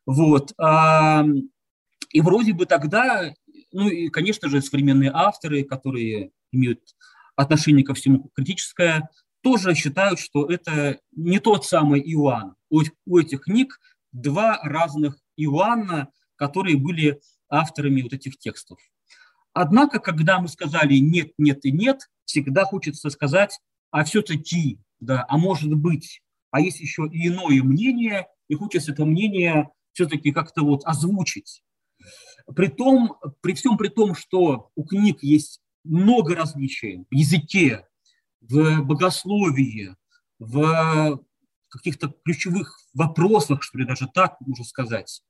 Вот. 0.07 0.53
И 2.11 2.21
вроде 2.21 2.53
бы 2.53 2.67
тогда, 2.67 3.33
ну 3.73 3.89
и, 3.89 4.09
конечно 4.09 4.49
же, 4.49 4.61
современные 4.61 5.11
авторы, 5.13 5.65
которые 5.65 6.33
имеют 6.53 6.81
отношение 7.37 7.85
ко 7.85 7.95
всему 7.95 8.31
критическое, 8.35 9.09
тоже 9.43 9.75
считают, 9.75 10.21
что 10.21 10.47
это 10.47 11.01
не 11.17 11.41
тот 11.41 11.65
самый 11.65 12.01
Иоанн. 12.01 12.55
У 12.71 13.19
этих 13.19 13.43
книг 13.43 13.81
два 14.13 14.59
разных 14.63 15.19
Иоанна, 15.37 16.09
которые 16.37 16.77
были 16.77 17.21
авторами 17.49 18.03
вот 18.03 18.13
этих 18.13 18.39
текстов. 18.39 18.79
Однако, 19.53 19.99
когда 19.99 20.41
мы 20.41 20.49
сказали 20.49 20.95
нет, 20.97 21.33
нет 21.39 21.65
и 21.65 21.73
нет, 21.73 22.09
всегда 22.25 22.65
хочется 22.65 23.11
сказать, 23.11 23.59
а 23.91 24.05
все-таки, 24.05 24.79
да, 25.01 25.25
а 25.29 25.37
может 25.37 25.75
быть, 25.75 26.23
а 26.51 26.61
есть 26.61 26.81
еще 26.81 27.09
и 27.11 27.29
иное 27.29 27.63
мнение, 27.63 28.29
и 28.49 28.55
хочется 28.55 28.93
это 28.93 29.05
мнение 29.05 29.69
все-таки 29.93 30.33
как-то 30.33 30.63
вот 30.63 30.83
озвучить. 30.85 31.63
При, 32.55 32.69
том, 32.69 33.17
при 33.41 33.55
всем 33.55 33.77
при 33.77 33.89
том, 33.89 34.15
что 34.15 34.71
у 34.75 34.85
книг 34.85 35.23
есть 35.23 35.61
много 35.85 36.35
различий 36.35 37.05
в 37.11 37.15
языке, 37.15 37.87
в 38.41 38.83
богословии, 38.83 39.95
в 40.39 41.21
каких-то 41.69 42.13
ключевых 42.25 42.79
вопросах, 42.93 43.63
что 43.63 43.79
ли, 43.79 43.87
даже 43.87 44.09
так 44.13 44.41
можно 44.41 44.65
сказать. 44.65 45.23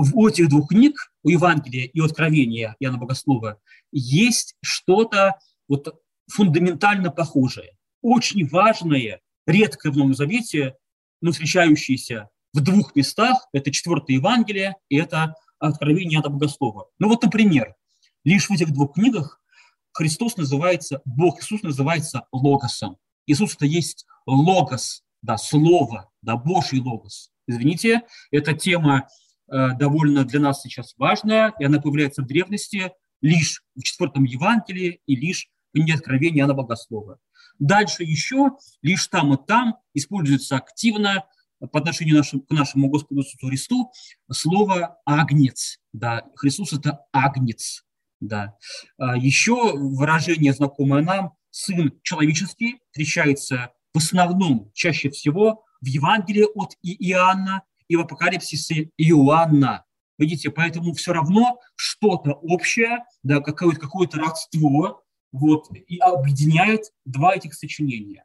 В 0.00 0.24
этих 0.28 0.48
двух 0.48 0.68
книг, 0.68 0.94
у 1.24 1.28
Евангелия 1.28 1.86
и 1.86 2.00
Откровения 2.00 2.76
Иоанна 2.78 2.98
Богослова, 2.98 3.58
есть 3.90 4.54
что-то 4.62 5.40
вот 5.66 6.00
фундаментально 6.30 7.10
похожее, 7.10 7.76
очень 8.00 8.46
важное, 8.46 9.20
редкое 9.44 9.90
в 9.90 9.96
Новом 9.96 10.14
Завете, 10.14 10.76
но 11.20 11.32
встречающееся 11.32 12.28
в 12.52 12.60
двух 12.60 12.94
местах. 12.94 13.48
Это 13.52 13.72
четвертое 13.72 14.12
Евангелие 14.12 14.76
и 14.88 14.98
это 14.98 15.34
Откровение 15.58 16.20
Иоанна 16.20 16.30
Богослова. 16.30 16.86
Ну 17.00 17.08
вот, 17.08 17.24
например, 17.24 17.74
лишь 18.22 18.48
в 18.48 18.52
этих 18.52 18.72
двух 18.72 18.94
книгах 18.94 19.42
Христос 19.90 20.36
называется, 20.36 21.02
Бог 21.06 21.40
Иисус 21.40 21.64
называется 21.64 22.22
Логосом. 22.30 22.98
Иисус 23.26 23.56
это 23.56 23.66
есть 23.66 24.06
Логос, 24.26 25.02
да, 25.22 25.38
Слово, 25.38 26.08
да, 26.22 26.36
Божий 26.36 26.78
Логос. 26.78 27.32
Извините, 27.48 28.02
эта 28.30 28.52
тема 28.52 29.08
довольно 29.48 30.24
для 30.24 30.40
нас 30.40 30.62
сейчас 30.62 30.94
важная, 30.96 31.54
и 31.58 31.64
она 31.64 31.80
появляется 31.80 32.22
в 32.22 32.26
древности 32.26 32.92
лишь 33.20 33.62
в 33.74 33.82
четвертом 33.82 34.24
Евангелии 34.24 35.00
и 35.06 35.16
лишь 35.16 35.48
в 35.70 35.72
книге 35.74 35.94
Откровения 35.94 36.40
Иоанна 36.40 36.54
Богослова. 36.54 37.18
Дальше 37.58 38.04
еще 38.04 38.52
лишь 38.82 39.06
там 39.08 39.34
и 39.34 39.46
там 39.46 39.78
используется 39.94 40.56
активно 40.56 41.24
по 41.72 41.80
отношению 41.80 42.22
к 42.22 42.50
нашему 42.50 42.88
Господу 42.88 43.22
Иисусу 43.22 43.48
Христу 43.48 43.92
слово 44.30 44.98
«агнец». 45.04 45.80
Да, 45.92 46.24
Христос– 46.36 46.72
это 46.74 47.00
агнец. 47.12 47.84
Да. 48.20 48.56
А 48.96 49.16
еще 49.16 49.72
выражение, 49.76 50.52
знакомое 50.52 51.02
нам, 51.02 51.32
«сын 51.50 51.98
человеческий» 52.02 52.80
встречается 52.90 53.72
в 53.92 53.98
основном, 53.98 54.70
чаще 54.74 55.10
всего, 55.10 55.64
в 55.80 55.86
Евангелии 55.86 56.46
от 56.54 56.76
Иоанна 56.82 57.62
и 57.88 57.96
в 57.96 58.00
Апокалипсисе 58.00 58.90
Иоанна. 58.96 59.84
Видите, 60.18 60.50
поэтому 60.50 60.92
все 60.94 61.12
равно 61.12 61.60
что-то 61.76 62.32
общее, 62.32 63.04
да, 63.22 63.40
какое-то 63.40 63.80
какое 63.80 64.08
родство 64.12 65.02
вот, 65.32 65.68
и 65.70 65.98
объединяет 65.98 66.92
два 67.04 67.34
этих 67.34 67.54
сочинения. 67.54 68.24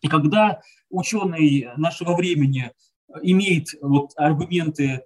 И 0.00 0.08
когда 0.08 0.60
ученый 0.90 1.68
нашего 1.76 2.14
времени 2.14 2.70
имеет 3.22 3.74
вот 3.80 4.12
аргументы 4.16 5.02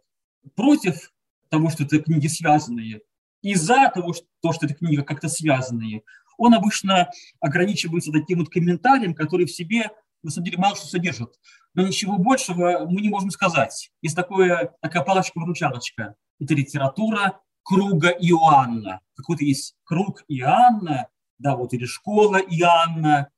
против 0.55 1.13
того, 1.49 1.71
что 1.71 1.85
это 1.85 2.01
книги 2.01 2.27
связанные, 2.27 3.01
и 3.41 3.55
за 3.55 3.91
того, 3.93 4.13
что, 4.13 4.27
то, 4.41 4.53
что 4.53 4.67
эта 4.67 4.75
книга 4.75 5.03
как-то 5.03 5.29
связанные, 5.29 6.03
он 6.37 6.55
обычно 6.55 7.09
ограничивается 7.41 8.13
таким 8.13 8.41
вот 8.41 8.51
комментарием, 8.51 9.15
который 9.15 9.47
в 9.47 9.53
себе 9.53 9.91
на 10.23 10.31
самом 10.31 10.45
деле 10.47 10.59
мало 10.59 10.77
что 10.77 10.87
содержит. 10.87 11.39
Но 11.75 11.87
ничего 11.87 12.19
большего 12.19 12.87
мы 12.89 13.01
не 13.01 13.09
можем 13.09 13.31
сказать. 13.31 13.91
Есть 14.03 14.17
такое, 14.17 14.75
такая 14.81 15.03
палочка-выручалочка. 15.03 16.15
Это 16.39 16.55
литература 16.55 17.41
круга 17.63 18.09
Иоанна. 18.09 19.01
Какой-то 19.15 19.45
есть 19.45 19.75
круг 19.85 20.25
Иоанна, 20.29 21.09
да, 21.39 21.57
вот 21.57 21.73
или 21.73 21.87
школа 21.87 22.37
Иоанна, 22.37 23.29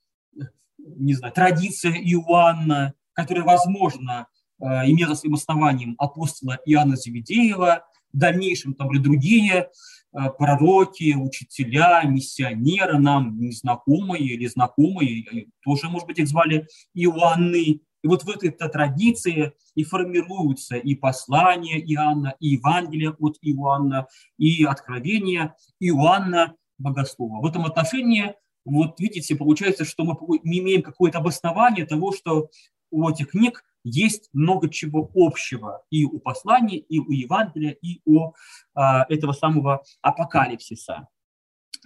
не 0.79 1.15
знаю, 1.15 1.33
традиция 1.33 1.93
Иоанна, 1.93 2.95
которая, 3.13 3.45
возможно, 3.45 4.27
э, 4.61 4.65
имела 4.91 5.15
своим 5.15 5.35
основанием 5.35 5.95
апостола 5.99 6.59
Иоанна 6.67 6.97
Завидеева, 6.97 7.85
в 8.13 8.17
дальнейшем 8.17 8.75
там 8.75 8.95
и 8.95 8.99
другие 8.99 9.53
э, 9.55 10.31
пророки, 10.39 11.15
учителя, 11.15 12.03
миссионеры 12.05 12.99
нам 12.99 13.39
незнакомые 13.39 14.25
или 14.25 14.47
знакомые, 14.47 15.49
тоже, 15.65 15.89
может 15.89 16.07
быть, 16.07 16.19
их 16.19 16.29
звали 16.29 16.67
Иоанны. 16.95 17.81
И 18.05 18.07
вот 18.07 18.23
в 18.23 18.29
этой 18.29 18.51
традиции 18.51 19.55
и 19.75 19.83
формируются 19.83 20.77
и 20.77 20.95
послания 20.95 21.81
Иоанна, 21.81 22.35
и 22.39 22.49
Евангелие 22.49 23.17
от 23.19 23.39
Иоанна, 23.41 24.09
и 24.37 24.63
откровения 24.65 25.57
Иоанна 25.81 26.55
Богослова. 26.77 27.41
В 27.41 27.47
этом 27.47 27.65
отношении 27.65 28.35
вот 28.67 29.01
видите, 29.01 29.37
получается, 29.37 29.87
что 29.87 30.05
мы 30.05 30.15
имеем 30.43 30.83
какое-то 30.83 31.19
обоснование 31.19 31.87
того, 31.87 32.13
что 32.13 32.51
у 32.91 33.09
этих 33.09 33.31
книг 33.31 33.65
есть 33.85 34.29
много 34.35 34.69
чего 34.69 35.11
общего 35.15 35.83
и 35.91 36.05
у 36.05 36.19
посланий, 36.19 36.77
и 36.77 36.99
у 36.99 37.11
Евангелия, 37.11 37.73
и 37.73 38.03
у 38.05 38.33
а, 38.75 39.07
этого 39.09 39.33
самого 39.33 39.83
апокалипсиса. 40.03 41.09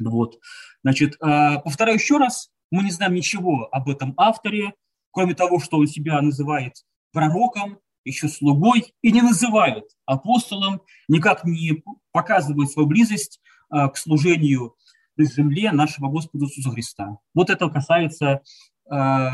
Вот. 0.01 0.41
Значит, 0.83 1.17
а, 1.21 1.61
повторяю 1.61 1.99
еще 1.99 2.19
раз, 2.19 2.51
мы 2.73 2.83
не 2.83 2.91
знаем 2.91 3.15
ничего 3.15 3.69
об 3.73 3.89
этом 3.89 4.15
авторе, 4.17 4.75
кроме 5.19 5.35
того, 5.35 5.59
что 5.59 5.79
он 5.79 5.89
себя 5.89 6.23
называет 6.23 6.85
пророком, 7.11 7.81
еще 8.05 8.29
слугой, 8.29 8.95
и 9.03 9.11
не 9.11 9.21
называют 9.21 9.85
апостолом, 10.07 10.81
никак 11.09 11.43
не 11.43 11.83
показывают 12.13 12.71
свою 12.71 12.87
близость 12.87 13.41
а, 13.69 13.89
к 13.89 13.97
служению 13.97 14.77
на 15.17 15.25
земле 15.25 15.73
нашего 15.73 16.09
Господа 16.09 16.45
Иисуса 16.45 16.71
Христа. 16.71 17.19
Вот 17.35 17.51
это 17.51 17.69
касается 17.69 18.43
э, 18.89 19.29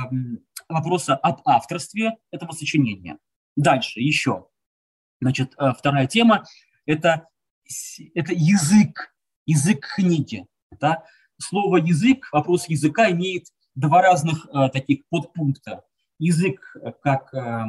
вопроса 0.70 1.16
об 1.16 1.42
авторстве 1.44 2.16
этого 2.30 2.52
сочинения. 2.52 3.18
Дальше 3.54 4.00
еще. 4.00 4.46
Значит, 5.20 5.52
э, 5.58 5.74
вторая 5.78 6.06
тема– 6.06 6.46
это, 6.86 7.28
это 8.14 8.32
язык, 8.32 9.14
язык 9.44 9.86
книги. 9.96 10.46
Да? 10.80 11.04
Слово 11.38 11.76
«язык», 11.76 12.30
вопрос 12.32 12.70
языка 12.70 13.10
имеет 13.10 13.48
два 13.74 14.02
разных 14.02 14.46
э, 14.46 14.68
таких 14.70 15.06
подпункта. 15.08 15.84
Язык 16.18 16.76
как 17.02 17.34
э, 17.34 17.64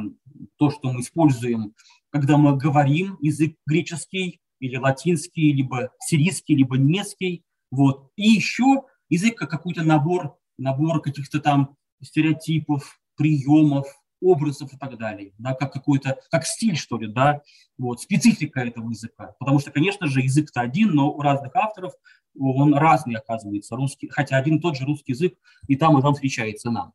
то, 0.56 0.70
что 0.70 0.92
мы 0.92 1.00
используем, 1.00 1.74
когда 2.10 2.36
мы 2.36 2.56
говорим, 2.56 3.18
язык 3.20 3.56
греческий 3.66 4.40
или 4.60 4.76
латинский, 4.76 5.52
либо 5.52 5.90
сирийский, 6.00 6.54
либо 6.56 6.76
немецкий– 6.76 7.44
вот. 7.70 8.10
И 8.16 8.28
еще 8.28 8.82
язык 9.08 9.36
как 9.36 9.50
какой-то 9.50 9.82
набор, 9.82 10.36
набор 10.58 11.00
каких-то 11.02 11.40
там 11.40 11.76
стереотипов, 12.02 13.00
приемов, 13.16 13.86
образов 14.20 14.72
и 14.72 14.78
так 14.78 14.96
далее, 14.96 15.32
да, 15.38 15.54
как 15.54 15.72
какой-то, 15.72 16.18
как 16.30 16.46
стиль, 16.46 16.76
что 16.76 16.96
ли, 16.98 17.06
да, 17.06 17.42
вот, 17.76 18.00
специфика 18.00 18.60
этого 18.60 18.88
языка. 18.90 19.34
Потому 19.38 19.58
что, 19.58 19.70
конечно 19.70 20.06
же, 20.06 20.22
язык-то 20.22 20.60
один, 20.60 20.92
но 20.92 21.10
у 21.10 21.20
разных 21.20 21.54
авторов 21.54 21.92
он 22.38 22.74
разный 22.74 23.16
оказывается, 23.16 23.76
русский, 23.76 24.08
хотя 24.08 24.36
один 24.36 24.56
и 24.56 24.60
тот 24.60 24.76
же 24.76 24.84
русский 24.84 25.12
язык 25.12 25.34
и 25.68 25.76
там, 25.76 25.98
и 25.98 26.02
там 26.02 26.14
встречается 26.14 26.70
нам. 26.70 26.92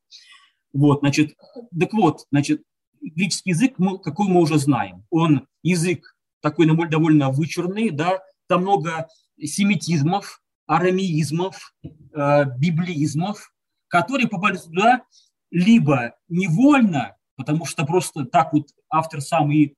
Вот, 0.74 1.00
значит, 1.00 1.36
так 1.78 1.94
вот, 1.94 2.26
значит, 2.32 2.64
греческий 3.02 3.52
язык, 3.52 3.74
мы, 3.78 4.00
какой 4.00 4.28
мы 4.28 4.40
уже 4.40 4.58
знаем, 4.58 5.06
он 5.10 5.48
язык 5.64 6.16
такой 6.42 6.68
довольно 6.88 7.30
вычурный, 7.30 7.90
да, 7.90 8.20
там 8.48 8.62
много 8.62 9.08
семитизмов, 9.40 10.42
арамеизмов, 10.66 11.74
э, 11.84 12.46
библизмов, 12.58 13.54
которые 13.88 14.28
попали 14.28 14.58
туда 14.58 15.04
либо 15.52 16.16
невольно, 16.30 17.18
потому 17.36 17.66
что 17.66 17.86
просто 17.86 18.26
так 18.26 18.54
вот 18.54 18.70
автор 18.90 19.22
сам 19.22 19.52
и 19.52 19.74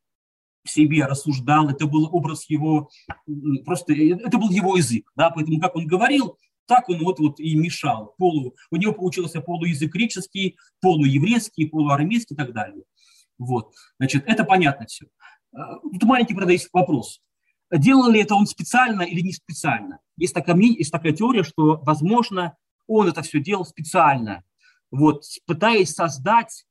в 0.63 0.69
себе 0.69 1.05
рассуждал, 1.05 1.69
это 1.69 1.87
был 1.87 2.09
образ 2.11 2.49
его, 2.49 2.89
просто 3.65 3.93
это 3.93 4.37
был 4.37 4.49
его 4.49 4.77
язык, 4.77 5.11
да, 5.15 5.29
поэтому 5.29 5.59
как 5.59 5.75
он 5.75 5.85
говорил, 5.85 6.37
так 6.65 6.87
он 6.89 6.99
вот, 6.99 7.19
вот 7.19 7.39
и 7.39 7.55
мешал. 7.55 8.15
Полу, 8.17 8.55
у 8.71 8.77
него 8.77 8.93
получился 8.93 9.41
полуязык 9.41 9.91
греческий, 9.91 10.57
полуеврейский, 10.81 11.67
полуарамейский 11.67 12.35
и 12.35 12.37
так 12.37 12.53
далее. 12.53 12.83
Вот, 13.37 13.73
значит, 13.99 14.23
это 14.27 14.43
понятно 14.45 14.85
все. 14.85 15.07
Э, 15.53 15.57
тут 15.81 16.03
маленький, 16.03 16.33
правда, 16.33 16.53
есть 16.53 16.69
вопрос. 16.71 17.19
Делал 17.71 18.09
ли 18.09 18.21
это 18.21 18.35
он 18.35 18.45
специально 18.45 19.01
или 19.01 19.21
не 19.21 19.33
специально? 19.33 19.99
Есть 20.15 20.33
такая, 20.33 20.55
есть 20.55 20.91
такая 20.91 21.11
теория, 21.11 21.43
что, 21.43 21.79
возможно, 21.83 22.55
он 22.87 23.07
это 23.07 23.21
все 23.23 23.39
делал 23.39 23.65
специально, 23.65 24.43
вот, 24.91 25.23
пытаясь 25.45 25.91
создать 25.91 26.65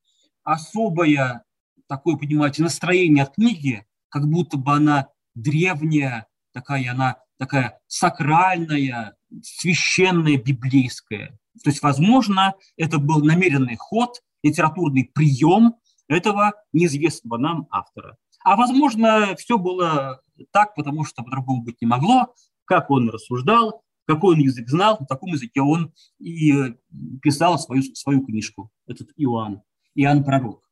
особое 0.45 1.45
такое, 1.93 2.17
понимаете, 2.17 2.63
настроение 2.63 3.27
книги, 3.27 3.85
как 4.09 4.27
будто 4.27 4.57
бы 4.57 4.73
она 4.73 5.09
древняя, 5.35 6.27
такая 6.55 6.91
она 6.91 7.19
такая 7.39 7.81
сакральная, 7.87 9.15
священная, 9.43 10.39
библейская. 10.39 11.39
То 11.63 11.69
есть, 11.69 11.83
возможно, 11.83 12.55
это 12.79 12.97
был 12.97 13.23
намеренный 13.23 13.77
ход, 13.77 14.23
литературный 14.43 15.05
прием 15.05 15.75
этого 16.09 16.55
неизвестного 16.73 17.37
нам 17.37 17.69
автора. 17.71 18.17
А 18.43 18.57
возможно, 18.57 19.37
все 19.37 19.59
было 19.59 20.23
так, 20.51 20.75
потому 20.75 21.05
что 21.05 21.23
по-другому 21.23 21.63
быть 21.63 21.83
не 21.83 21.87
могло, 21.87 22.35
как 22.65 22.91
он 22.91 23.11
рассуждал, 23.11 23.83
какой 24.07 24.37
он 24.37 24.41
язык 24.41 24.67
знал, 24.71 24.97
на 24.99 25.05
таком 25.05 25.33
языке 25.33 25.61
он 25.61 25.93
и 26.19 26.75
писал 27.21 27.59
свою, 27.59 27.83
свою 27.83 28.25
книжку, 28.25 28.71
этот 28.87 29.11
Иоанн, 29.17 29.61
Иоанн 29.95 30.25
Пророк. 30.25 30.72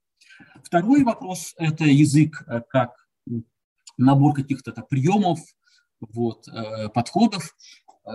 Второй 0.64 1.04
вопрос– 1.04 1.54
это 1.58 1.84
язык 1.84 2.44
э, 2.46 2.62
как 2.68 3.08
набор 3.96 4.34
каких-то 4.34 4.72
приемов, 4.82 5.40
вот, 6.00 6.48
э, 6.48 6.88
подходов. 6.88 7.56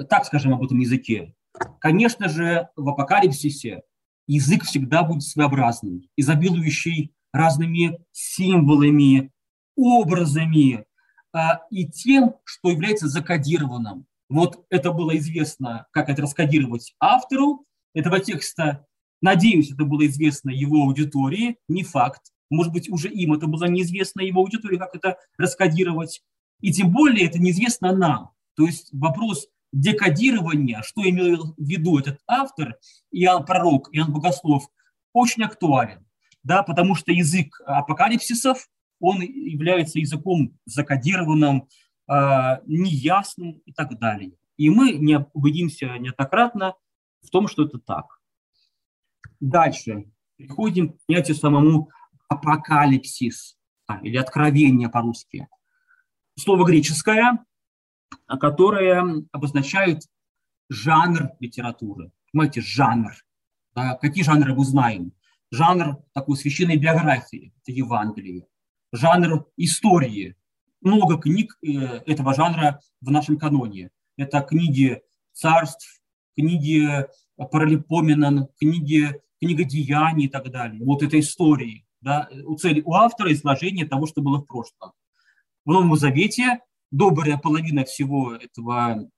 Так 0.09 0.25
скажем 0.25 0.53
об 0.53 0.63
этом 0.63 0.79
языке. 0.79 1.35
Конечно 1.79 2.27
же, 2.27 2.69
в 2.75 2.89
апокалипсисе 2.89 3.83
язык 4.27 4.63
всегда 4.63 5.03
будет 5.03 5.23
своеобразным, 5.23 6.03
изобилующий 6.17 7.13
разными 7.31 7.99
символами, 8.11 9.31
образами 9.75 10.85
и 11.69 11.87
тем, 11.87 12.35
что 12.43 12.71
является 12.71 13.07
закодированным. 13.07 14.05
Вот 14.29 14.65
это 14.69 14.91
было 14.91 15.15
известно, 15.17 15.85
как 15.91 16.09
это 16.09 16.23
раскодировать 16.23 16.95
автору 16.99 17.65
этого 17.93 18.19
текста. 18.19 18.85
Надеюсь, 19.25 19.71
это 19.71 19.85
было 19.85 20.05
известно 20.05 20.51
его 20.51 20.83
аудитории, 20.83 21.57
не 21.67 21.81
факт. 21.81 22.31
Может 22.51 22.71
быть, 22.71 22.91
уже 22.91 23.09
им 23.09 23.33
это 23.33 23.47
было 23.47 23.65
неизвестно 23.65 24.21
его 24.21 24.41
аудитории, 24.41 24.77
как 24.77 24.93
это 24.93 25.17
раскодировать. 25.39 26.21
И 26.61 26.71
тем 26.71 26.91
более 26.91 27.25
это 27.25 27.39
неизвестно 27.39 27.91
нам. 27.91 28.29
То 28.55 28.67
есть 28.67 28.89
вопрос 28.93 29.47
декодирования, 29.73 30.83
что 30.83 31.01
имел 31.09 31.55
в 31.57 31.67
виду 31.67 31.97
этот 31.97 32.19
автор, 32.27 32.75
Иоанн 33.09 33.45
Пророк, 33.45 33.89
Иоанн 33.93 34.13
Богослов, 34.13 34.67
очень 35.11 35.41
актуален, 35.41 36.05
да, 36.43 36.61
потому 36.61 36.93
что 36.93 37.11
язык 37.11 37.59
апокалипсисов, 37.65 38.69
он 38.99 39.21
является 39.21 39.97
языком 39.97 40.55
закодированным, 40.65 41.67
э, 42.07 42.57
неясным 42.67 43.53
и 43.65 43.73
так 43.73 43.97
далее. 43.97 44.33
И 44.57 44.69
мы 44.69 44.91
не 44.91 45.25
убедимся 45.33 45.97
неоднократно 45.97 46.75
в 47.23 47.31
том, 47.31 47.47
что 47.47 47.63
это 47.65 47.79
так. 47.79 48.14
Дальше. 49.45 50.05
Переходим 50.37 50.89
к 50.89 51.05
понятию 51.05 51.37
самому 51.37 51.91
апокалипсис, 52.27 53.55
а, 53.85 53.99
или 53.99 54.17
откровение 54.17 54.89
по-русски. 54.89 55.47
Слово 56.35 56.65
греческое, 56.65 57.45
которое 58.39 59.23
обозначает 59.31 60.01
жанр 60.69 61.29
литературы. 61.39 62.11
Понимаете, 62.33 62.61
жанр. 62.61 63.13
Да, 63.75 63.95
какие 64.01 64.23
жанры 64.23 64.55
мы 64.55 64.65
знаем? 64.65 65.13
Жанр 65.51 65.97
такой 66.13 66.37
священной 66.37 66.77
биографии, 66.77 67.53
это 67.61 67.71
Евангелие. 67.71 68.47
Жанр 68.93 69.45
истории. 69.57 70.35
Много 70.81 71.19
книг 71.19 71.55
э, 71.61 71.67
этого 72.07 72.33
жанра 72.33 72.79
в 72.99 73.11
нашем 73.11 73.37
каноне. 73.37 73.91
Это 74.17 74.41
книги 74.41 75.03
царств, 75.33 76.01
книги 76.35 77.05
Паралипоменон, 77.37 78.47
книги, 78.59 79.21
книга 79.41 79.63
деяний 79.63 80.25
и 80.25 80.29
так 80.29 80.49
далее. 80.51 80.83
Вот 80.83 81.03
это 81.03 81.19
истории. 81.19 81.85
Да, 82.01 82.29
у 82.45 82.55
цели 82.55 82.81
у 82.85 82.93
автора 82.93 83.33
изложение 83.33 83.87
того, 83.87 84.05
что 84.05 84.21
было 84.21 84.37
в 84.37 84.45
прошлом. 84.45 84.91
В 85.65 85.71
Новом 85.71 85.95
Завете 85.95 86.59
добрая 86.91 87.37
половина 87.37 87.83
всего 87.83 88.35
этого 88.35 89.09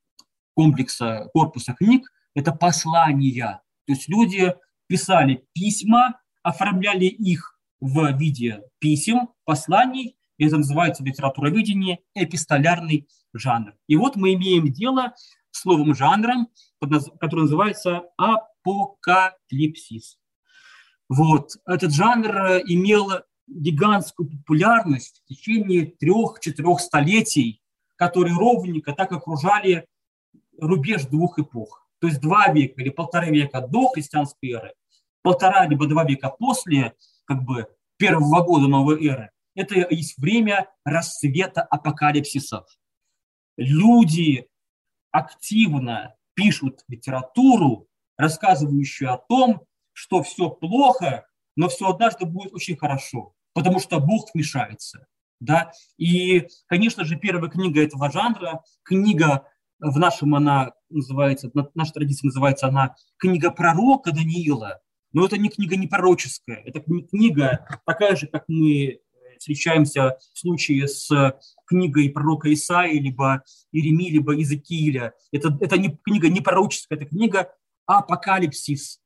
комплекса, 0.55 1.29
корпуса 1.33 1.73
книг– 1.73 2.09
это 2.33 2.51
послания. 2.53 3.61
То 3.85 3.93
есть 3.93 4.07
люди 4.07 4.55
писали 4.87 5.45
письма, 5.53 6.19
оформляли 6.43 7.05
их 7.05 7.59
в 7.79 8.17
виде 8.17 8.61
писем, 8.79 9.29
посланий, 9.43 10.17
и 10.37 10.45
это 10.45 10.57
называется 10.57 11.03
в 11.03 11.05
литературоведении 11.05 11.99
эпистолярный 12.15 13.07
жанр. 13.33 13.73
И 13.87 13.95
вот 13.95 14.15
мы 14.15 14.33
имеем 14.33 14.71
дело 14.71 15.13
с 15.51 15.65
новым 15.65 15.93
жанром, 15.93 16.47
который 17.19 17.41
называется 17.41 18.03
апокалипсис. 18.67 20.19
Вот. 21.09 21.51
Этот 21.65 21.93
жанр 21.93 22.61
имел 22.65 23.11
гигантскую 23.47 24.29
популярность 24.29 25.21
в 25.23 25.27
течение 25.29 25.85
трех-четырех 25.85 26.79
столетий, 26.79 27.61
которые 27.95 28.35
ровненько 28.35 28.93
так 28.93 29.11
окружали 29.11 29.87
рубеж 30.59 31.05
двух 31.05 31.39
эпох. 31.39 31.87
То 31.99 32.07
есть 32.07 32.19
два 32.19 32.51
века 32.51 32.81
или 32.81 32.89
полтора 32.89 33.29
века 33.29 33.61
до 33.61 33.87
христианской 33.89 34.51
эры, 34.51 34.73
полтора 35.23 35.65
либо 35.65 35.87
два 35.87 36.03
века 36.03 36.29
после 36.29 36.93
как 37.25 37.43
бы 37.43 37.67
первого 37.97 38.43
года 38.43 38.67
новой 38.67 39.03
эры. 39.07 39.31
Это 39.55 39.75
есть 39.89 40.17
время 40.17 40.69
расцвета 40.83 41.63
апокалипсисов. 41.63 42.67
Люди 43.57 44.47
активно 45.11 46.15
пишут 46.35 46.81
литературу, 46.87 47.86
рассказывающую 48.17 49.13
о 49.13 49.17
том, 49.17 49.61
что 49.93 50.23
все 50.23 50.49
плохо, 50.49 51.27
но 51.55 51.69
все 51.69 51.89
однажды 51.89 52.25
будет 52.25 52.53
очень 52.53 52.77
хорошо, 52.77 53.33
потому 53.53 53.79
что 53.79 53.99
Бог 53.99 54.29
вмешается. 54.33 55.07
Да? 55.39 55.71
И, 55.97 56.47
конечно 56.67 57.05
же, 57.05 57.15
первая 57.15 57.49
книга 57.49 57.83
этого 57.83 58.11
жанра, 58.11 58.63
книга 58.83 59.47
в 59.79 59.97
нашем 59.97 60.35
она 60.35 60.73
называется, 60.89 61.51
наша 61.75 61.93
традиция 61.93 62.27
называется 62.27 62.67
она 62.67 62.95
книга 63.17 63.51
пророка 63.51 64.11
Даниила, 64.11 64.81
но 65.13 65.25
это 65.25 65.37
не 65.37 65.49
книга 65.49 65.75
не 65.75 65.87
пророческая, 65.87 66.63
это 66.65 66.79
книга 66.79 67.67
такая 67.85 68.15
же, 68.15 68.27
как 68.27 68.45
мы 68.47 68.99
встречаемся 69.39 70.17
в 70.33 70.39
случае 70.39 70.87
с 70.87 71.09
книгой 71.65 72.09
пророка 72.09 72.51
Исаии, 72.51 72.99
либо 72.99 73.43
Иеремии, 73.71 74.11
либо 74.11 74.33
Иезекииля. 74.33 75.13
Это, 75.31 75.55
это 75.61 75.77
не 75.77 75.95
книга 76.03 76.29
не 76.29 76.41
пророческая, 76.41 76.97
это 76.97 77.07
книга 77.07 77.53
апокалипсис. 77.87 78.99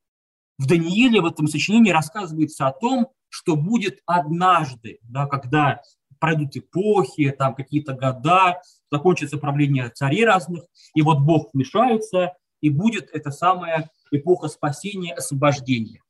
В 0.58 0.66
Данииле 0.66 1.22
в 1.22 1.26
этом 1.26 1.46
сочинении 1.46 1.90
рассказывается 1.90 2.66
о 2.66 2.72
том, 2.72 3.08
что 3.28 3.56
будет 3.56 4.00
однажды, 4.04 4.98
да, 5.02 5.26
когда 5.26 5.80
пройдут 6.20 6.56
эпохи, 6.56 7.34
там 7.36 7.54
какие-то 7.54 7.94
года, 7.94 8.60
закончится 8.90 9.38
правление 9.38 9.88
царей 9.88 10.24
разных, 10.24 10.64
и 10.94 11.02
вот 11.02 11.20
Бог 11.20 11.48
вмешается, 11.52 12.34
и 12.60 12.70
будет 12.70 13.08
эта 13.12 13.30
самая 13.30 13.90
эпоха 14.10 14.48
спасения, 14.48 15.14
освобождения. 15.14 16.00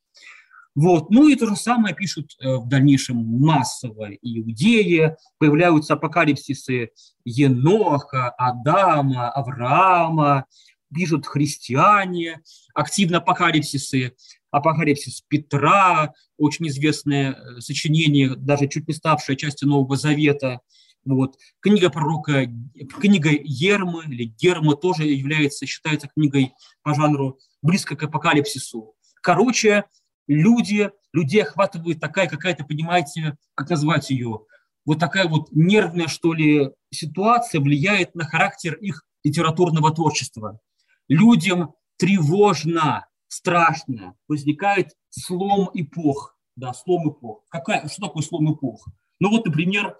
Вот. 0.75 1.11
Ну 1.11 1.29
и 1.29 1.37
то 1.37 1.47
же 1.47 1.57
самое 1.57 1.95
пишут 1.95 2.35
э, 2.41 2.57
в 2.57 2.67
дальнейшем 2.67 3.17
массово 3.17 4.09
иудеи, 4.23 5.17
появляются 5.39 5.95
апокалипсисы 5.95 6.91
Еноха, 7.25 8.31
Адама, 8.31 9.31
Авраама, 9.31 10.47
пишут 10.93 11.27
христиане, 11.27 12.43
активно 12.75 13.19
апокалипсисы, 13.19 14.15
апокалипсис 14.51 15.23
Петра, 15.29 16.13
очень 16.37 16.69
известное 16.69 17.33
э, 17.33 17.61
сочинение, 17.61 18.37
даже 18.37 18.69
чуть 18.69 18.89
не 18.89 18.95
ставшее 18.95 19.37
частью 19.37 19.69
Нового 19.69 19.97
Завета. 19.97 20.61
Вот. 21.05 21.37
Книга 21.61 21.91
пророка, 21.91 22.47
книга 23.01 23.31
Ермы 23.33 24.05
или 24.05 24.25
Герма 24.25 24.77
тоже 24.77 25.05
является, 25.05 25.67
считается 25.67 26.09
книгой 26.09 26.53
по 26.83 26.95
жанру 26.95 27.39
близко 27.61 27.97
к 27.97 28.03
апокалипсису. 28.05 28.95
Короче, 29.21 29.85
люди, 30.29 30.91
людей 31.13 31.43
охватывает 31.43 32.01
такая 32.01 32.29
какая-то, 32.29 32.65
понимаете, 32.65 33.37
как 33.55 33.71
назвать 33.71 34.11
ее, 34.11 34.43
вот 34.85 34.99
такая 34.99 35.29
вот 35.29 35.49
нервная, 35.53 36.09
что 36.09 36.33
ли, 36.35 36.71
ситуация 36.91 37.61
влияет 37.61 38.15
на 38.15 38.25
характер 38.25 38.75
их 38.75 39.05
литературного 39.25 39.93
творчества. 39.93 40.61
Людям 41.13 41.75
тревожно, 41.99 43.07
страшно, 43.29 44.17
возникает 44.29 44.97
слом 45.11 45.69
эпох. 45.75 46.39
Да, 46.57 46.73
слом 46.73 47.11
эпох. 47.11 47.45
Какая, 47.51 47.87
что 47.89 48.07
такое 48.07 48.23
слом 48.23 48.55
эпох? 48.55 48.89
Ну 49.21 49.29
вот, 49.29 49.45
например, 49.45 49.99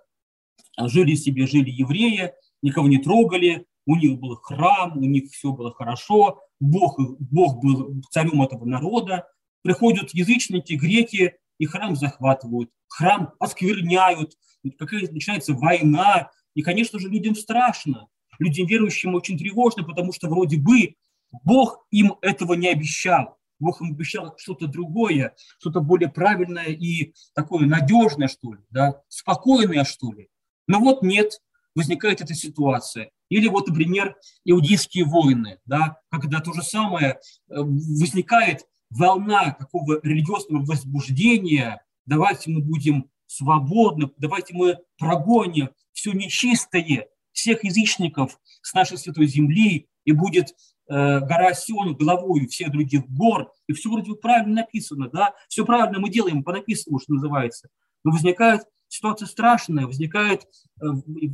жили 0.79 1.15
себе, 1.15 1.47
жили 1.47 1.69
евреи, 1.69 2.33
никого 2.63 2.89
не 2.89 2.97
трогали, 2.97 3.67
у 3.85 3.97
них 3.97 4.19
был 4.21 4.37
храм, 4.37 4.97
у 4.97 5.05
них 5.05 5.31
все 5.31 5.53
было 5.53 5.71
хорошо, 5.75 6.41
Бог, 6.61 6.99
Бог 6.99 7.63
был 7.63 8.03
царем 8.11 8.41
этого 8.41 8.65
народа, 8.65 9.29
приходят 9.61 10.15
язычники, 10.15 10.73
греки, 10.73 11.35
и 11.59 11.67
храм 11.67 11.95
захватывают, 11.95 12.71
храм 12.89 13.35
оскверняют, 13.39 14.33
какая 14.79 15.03
начинается 15.11 15.53
война, 15.53 16.31
И, 16.55 16.63
конечно 16.63 16.99
же, 16.99 17.09
людям 17.09 17.35
страшно. 17.35 18.09
Людям 18.43 18.67
верующим 18.67 19.15
очень 19.15 19.39
тревожно, 19.39 19.85
потому 19.85 20.13
что 20.13 20.29
вроде 20.29 20.59
бы 20.59 20.97
Бог 21.45 21.87
им 21.91 22.15
этого 22.21 22.55
не 22.55 22.69
обещал. 22.69 23.39
Бог 23.59 23.81
им 23.81 23.93
обещал 23.93 24.35
что-то 24.37 24.67
другое, 24.67 25.35
что-то 25.61 25.81
более 25.81 26.11
правильное 26.11 26.67
и 26.67 27.15
такое 27.35 27.67
надежное, 27.67 28.27
что 28.27 28.55
ли, 28.55 28.61
да, 28.71 29.01
спокойное, 29.09 29.85
что 29.85 30.13
ли. 30.13 30.29
Но 30.67 30.81
вот 30.81 31.03
нет, 31.03 31.41
возникает 31.75 32.21
эта 32.21 32.35
ситуация. 32.35 33.11
Или 33.29 33.49
вот, 33.49 33.69
например, 33.69 34.17
иудейские 34.45 35.05
войны, 35.05 35.59
да, 35.65 35.99
когда 36.11 36.41
то 36.41 36.53
же 36.53 36.63
самое 36.63 37.13
э, 37.13 37.17
возникает 37.49 38.67
волна 38.91 39.53
такого 39.53 40.01
религиозного 40.03 40.65
возбуждения, 40.65 41.83
давайте 42.05 42.51
мы 42.51 42.61
будем 42.61 43.11
свободны, 43.27 44.11
давайте 44.19 44.55
мы 44.55 44.79
прогоним 44.99 45.71
все 45.93 46.13
нечистое, 46.13 47.07
всех 47.33 47.65
язычников 47.65 48.39
с 48.63 48.73
нашей 48.75 48.99
святой 48.99 49.27
земли, 49.27 49.89
и 50.05 50.13
будет 50.13 50.51
э, 50.89 51.21
гора 51.21 51.55
Сион 51.55 51.95
головой 51.97 52.47
всех 52.47 52.71
других 52.71 53.09
гор, 53.09 53.53
и 53.67 53.73
все 53.73 53.91
вроде 53.91 54.11
бы 54.11 54.17
правильно 54.17 54.63
написано, 54.63 55.09
да, 55.09 55.35
все 55.49 55.65
правильно 55.65 55.99
мы 55.99 56.11
делаем 56.11 56.43
по 56.43 56.53
написанному, 56.53 57.01
что 57.01 57.15
называется. 57.15 57.69
Но 58.05 58.13
возникает 58.13 58.63
ситуация 58.89 59.27
страшная, 59.27 59.87
возникает 59.87 60.43
э, 60.43 60.87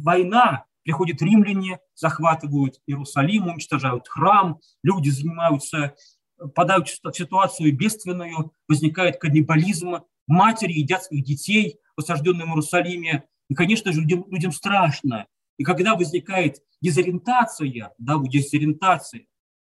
война, 0.02 0.64
приходят 0.84 1.20
римляне, 1.20 1.80
захватывают 1.94 2.80
Иерусалим, 2.86 3.48
уничтожают 3.48 4.08
храм, 4.08 4.60
люди 4.82 5.10
занимаются, 5.10 5.94
попадают 6.38 6.88
в 6.88 7.12
ситуацию 7.12 7.76
бедственную, 7.76 8.52
возникает 8.68 9.18
каннибализм, 9.18 9.98
матери 10.26 10.72
едят 10.72 11.02
своих 11.02 11.24
детей 11.24 11.78
в 11.96 12.00
Иерусалиме, 12.02 13.24
и, 13.48 13.54
конечно 13.54 13.92
же, 13.92 14.00
людям, 14.00 14.24
людям 14.30 14.52
страшно. 14.52 15.26
И 15.58 15.64
когда 15.64 15.94
возникает 15.94 16.62
дезориентация, 16.80 17.92
да, 17.98 18.16
дезориентация, 18.22 19.26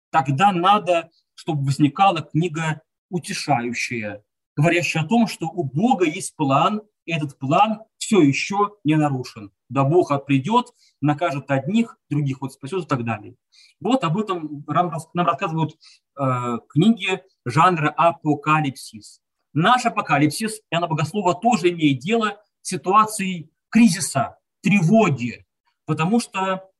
тогда 0.10 0.52
надо, 0.52 1.12
чтобы 1.36 1.66
возникала 1.66 2.22
книга 2.22 2.82
утешающая, 3.10 4.24
говорящая 4.56 5.04
о 5.04 5.08
том, 5.08 5.28
что 5.28 5.48
у 5.48 5.64
Бога 5.64 6.06
есть 6.06 6.36
план, 6.36 6.82
и 7.06 7.12
этот 7.12 7.38
план 7.38 7.82
все 7.98 8.22
еще 8.22 8.72
не 8.84 8.96
нарушен. 8.96 9.52
Да 9.70 9.84
Бог 9.84 10.12
придет, 10.26 10.68
накажет 11.02 11.50
одних, 11.52 11.98
других 12.10 12.42
вот 12.42 12.54
спасет 12.54 12.84
и 12.84 12.88
так 12.88 13.04
далее. 13.04 13.36
Вот 13.80 14.04
об 14.04 14.18
этом 14.18 14.66
нам 14.68 15.26
рассказывают 15.26 15.78
э, 16.20 16.58
книги 16.70 17.22
жанра 17.46 17.90
апокалипсис. 17.90 19.22
Наш 19.54 19.86
апокалипсис, 19.86 20.62
и 20.70 20.76
она 20.76 20.88
богослова 20.88 21.36
тоже 21.36 21.70
имеет 21.72 22.00
дело 22.00 22.42
с 22.62 22.70
ситуацией 22.70 23.50
кризиса, 23.70 24.38
тревоги, 24.62 25.46
потому 25.92 26.22
что 26.22 26.72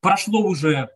прошло 0.00 0.40
уже, 0.40 0.88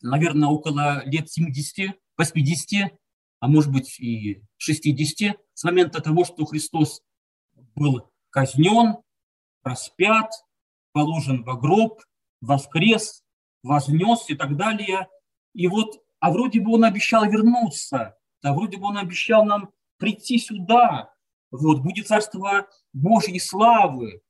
наверное, 0.00 0.48
около 0.48 1.02
лет 1.04 1.30
70, 1.30 2.00
80, 2.16 2.98
а 3.40 3.46
может 3.46 3.70
быть 3.70 4.00
и 4.00 4.42
60 4.56 5.38
с 5.52 5.64
момента 5.64 6.00
того, 6.00 6.24
что 6.24 6.46
Христос 6.46 7.02
был 7.74 8.10
казнен, 8.30 8.96
распят, 9.62 10.30
положен 10.92 11.42
во 11.42 11.58
гроб, 11.58 12.00
воскрес, 12.40 13.22
вознес 13.62 14.30
и 14.30 14.34
так 14.34 14.56
далее. 14.56 15.08
И 15.52 15.68
вот, 15.68 16.02
а 16.20 16.30
вроде 16.30 16.62
бы 16.62 16.72
он 16.72 16.84
обещал 16.84 17.26
вернуться, 17.30 18.16
а 18.42 18.54
вроде 18.54 18.78
бы 18.78 18.86
он 18.86 18.96
обещал 18.96 19.44
нам 19.44 19.72
прийти 19.98 20.38
сюда, 20.38 21.12
вот, 21.50 21.82
будет 21.82 22.06
царство 22.06 22.66
Божьей 22.94 23.40
славы, 23.40 24.22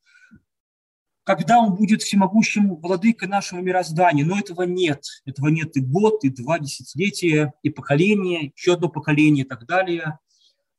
когда 1.29 1.59
он 1.59 1.75
будет 1.75 2.01
всемогущим 2.01 2.77
владыкой 2.77 3.27
нашего 3.27 3.59
мироздания. 3.59 4.25
Но 4.25 4.39
этого 4.39 4.63
нет. 4.63 5.03
Этого 5.25 5.49
нет 5.49 5.77
и 5.77 5.79
год, 5.79 6.23
и 6.23 6.29
два 6.29 6.57
десятилетия, 6.57 7.53
и 7.61 7.69
поколение, 7.69 8.51
еще 8.55 8.73
одно 8.73 8.89
поколение 8.89 9.45
и 9.45 9.47
так 9.47 9.67
далее. 9.67 10.17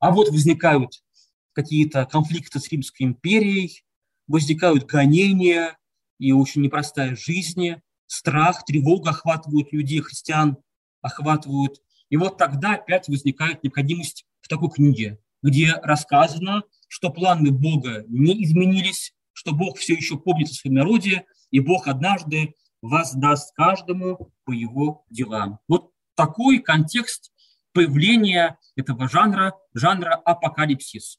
А 0.01 0.11
вот 0.11 0.31
возникают 0.31 1.05
какие-то 1.53 2.05
конфликты 2.05 2.59
с 2.59 2.69
Римской 2.69 3.07
империей, 3.07 3.85
возникают 4.27 4.87
гонения 4.87 5.79
и 6.19 6.33
очень 6.33 6.63
непростая 6.63 7.15
жизнь, 7.15 7.77
страх, 8.09 8.65
тревога 8.65 9.11
охватывают 9.11 9.73
людей, 9.73 10.01
христиан 10.01 10.57
охватывают. 11.01 11.81
И 12.09 12.17
вот 12.17 12.39
тогда 12.39 12.75
опять 12.75 13.07
возникает 13.07 13.63
необходимость 13.63 14.27
в 14.41 14.49
такой 14.49 14.71
книге, 14.71 15.21
где 15.45 15.75
рассказано, 15.75 16.65
что 16.89 17.11
планы 17.11 17.53
Бога 17.53 18.05
не 18.09 18.43
изменились, 18.43 19.15
что 19.41 19.53
Бог 19.55 19.79
все 19.79 19.95
еще 19.95 20.19
помнит 20.19 20.51
о 20.51 20.53
своем 20.53 20.75
народе, 20.75 21.25
и 21.51 21.61
Бог 21.61 21.89
однажды 21.89 22.55
воздаст 22.83 23.55
каждому 23.55 24.31
по 24.45 24.53
его 24.53 25.07
делам. 25.09 25.61
Вот 25.67 25.93
такой 26.15 26.59
контекст 26.59 27.33
появления 27.73 28.59
этого 28.77 29.09
жанра, 29.09 29.55
жанра 29.73 30.15
апокалипсис. 30.27 31.19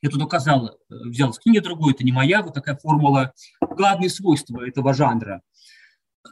Я 0.00 0.08
тут 0.08 0.22
указал, 0.22 0.68
э, 0.68 0.70
взял 0.88 1.34
с 1.34 1.38
книги 1.38 1.58
другой, 1.58 1.92
это 1.92 2.02
не 2.02 2.12
моя, 2.12 2.42
вот 2.42 2.54
такая 2.54 2.76
формула. 2.76 3.34
Главные 3.60 4.08
свойства 4.08 4.66
этого 4.66 4.94
жанра. 4.94 5.42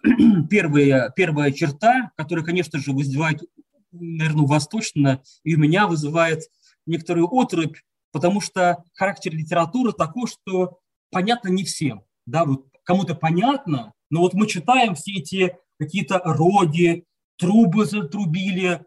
Первая, 0.48 1.10
первая 1.14 1.52
черта, 1.52 2.10
которая, 2.16 2.42
конечно 2.42 2.78
же, 2.78 2.92
вызывает, 2.92 3.42
наверное, 3.90 4.46
восточно, 4.46 5.22
и 5.44 5.56
у 5.56 5.58
меня 5.58 5.86
вызывает 5.86 6.44
некоторую 6.86 7.28
отрыбь, 7.30 7.76
потому 8.12 8.40
что 8.40 8.82
характер 8.94 9.34
литературы 9.34 9.92
такой, 9.92 10.26
что 10.26 10.78
понятно 11.12 11.48
не 11.48 11.62
всем. 11.62 12.02
Да, 12.26 12.44
вот 12.44 12.66
кому-то 12.84 13.14
понятно, 13.14 13.92
но 14.10 14.20
вот 14.20 14.34
мы 14.34 14.48
читаем 14.48 14.96
все 14.96 15.12
эти 15.12 15.56
какие-то 15.78 16.20
роги, 16.24 17.04
трубы 17.36 17.84
затрубили, 17.84 18.84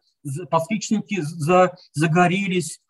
подсвечники 0.49 1.21
за, 1.21 1.75
загорелись, 1.93 2.81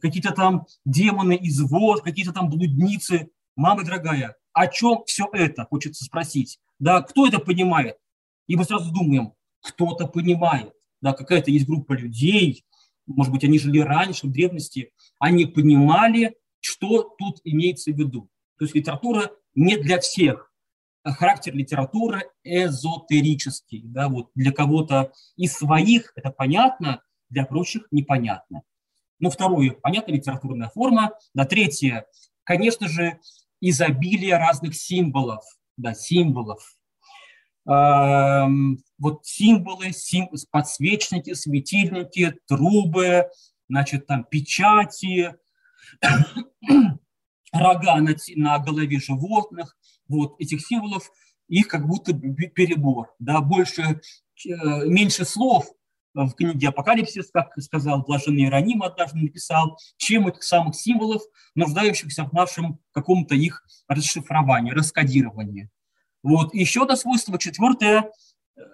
какие-то 0.00 0.32
там 0.32 0.66
демоны 0.84 1.36
из 1.36 1.60
вод, 1.60 2.02
какие-то 2.02 2.32
там 2.32 2.48
блудницы. 2.48 3.30
Мама 3.56 3.84
дорогая, 3.84 4.36
о 4.52 4.66
чем 4.68 5.04
все 5.06 5.28
это, 5.32 5.64
хочется 5.64 6.04
спросить. 6.04 6.58
Да, 6.78 7.02
кто 7.02 7.26
это 7.26 7.38
понимает? 7.38 7.96
И 8.46 8.56
мы 8.56 8.64
сразу 8.64 8.92
думаем, 8.92 9.32
кто-то 9.60 10.06
понимает. 10.06 10.72
Да, 11.00 11.12
какая-то 11.12 11.50
есть 11.50 11.66
группа 11.66 11.92
людей, 11.92 12.64
может 13.06 13.32
быть, 13.32 13.44
они 13.44 13.58
жили 13.58 13.80
раньше, 13.80 14.26
в 14.26 14.32
древности, 14.32 14.92
они 15.18 15.46
понимали, 15.46 16.36
что 16.60 17.14
тут 17.18 17.40
имеется 17.44 17.92
в 17.92 17.96
виду. 17.96 18.28
То 18.58 18.64
есть 18.64 18.74
литература 18.74 19.30
не 19.54 19.76
для 19.76 20.00
всех. 20.00 20.52
А 21.02 21.12
характер 21.12 21.54
литературы 21.54 22.30
эзотерический. 22.44 23.82
Да, 23.84 24.08
вот 24.08 24.30
для 24.34 24.52
кого-то 24.52 25.12
из 25.36 25.52
своих 25.52 26.12
это 26.16 26.30
понятно, 26.30 27.02
для 27.28 27.44
прочих 27.44 27.86
непонятно. 27.90 28.62
Ну, 29.18 29.30
второе, 29.30 29.72
понятная 29.72 30.16
литературная 30.16 30.70
форма. 30.70 31.12
На 31.34 31.44
третье, 31.44 32.06
конечно 32.44 32.88
же, 32.88 33.20
изобилие 33.60 34.36
разных 34.36 34.74
символов. 34.74 35.44
Да, 35.76 35.94
символов. 35.94 36.76
Эм, 37.66 38.78
вот 38.98 39.24
символы, 39.24 39.92
сим, 39.92 40.28
подсвечники, 40.50 41.32
светильники, 41.34 42.38
трубы, 42.46 43.30
значит, 43.68 44.06
там 44.06 44.24
печати, 44.24 45.34
рога 47.54 47.96
на, 47.96 48.14
на 48.36 48.58
голове 48.58 48.98
животных. 49.00 49.76
Вот 50.08 50.40
этих 50.40 50.66
символов, 50.66 51.10
их 51.48 51.68
как 51.68 51.86
будто 51.86 52.12
перебор. 52.12 53.14
Да, 53.18 53.40
больше, 53.40 53.82
э, 53.82 54.50
меньше 54.86 55.24
слов, 55.24 55.66
в 56.14 56.32
книге 56.32 56.68
«Апокалипсис», 56.68 57.30
как 57.32 57.52
сказал 57.60 58.02
Блаженный 58.02 58.42
Иероним 58.42 58.82
однажды 58.82 59.18
написал, 59.18 59.78
чем 59.96 60.28
этих 60.28 60.44
самых 60.44 60.76
символов, 60.76 61.22
нуждающихся 61.54 62.24
в 62.24 62.32
нашем 62.32 62.78
каком-то 62.92 63.34
их 63.34 63.64
расшифровании, 63.88 64.70
раскодировании. 64.70 65.70
Вот. 66.22 66.54
И 66.54 66.60
еще 66.60 66.82
одно 66.84 66.96
свойство, 66.96 67.38
четвертое, 67.38 68.10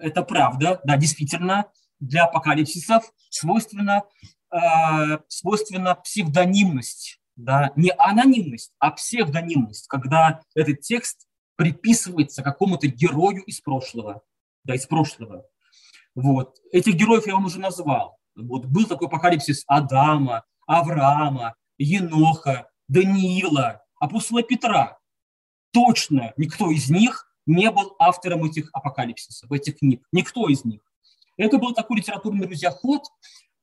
это 0.00 0.22
правда, 0.22 0.80
да, 0.84 0.96
действительно, 0.96 1.66
для 1.98 2.24
апокалипсисов 2.24 3.10
свойственно, 3.30 4.04
э, 4.52 5.18
свойственно 5.28 5.94
псевдонимность, 5.94 7.19
да, 7.36 7.72
не 7.76 7.92
анонимность, 7.92 8.72
а 8.78 8.90
псевдонимность, 8.90 9.86
когда 9.88 10.40
этот 10.54 10.80
текст 10.80 11.26
приписывается 11.56 12.42
какому-то 12.42 12.86
герою 12.86 13.42
из 13.44 13.60
прошлого, 13.60 14.22
да, 14.64 14.74
из 14.74 14.86
прошлого. 14.86 15.46
Вот. 16.14 16.56
Этих 16.72 16.94
героев 16.94 17.26
я 17.26 17.34
вам 17.34 17.46
уже 17.46 17.60
назвал. 17.60 18.18
Вот 18.36 18.66
был 18.66 18.86
такой 18.86 19.08
апокалипсис 19.08 19.64
Адама, 19.66 20.44
Авраама, 20.66 21.54
Еноха, 21.78 22.68
Даниила, 22.88 23.82
апостола 23.98 24.42
Петра. 24.42 24.98
Точно 25.72 26.32
никто 26.36 26.70
из 26.70 26.90
них 26.90 27.30
не 27.46 27.70
был 27.70 27.94
автором 27.98 28.44
этих 28.44 28.70
апокалипсисов, 28.72 29.50
этих 29.52 29.78
книг. 29.78 30.02
Никто 30.12 30.48
из 30.48 30.64
них. 30.64 30.80
Это 31.36 31.58
был 31.58 31.74
такой 31.74 31.98
литературный, 31.98 32.46
друзья, 32.46 32.70
ход. 32.70 33.02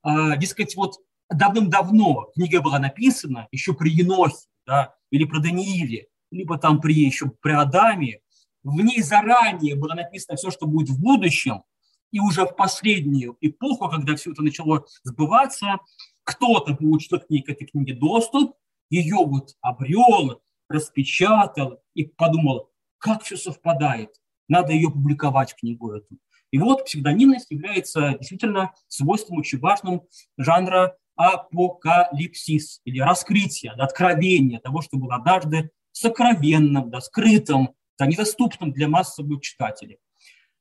А, 0.04 0.36
дескать, 0.38 0.76
вот 0.76 0.96
давным-давно 1.30 2.30
книга 2.34 2.62
была 2.62 2.80
написана, 2.80 3.48
еще 3.52 3.74
при 3.74 3.90
Енохе, 3.90 4.48
да, 4.66 4.96
или 5.12 5.26
про 5.26 5.40
Данииле, 5.40 6.08
либо 6.32 6.58
там 6.58 6.82
при 6.82 6.94
еще 6.94 7.30
при 7.42 7.54
Адаме, 7.54 8.22
в 8.64 8.82
ней 8.82 9.02
заранее 9.02 9.76
было 9.76 9.94
написано 9.94 10.38
все, 10.38 10.52
что 10.52 10.68
будет 10.68 10.90
в 10.90 11.00
будущем, 11.00 11.64
и 12.12 12.20
уже 12.20 12.46
в 12.46 12.56
последнюю 12.56 13.38
эпоху, 13.42 13.90
когда 13.90 14.16
все 14.16 14.32
это 14.32 14.42
начало 14.42 14.86
сбываться, 15.04 15.80
кто-то 16.24 16.76
получил 16.76 17.20
к 17.20 17.30
ней 17.30 17.42
к 17.42 17.50
этой 17.50 17.66
книге 17.66 17.94
доступ, 17.94 18.56
ее 18.90 19.18
вот 19.18 19.56
обрел, 19.62 20.42
распечатал 20.70 21.82
и 21.94 22.06
подумал, 22.06 22.72
как 22.98 23.24
все 23.24 23.38
совпадает, 23.38 24.10
надо 24.48 24.74
ее 24.74 24.90
публиковать, 24.90 25.56
книгу 25.56 25.92
эту. 25.92 26.18
И 26.52 26.60
вот 26.60 26.86
псевдонимность 26.86 27.52
является 27.52 28.16
действительно 28.18 28.74
свойством 28.88 29.38
очень 29.38 29.60
важным 29.60 30.04
жанра 30.38 30.98
апокалипсис 31.18 32.80
или 32.86 33.00
раскрытие, 33.00 33.74
откровение 33.74 34.60
того, 34.60 34.82
что 34.82 34.98
было 34.98 35.16
однажды 35.16 35.72
сокровенным, 35.92 36.90
да, 36.90 37.02
скрытым, 37.02 37.72
да, 37.98 38.06
недоступным 38.06 38.72
для 38.72 38.88
массовых 38.88 39.42
читателей. 39.42 39.98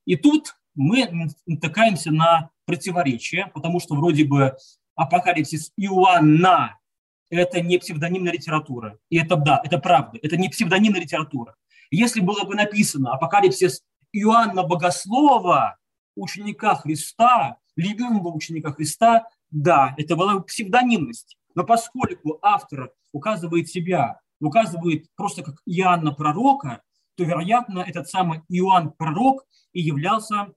И 0.06 0.16
тут 0.16 0.56
мы 0.74 1.30
натыкаемся 1.46 2.10
на 2.10 2.50
противоречие, 2.64 3.50
потому 3.54 3.80
что 3.80 3.94
вроде 3.94 4.24
бы 4.24 4.56
апокалипсис 4.94 5.72
Иоанна– 5.76 6.78
это 7.30 7.60
не 7.60 7.78
псевдонимная 7.78 8.32
литература. 8.32 8.98
И 9.10 9.18
это, 9.18 9.36
да, 9.36 9.60
это 9.62 9.78
правда, 9.78 10.18
это 10.22 10.36
не 10.36 10.48
псевдонимная 10.48 11.02
литература. 11.02 11.54
Если 11.90 12.20
было 12.20 12.44
бы 12.44 12.54
написано 12.54 13.12
апокалипсис 13.12 13.82
Иоанна 14.12 14.62
Богослова, 14.62 15.76
ученика 16.16 16.74
Христа, 16.76 17.58
любимого 17.76 18.28
ученика 18.28 18.72
Христа, 18.72 19.26
да, 19.50 19.94
это 19.96 20.16
была 20.16 20.40
псевдонимность. 20.40 21.36
Но 21.54 21.64
поскольку 21.64 22.38
автор 22.42 22.92
указывает 23.12 23.68
себя, 23.68 24.20
указывает 24.40 25.06
просто 25.16 25.42
как 25.42 25.56
Иоанна 25.64 26.12
Пророка, 26.12 26.82
то, 27.16 27.24
вероятно, 27.24 27.80
этот 27.80 28.08
самый 28.08 28.42
Иоанн 28.48 28.92
Пророк 28.92 29.46
и 29.72 29.80
являлся 29.80 30.52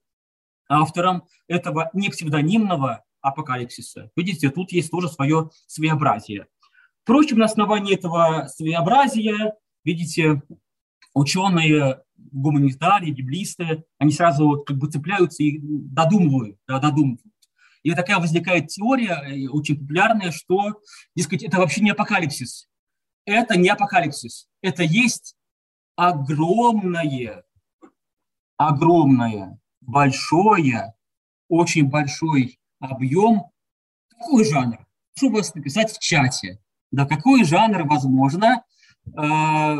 автором 0.67 1.23
этого 1.47 1.89
не 1.93 2.09
псевдонимного 2.09 3.03
апокалипсиса. 3.21 4.11
Видите, 4.15 4.49
тут 4.49 4.71
есть 4.71 4.91
тоже 4.91 5.09
свое 5.09 5.49
своеобразие. 5.67 6.47
Впрочем, 7.03 7.39
на 7.39 7.45
основании 7.45 7.95
этого 7.95 8.47
своеобразия, 8.47 9.55
видите, 9.83 10.43
ученые, 11.13 12.03
гуманитарии, 12.17 13.11
библисты, 13.11 13.83
они 13.97 14.11
сразу 14.11 14.63
как 14.65 14.77
бы 14.77 14.87
цепляются 14.87 15.43
и 15.43 15.59
додумывают, 15.59 16.57
да, 16.67 16.79
додумывают. 16.79 17.21
И 17.83 17.93
такая 17.93 18.19
возникает 18.19 18.67
теория, 18.67 19.23
э, 19.25 19.47
очень 19.47 19.79
популярная, 19.79 20.31
что, 20.31 20.81
дескать, 21.15 21.43
это 21.43 21.57
вообще 21.57 21.81
не 21.81 21.91
апокалипсис. 21.91 22.67
Это 23.25 23.57
не 23.57 23.69
апокалипсис. 23.69 24.47
Это 24.61 24.83
есть 24.83 25.35
огромное, 25.95 27.43
огромное, 28.57 29.59
большое, 29.81 30.93
очень 31.47 31.87
большой 31.87 32.59
объем. 32.79 33.43
Какой 34.09 34.45
жанр? 34.45 34.85
Что 35.15 35.29
вас 35.29 35.53
написать 35.55 35.91
в 35.91 35.99
чате? 35.99 36.59
Да, 36.91 37.05
какой 37.05 37.43
жанр 37.43 37.83
возможно? 37.83 38.63
А, 39.15 39.77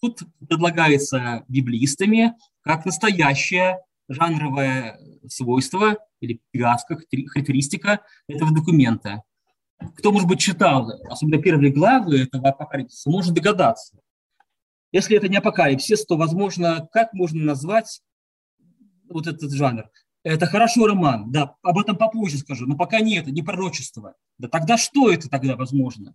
тут 0.00 0.22
предлагается 0.48 1.44
библистами 1.48 2.34
как 2.62 2.84
настоящее 2.84 3.78
жанровое 4.08 4.98
свойство 5.28 5.96
или 6.20 6.40
привязка, 6.50 6.98
характеристика 7.28 8.00
этого 8.28 8.54
документа. 8.54 9.22
Кто, 9.96 10.12
может 10.12 10.28
быть, 10.28 10.40
читал, 10.40 10.90
особенно 11.08 11.42
первые 11.42 11.72
главы 11.72 12.20
этого 12.22 12.48
апокалипсиса, 12.48 13.10
может 13.10 13.34
догадаться. 13.34 13.98
Если 14.92 15.16
это 15.16 15.28
не 15.28 15.36
апокалипсис, 15.36 16.06
то, 16.06 16.16
возможно, 16.16 16.88
как 16.92 17.12
можно 17.12 17.42
назвать 17.42 18.00
вот 19.08 19.26
этот 19.26 19.52
жанр? 19.52 19.90
Это 20.22 20.46
хорошо 20.46 20.86
роман, 20.86 21.30
да, 21.30 21.56
об 21.62 21.78
этом 21.78 21.96
попозже 21.96 22.38
скажу, 22.38 22.66
но 22.66 22.76
пока 22.76 23.00
нет, 23.00 23.26
не 23.26 23.42
пророчество. 23.42 24.14
Да 24.38 24.48
тогда 24.48 24.78
что 24.78 25.10
это 25.10 25.28
тогда 25.28 25.56
возможно? 25.56 26.14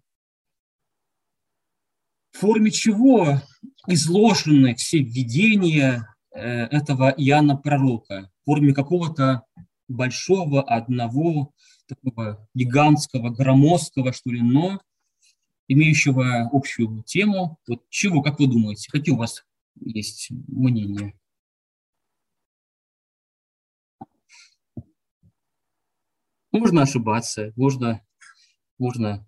В 2.32 2.38
форме 2.40 2.72
чего 2.72 3.42
изложены 3.88 4.76
все 4.76 5.00
видения 5.00 6.16
э, 6.34 6.42
этого 6.42 7.10
Иоанна 7.18 7.56
Пророка? 7.56 8.32
Форме 8.50 8.74
какого-то 8.74 9.44
большого, 9.88 10.64
одного, 10.64 11.54
такого 11.88 12.50
гигантского, 12.56 13.30
громоздкого, 13.30 14.12
что 14.12 14.32
ли, 14.32 14.42
но 14.42 14.82
имеющего 15.68 16.50
общую 16.52 17.04
тему. 17.04 17.60
Вот 17.68 17.88
чего, 17.90 18.24
как 18.24 18.40
вы 18.40 18.48
думаете, 18.48 18.90
какие 18.92 19.14
у 19.14 19.20
вас 19.20 19.46
есть 19.80 20.32
мнения? 20.48 21.14
Можно 26.52 26.82
ошибаться, 26.82 27.54
можно, 27.56 28.04
можно 28.80 29.28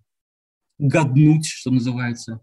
гаднуть, 0.79 1.45
что 1.45 1.69
называется. 1.69 2.41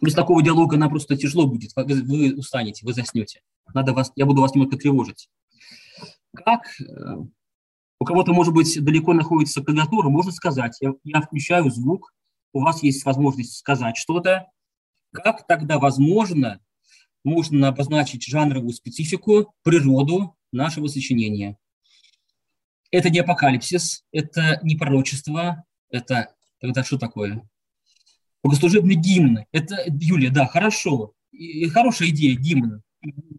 Без 0.00 0.14
такого 0.14 0.42
диалога 0.42 0.76
нам 0.76 0.90
просто 0.90 1.16
тяжело 1.16 1.46
будет. 1.46 1.72
Вы, 1.76 2.34
устанете, 2.34 2.84
вы 2.84 2.92
заснете. 2.92 3.40
Надо 3.74 3.92
вас, 3.92 4.12
я 4.16 4.26
буду 4.26 4.40
вас 4.40 4.54
немного 4.54 4.76
тревожить. 4.76 5.28
Как 6.34 6.62
э, 6.80 6.84
у 8.00 8.04
кого-то, 8.04 8.32
может 8.32 8.54
быть, 8.54 8.82
далеко 8.82 9.12
находится 9.12 9.62
клавиатура, 9.62 10.08
можно 10.08 10.32
сказать, 10.32 10.76
я, 10.80 10.92
я 11.04 11.20
включаю 11.20 11.70
звук, 11.70 12.12
у 12.52 12.60
вас 12.60 12.82
есть 12.82 13.04
возможность 13.04 13.56
сказать 13.56 13.96
что-то. 13.96 14.46
Как 15.12 15.46
тогда 15.46 15.78
возможно, 15.78 16.60
можно 17.24 17.68
обозначить 17.68 18.24
жанровую 18.24 18.72
специфику, 18.72 19.54
природу 19.62 20.36
нашего 20.52 20.86
сочинения? 20.86 21.58
Это 22.90 23.10
не 23.10 23.18
апокалипсис, 23.18 24.04
это 24.12 24.60
не 24.62 24.76
пророчество, 24.76 25.64
это 25.90 26.34
тогда 26.60 26.84
что 26.84 26.98
такое? 26.98 27.48
Богослужебный 28.42 28.94
гимн. 28.94 29.44
Это, 29.52 29.76
Юлия, 29.86 30.30
да, 30.30 30.46
хорошо. 30.46 31.12
И, 31.32 31.68
хорошая 31.68 32.08
идея, 32.08 32.36
гимн. 32.36 32.82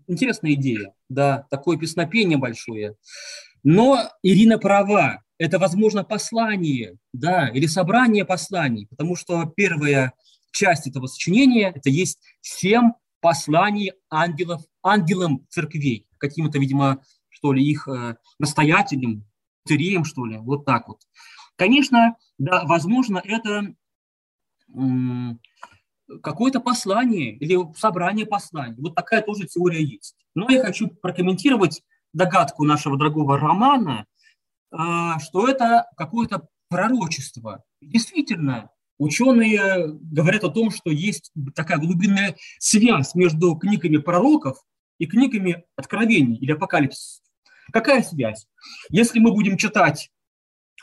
Интересная 0.08 0.54
идея, 0.54 0.94
да, 1.10 1.46
такое 1.50 1.78
песнопение 1.78 2.38
большое. 2.38 2.96
Но 3.64 4.10
Ирина 4.24 4.58
права, 4.58 5.22
это, 5.38 5.60
возможно, 5.60 6.04
послание, 6.04 6.98
да, 7.14 7.50
или 7.50 7.66
собрание 7.66 8.26
посланий, 8.26 8.88
потому 8.88 9.16
что 9.16 9.46
первая 9.46 10.14
часть 10.52 10.88
этого 10.88 11.08
сочинения– 11.08 11.72
это 11.76 11.90
есть 11.90 12.20
семь 12.42 12.92
посланий 13.22 13.94
ангелов, 14.10 14.64
ангелам 14.82 15.46
церквей, 15.50 16.08
каким-то, 16.18 16.58
видимо, 16.60 17.02
что 17.30 17.54
ли, 17.54 17.64
их 17.64 17.88
э, 17.88 18.16
настоятелем, 18.40 19.26
цареем, 19.68 20.06
что 20.06 20.26
ли, 20.26 20.38
вот 20.38 20.66
так 20.66 20.88
вот. 20.88 21.02
Конечно, 21.56 22.16
да, 22.38 22.64
возможно, 22.66 23.22
это 23.24 23.74
какое-то 26.22 26.60
послание 26.60 27.36
или 27.36 27.58
собрание 27.76 28.26
посланий. 28.26 28.82
Вот 28.82 28.96
такая 28.96 29.22
тоже 29.22 29.48
теория 29.48 29.84
есть. 29.84 30.16
Но 30.36 30.50
я 30.50 30.64
хочу 30.64 30.88
прокомментировать 30.88 31.84
догадку 32.14 32.64
нашего 32.64 32.98
дорогого 32.98 33.38
романа, 33.38 34.06
а, 34.72 35.20
что 35.20 35.48
это 35.48 35.86
какое-то 35.96 36.48
пророчество. 36.70 37.64
Действительно, 37.82 38.70
ученые 38.98 39.88
говорят 39.88 40.44
о 40.44 40.50
том, 40.50 40.72
что 40.72 40.90
есть 40.90 41.32
такая 41.56 41.78
глубинная 41.78 42.36
связь 42.60 43.16
между 43.16 43.56
книгами 43.56 43.98
пророков 43.98 44.58
и 44.98 45.06
книгами 45.06 45.64
откровений 45.76 46.38
или 46.38 46.52
апокалипсиса. 46.52 47.22
Какая 47.72 48.02
связь? 48.02 48.48
Если 48.90 49.20
мы 49.20 49.32
будем 49.32 49.58
читать 49.58 50.10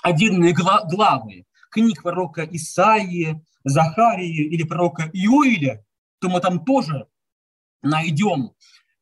отдельные 0.02 0.52
главы 0.54 1.45
книг 1.70 2.02
пророка 2.02 2.44
Исаии, 2.44 3.44
Захарии 3.64 4.46
или 4.46 4.62
пророка 4.62 5.10
Иоиля, 5.12 5.84
то 6.20 6.28
мы 6.28 6.40
там 6.40 6.64
тоже 6.64 7.06
найдем 7.82 8.52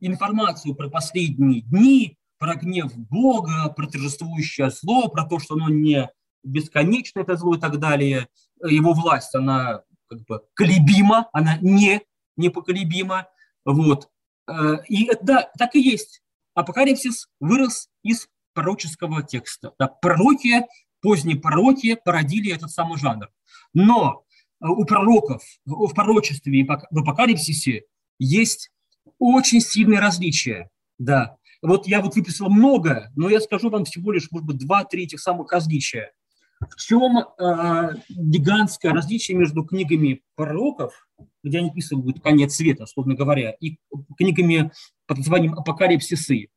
информацию 0.01 0.75
про 0.75 0.89
последние 0.89 1.63
дни, 1.63 2.19
про 2.39 2.57
гнев 2.57 2.97
Бога, 2.97 3.69
про 3.71 3.87
торжествующее 3.87 4.71
зло, 4.71 5.09
про 5.09 5.25
то, 5.25 5.39
что 5.39 5.55
оно 5.55 5.69
не 5.69 6.11
бесконечно, 6.43 7.21
это 7.21 7.37
зло 7.37 7.57
и 7.57 7.61
так 7.61 7.79
далее. 7.79 8.29
Его 8.63 8.93
власть, 8.93 9.35
она 9.35 9.83
как 10.09 10.25
бы 10.25 10.43
колебима, 10.55 11.29
она 11.33 11.59
не 11.61 12.03
непоколебима. 12.37 13.29
Вот. 13.65 14.09
Э, 14.47 14.77
и 14.89 15.11
да, 15.23 15.51
так 15.59 15.75
и 15.75 15.81
есть. 15.81 16.23
Апокалипсис 16.55 17.29
вырос 17.41 17.89
из 18.03 18.29
пророческого 18.53 19.23
текста. 19.23 19.73
Да, 19.79 19.89
пророки, 19.89 20.67
поздние 21.05 21.37
пророки 21.37 21.99
породили 22.03 22.51
этот 22.51 22.71
самый 22.71 22.99
жанр. 22.99 23.29
Но 23.75 24.25
у 24.59 24.87
пророков 24.87 25.43
в 25.67 25.93
пророчестве 25.93 26.61
и 26.61 26.67
в 26.67 26.99
апокалипсисе 26.99 27.83
есть 28.19 28.71
очень 29.19 29.61
сильные 29.61 30.01
различия. 30.01 30.71
Да. 30.99 31.37
Вот 31.61 31.87
я 31.87 32.01
вот 32.01 32.15
выписал 32.17 32.49
много, 32.49 33.11
но 33.17 33.29
я 33.29 33.41
скажу 33.41 33.69
вам 33.69 33.85
всего 33.85 34.13
лишь, 34.13 34.31
может 34.31 34.47
быть, 34.47 34.59
два-три 34.59 35.05
этих 35.05 35.21
самых 35.21 35.53
различия. 35.53 36.13
В 36.61 36.77
чем 36.81 37.19
э, 37.19 37.97
гигантское 38.09 38.93
различие 38.93 39.37
между 39.37 39.63
книгами 39.65 40.23
пророков, 40.37 41.07
где 41.43 41.59
они 41.59 41.69
описывают 41.69 42.23
конец 42.23 42.55
света, 42.55 42.85
условно 42.85 43.15
говоря, 43.15 43.51
и 43.61 43.77
книгами 44.17 44.73
под 45.07 45.19
названием 45.19 45.53
«Апокалипсисы». 45.53 46.49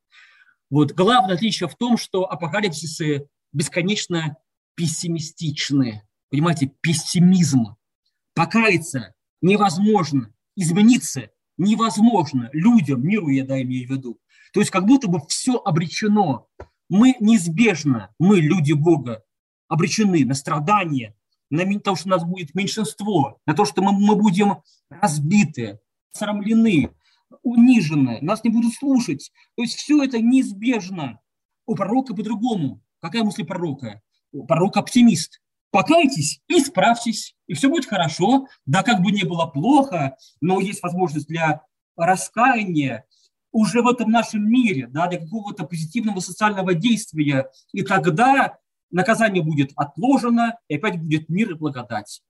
Вот 0.70 0.94
главное 0.94 1.36
отличие 1.36 1.68
в 1.68 1.76
том, 1.76 1.98
что 1.98 2.30
апокалипсисы 2.30 3.28
бесконечно 3.54 4.38
пессимистичны. 4.76 6.04
Понимаете, 6.30 6.72
пессимизм. 6.82 7.76
Покаяться 8.34 9.14
невозможно, 9.42 10.34
измениться 10.56 11.30
невозможно 11.58 12.50
людям, 12.54 13.04
миру 13.04 13.30
я 13.30 13.46
да, 13.46 13.62
имею 13.62 13.88
в 13.88 13.92
виду. 13.92 14.20
То 14.54 14.60
есть 14.60 14.72
как 14.72 14.86
будто 14.86 15.08
бы 15.08 15.20
все 15.28 15.56
обречено. 15.58 16.48
Мы 16.90 17.16
неизбежно, 17.20 18.14
мы, 18.20 18.40
люди 18.40 18.74
Бога, 18.74 19.24
обречены 19.68 20.24
на 20.26 20.34
страдания, 20.34 21.16
на 21.50 21.80
то, 21.80 21.96
что 21.96 22.08
у 22.08 22.12
нас 22.12 22.24
будет 22.24 22.56
меньшинство, 22.56 23.40
на 23.46 23.54
то, 23.54 23.66
что 23.66 23.82
мы, 23.82 23.92
мы 23.92 24.16
будем 24.16 24.62
разбиты, 24.90 25.80
срамлены, 26.12 26.92
унижены, 27.44 28.20
нас 28.22 28.44
не 28.44 28.50
будут 28.50 28.74
слушать. 28.74 29.32
То 29.56 29.64
есть 29.64 29.76
все 29.76 30.04
это 30.04 30.20
неизбежно. 30.20 31.20
У 31.66 31.76
пророка 31.76 32.16
по-другому. 32.16 32.82
Какая 33.08 33.24
мысль 33.24 33.46
пророка? 33.46 34.02
Пророк 34.50 34.76
оптимист. 34.76 35.40
Покайтесь 35.72 36.42
и 36.50 36.60
справьтесь, 36.60 37.38
и 37.48 37.54
все 37.54 37.70
будет 37.70 37.86
хорошо. 37.86 38.48
Да, 38.66 38.84
как 38.84 39.02
бы 39.02 39.14
не 39.14 39.24
было 39.24 39.46
плохо, 39.46 40.18
но 40.42 40.60
есть 40.60 40.84
возможность 40.84 41.28
для 41.28 41.62
раскаяния 41.96 43.06
уже 43.54 43.82
в 43.82 43.88
этом 43.88 44.12
нашем 44.12 44.50
мире, 44.50 44.88
да, 44.88 45.08
для 45.08 45.20
какого-то 45.20 45.66
позитивного 45.66 46.20
социального 46.20 46.74
действия. 46.74 47.50
И 47.72 47.82
тогда 47.84 48.58
наказание 48.92 49.42
будет 49.42 49.72
отложено, 49.78 50.60
и 50.68 50.76
опять 50.76 51.00
будет 51.00 51.30
мир 51.30 51.52
и 51.52 51.54
благодать. 51.54 52.22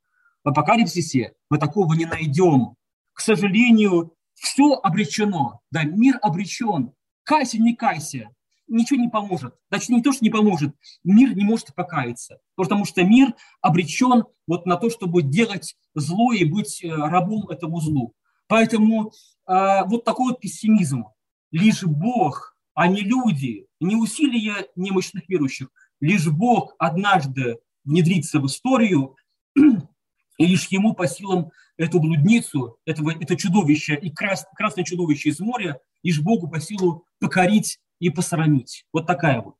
В 0.43 0.49
апокалипсисе 0.49 1.33
мы 1.49 1.57
такого 1.57 1.95
не 1.95 2.05
найдем. 2.05 2.75
К 3.13 3.21
сожалению, 3.21 4.13
все 4.35 4.73
обречено. 4.75 5.61
Да, 5.71 5.85
мир 5.85 6.19
обречен. 6.21 6.93
Кайся, 7.23 7.57
не 7.57 7.75
кайся, 7.75 8.29
ничего 8.67 8.99
не 8.99 9.09
поможет. 9.09 9.55
Значит, 9.69 9.89
не 9.89 10.01
то, 10.01 10.11
что 10.11 10.23
не 10.23 10.29
поможет, 10.29 10.75
мир 11.03 11.35
не 11.35 11.43
может 11.43 11.73
покаяться, 11.73 12.39
потому 12.55 12.85
что 12.85 13.03
мир 13.03 13.33
обречен 13.61 14.25
вот 14.47 14.65
на 14.65 14.77
то, 14.77 14.89
чтобы 14.89 15.21
делать 15.21 15.75
зло 15.95 16.33
и 16.33 16.45
быть 16.45 16.83
э, 16.83 16.89
рабом 16.89 17.47
этому 17.49 17.79
злу. 17.81 18.13
Поэтому 18.47 19.11
э, 19.47 19.83
вот 19.85 20.03
такой 20.03 20.31
вот 20.31 20.39
пессимизм. 20.39 21.05
Лишь 21.51 21.83
Бог, 21.83 22.55
а 22.73 22.87
не 22.87 23.01
люди, 23.01 23.67
не 23.79 23.95
усилия 23.95 24.67
немощных 24.75 25.27
верующих, 25.27 25.69
лишь 25.99 26.27
Бог 26.27 26.75
однажды 26.77 27.59
внедрится 27.83 28.39
в 28.39 28.45
историю, 28.47 29.15
и 29.55 30.45
лишь 30.45 30.67
ему 30.67 30.93
по 30.93 31.07
силам 31.07 31.51
эту 31.77 31.99
блудницу, 31.99 32.77
этого, 32.85 33.11
это 33.11 33.35
чудовище 33.35 33.95
и 33.95 34.11
крас, 34.11 34.45
красное 34.55 34.83
чудовище 34.83 35.29
из 35.29 35.39
моря, 35.39 35.79
лишь 36.03 36.21
Богу 36.21 36.47
по 36.47 36.59
силу 36.59 37.05
покорить 37.19 37.79
и 37.99 38.09
посрамить. 38.09 38.85
Вот 38.93 39.07
такая 39.07 39.41
вот. 39.41 39.55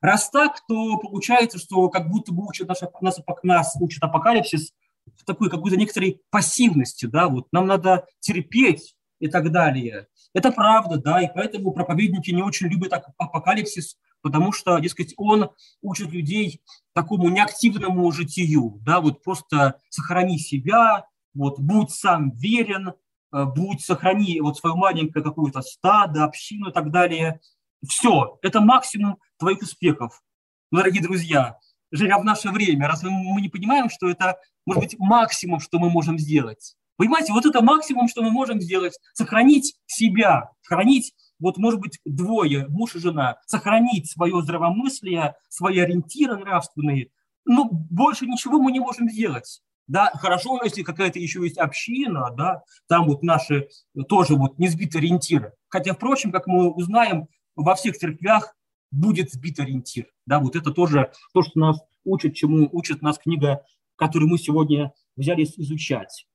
Раз 0.00 0.30
так, 0.30 0.64
то 0.68 0.96
получается, 0.98 1.58
что 1.58 1.88
как 1.88 2.08
будто 2.08 2.32
бы 2.32 2.46
учат 2.46 2.68
наш, 2.68 2.78
нас, 3.00 3.18
нас 3.42 3.76
учат 3.80 4.02
апокалипсис 4.02 4.72
в 5.16 5.24
такой 5.24 5.50
какой-то 5.50 5.76
некоторой 5.76 6.20
пассивности, 6.30 7.06
да, 7.06 7.28
вот 7.28 7.48
нам 7.52 7.66
надо 7.66 8.06
терпеть 8.20 8.94
и 9.18 9.28
так 9.28 9.50
далее. 9.50 10.06
Это 10.34 10.52
правда, 10.52 10.98
да, 10.98 11.22
и 11.22 11.28
поэтому 11.34 11.72
проповедники 11.72 12.30
не 12.30 12.42
очень 12.42 12.68
любят 12.68 12.92
апокалипсис, 12.92 13.96
потому 14.22 14.52
что, 14.52 14.78
дескать, 14.78 15.14
он 15.16 15.50
учит 15.82 16.12
людей 16.12 16.60
такому 16.92 17.28
неактивному 17.28 18.10
житию, 18.12 18.80
да, 18.84 19.00
вот 19.00 19.22
просто 19.22 19.80
сохрани 19.88 20.38
себя, 20.38 21.06
вот 21.34 21.58
будь 21.58 21.90
сам 21.90 22.30
верен, 22.32 22.94
э, 23.32 23.44
будь, 23.44 23.80
сохрани 23.80 24.40
вот 24.40 24.58
свое 24.58 24.76
маленькое 24.76 25.24
какое-то 25.24 25.62
стадо, 25.62 26.24
общину 26.24 26.70
и 26.70 26.72
так 26.72 26.90
далее. 26.90 27.40
Все, 27.86 28.38
это 28.42 28.60
максимум 28.60 29.18
твоих 29.38 29.60
успехов. 29.60 30.22
Но, 30.70 30.78
дорогие 30.78 31.02
друзья, 31.02 31.58
живя 31.90 32.18
в 32.18 32.24
наше 32.24 32.50
время, 32.50 32.88
разве 32.88 33.10
мы 33.10 33.40
не 33.40 33.48
понимаем, 33.48 33.88
что 33.88 34.08
это, 34.08 34.38
может 34.66 34.82
быть, 34.82 34.96
максимум, 34.98 35.60
что 35.60 35.78
мы 35.78 35.90
можем 35.90 36.18
сделать? 36.18 36.74
Понимаете, 36.96 37.32
вот 37.32 37.46
это 37.46 37.62
максимум, 37.62 38.08
что 38.08 38.22
мы 38.22 38.30
можем 38.30 38.60
сделать, 38.60 38.98
сохранить 39.14 39.76
себя, 39.86 40.50
сохранить, 40.62 41.14
вот, 41.38 41.56
может 41.56 41.78
быть, 41.80 42.00
двое, 42.04 42.66
муж 42.68 42.96
и 42.96 42.98
жена, 42.98 43.36
сохранить 43.46 44.10
свое 44.10 44.42
здравомыслие, 44.42 45.36
свои 45.48 45.78
ориентиры 45.78 46.36
нравственные. 46.36 47.10
Ну, 47.44 47.68
больше 47.70 48.26
ничего 48.26 48.58
мы 48.60 48.72
не 48.72 48.80
можем 48.80 49.08
сделать. 49.08 49.62
Да, 49.86 50.10
хорошо, 50.14 50.60
если 50.62 50.82
какая-то 50.82 51.18
еще 51.18 51.42
есть 51.44 51.56
община, 51.56 52.30
да, 52.36 52.62
там 52.88 53.06
вот 53.06 53.22
наши 53.22 53.68
тоже 54.08 54.34
вот 54.34 54.58
не 54.58 54.68
сбиты 54.68 54.98
ориентиры. 54.98 55.54
Хотя, 55.68 55.94
впрочем, 55.94 56.32
как 56.32 56.46
мы 56.46 56.70
узнаем, 56.70 57.28
во 57.62 57.74
всех 57.74 57.96
церквях 57.96 58.56
будет 58.90 59.32
сбит 59.32 59.60
ориентир. 59.60 60.06
Да, 60.26 60.38
вот 60.38 60.56
это 60.56 60.70
тоже 60.70 61.12
то, 61.32 61.42
что 61.42 61.58
нас 61.58 61.78
учит, 62.04 62.34
чему 62.34 62.68
учит 62.72 63.02
нас 63.02 63.18
книга, 63.18 63.64
которую 63.96 64.30
мы 64.30 64.38
сегодня 64.38 64.92
взялись 65.16 65.58
изучать. 65.58 66.26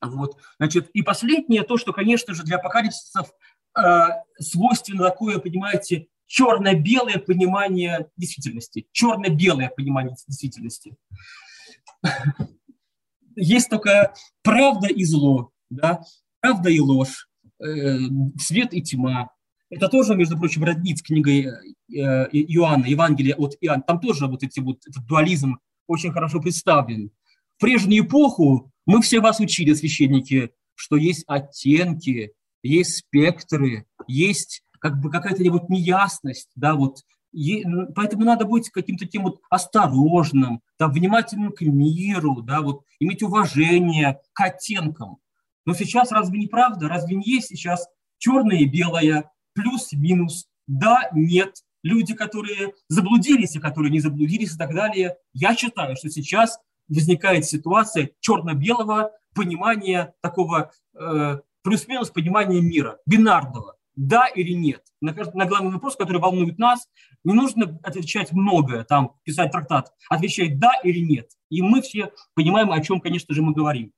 Вот. 0.00 0.36
Значит, 0.58 0.90
и 0.90 1.02
последнее, 1.02 1.62
то, 1.62 1.76
что, 1.76 1.92
конечно 1.92 2.34
же, 2.34 2.42
для 2.42 2.56
апокалипсисов 2.56 3.32
э, 3.76 3.82
свойственно 4.38 5.04
такое, 5.04 5.38
понимаете, 5.38 6.06
черно-белое 6.26 7.18
понимание 7.18 8.08
действительности. 8.16 8.86
Черно-белое 8.92 9.70
понимание 9.70 10.14
действительности. 10.26 10.96
Есть 13.36 13.68
только 13.68 14.14
правда 14.42 14.88
и 14.88 15.04
зло, 15.04 15.52
да? 15.70 16.02
правда 16.40 16.70
и 16.70 16.78
ложь, 16.78 17.28
э, 17.62 17.98
свет 18.38 18.72
и 18.72 18.82
тьма. 18.82 19.30
Это 19.70 19.88
тоже, 19.88 20.16
между 20.16 20.36
прочим, 20.36 20.64
роднит 20.64 20.98
с 20.98 21.02
книгой 21.02 21.46
э, 21.46 21.52
Иоанна, 21.88 22.86
Евангелие 22.86 23.36
от 23.36 23.56
Иоанна. 23.60 23.82
Там 23.82 24.00
тоже 24.00 24.26
вот 24.26 24.42
эти 24.42 24.58
вот, 24.60 24.78
этот 24.86 25.06
дуализм 25.06 25.58
очень 25.86 26.12
хорошо 26.12 26.40
представлен. 26.40 27.10
В 27.56 27.60
прежнюю 27.60 28.04
эпоху 28.04 28.72
мы 28.84 29.00
все 29.00 29.20
вас 29.20 29.38
учили, 29.38 29.72
священники, 29.74 30.50
что 30.74 30.96
есть 30.96 31.24
оттенки, 31.28 32.32
есть 32.62 32.96
спектры, 32.96 33.86
есть 34.08 34.62
как 34.80 35.00
бы 35.00 35.10
какая-то 35.10 35.48
вот 35.50 35.68
неясность, 35.68 36.50
да, 36.56 36.74
вот 36.74 37.00
ну, 37.32 37.86
Поэтому 37.94 38.24
надо 38.24 38.44
быть 38.44 38.70
каким-то 38.70 39.06
тем 39.06 39.22
вот 39.22 39.40
осторожным, 39.50 40.62
там, 40.78 40.90
внимательным 40.90 41.52
к 41.52 41.60
миру, 41.60 42.42
да, 42.42 42.60
вот, 42.60 42.82
иметь 42.98 43.22
уважение 43.22 44.18
к 44.32 44.40
оттенкам. 44.40 45.18
Но 45.64 45.74
сейчас 45.74 46.10
разве 46.10 46.38
не 46.38 46.48
правда? 46.48 46.88
Разве 46.88 47.14
не 47.14 47.24
есть 47.24 47.48
сейчас 47.48 47.86
черное 48.18 48.58
и 48.58 48.64
белое, 48.64 49.30
плюс-минус, 49.60 50.46
да, 50.66 51.10
нет, 51.12 51.56
люди, 51.82 52.14
которые 52.14 52.74
заблудились 52.88 53.56
и 53.56 53.60
которые 53.60 53.90
не 53.90 54.00
заблудились 54.00 54.54
и 54.54 54.58
так 54.58 54.74
далее. 54.74 55.16
Я 55.32 55.54
считаю, 55.56 55.96
что 55.96 56.08
сейчас 56.10 56.58
возникает 56.88 57.44
ситуация 57.44 58.10
черно-белого 58.20 59.12
понимания 59.34 60.14
такого 60.22 60.72
э, 60.98 61.38
плюс-минус 61.62 62.10
понимания 62.10 62.60
мира, 62.60 62.98
бинарного, 63.06 63.76
да 63.96 64.26
или 64.26 64.52
нет. 64.52 64.82
На, 65.00 65.14
на 65.34 65.46
главный 65.46 65.72
вопрос, 65.72 65.96
который 65.96 66.20
волнует 66.20 66.58
нас, 66.58 66.88
не 67.24 67.32
нужно 67.32 67.78
отвечать 67.82 68.32
многое, 68.32 68.84
там, 68.84 69.14
писать 69.24 69.52
трактат, 69.52 69.92
отвечать 70.08 70.58
да 70.58 70.72
или 70.82 70.98
нет. 71.00 71.30
И 71.48 71.62
мы 71.62 71.80
все 71.82 72.12
понимаем, 72.34 72.70
о 72.72 72.80
чем, 72.82 73.00
конечно 73.00 73.34
же, 73.34 73.42
мы 73.42 73.52
говорим. 73.52 73.92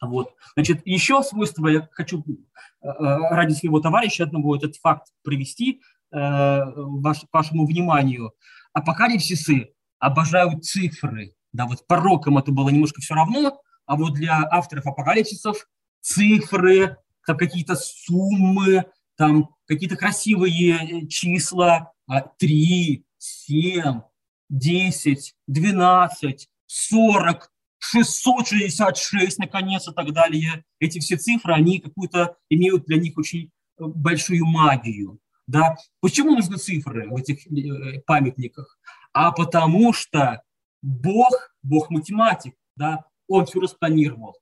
Вот. 0.00 0.34
Значит, 0.54 0.80
еще 0.86 1.22
свойство, 1.22 1.68
я 1.68 1.88
хочу 1.92 2.24
э, 2.26 2.88
э, 2.88 3.18
ради 3.30 3.52
своего 3.52 3.80
товарища 3.80 4.24
одного 4.24 4.56
этот 4.56 4.76
факт 4.76 5.08
привести 5.22 5.82
э, 6.10 6.62
ваш, 6.74 7.24
вашему 7.32 7.66
вниманию. 7.66 8.32
Апокалипсисы 8.72 9.72
обожают 9.98 10.64
цифры. 10.64 11.34
Да, 11.52 11.66
вот 11.66 11.86
порокам 11.86 12.38
это 12.38 12.52
было 12.52 12.70
немножко 12.70 13.00
все 13.00 13.14
равно, 13.14 13.60
а 13.84 13.96
вот 13.96 14.14
для 14.14 14.42
авторов 14.50 14.86
апокалипсисов 14.86 15.68
цифры, 16.00 16.96
там 17.26 17.36
какие-то 17.36 17.76
суммы, 17.76 18.84
там 19.16 19.50
какие-то 19.66 19.96
красивые 19.96 21.06
числа, 21.08 21.92
3, 22.38 23.04
7, 23.18 24.00
10, 24.48 25.34
12, 25.46 26.48
40, 26.66 27.52
666, 27.80 29.38
наконец, 29.38 29.88
и 29.88 29.92
так 29.92 30.12
далее. 30.12 30.64
Эти 30.78 31.00
все 31.00 31.16
цифры, 31.16 31.54
они 31.54 31.80
какую-то 31.80 32.36
имеют 32.48 32.84
для 32.84 32.98
них 32.98 33.16
очень 33.18 33.50
э, 33.78 33.84
большую 33.84 34.46
магию. 34.46 35.18
Да? 35.46 35.76
Почему 36.00 36.36
нужны 36.36 36.58
цифры 36.58 37.08
в 37.08 37.16
этих 37.16 37.46
э, 37.46 38.00
памятниках? 38.06 38.78
А 39.12 39.32
потому 39.32 39.92
что 39.92 40.42
Бог, 40.82 41.54
Бог 41.62 41.90
математик, 41.90 42.54
да, 42.76 43.04
он 43.26 43.46
все 43.46 43.60
распланировал. 43.60 44.36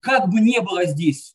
Как 0.00 0.28
бы 0.28 0.40
не 0.40 0.60
было 0.60 0.86
здесь 0.86 1.34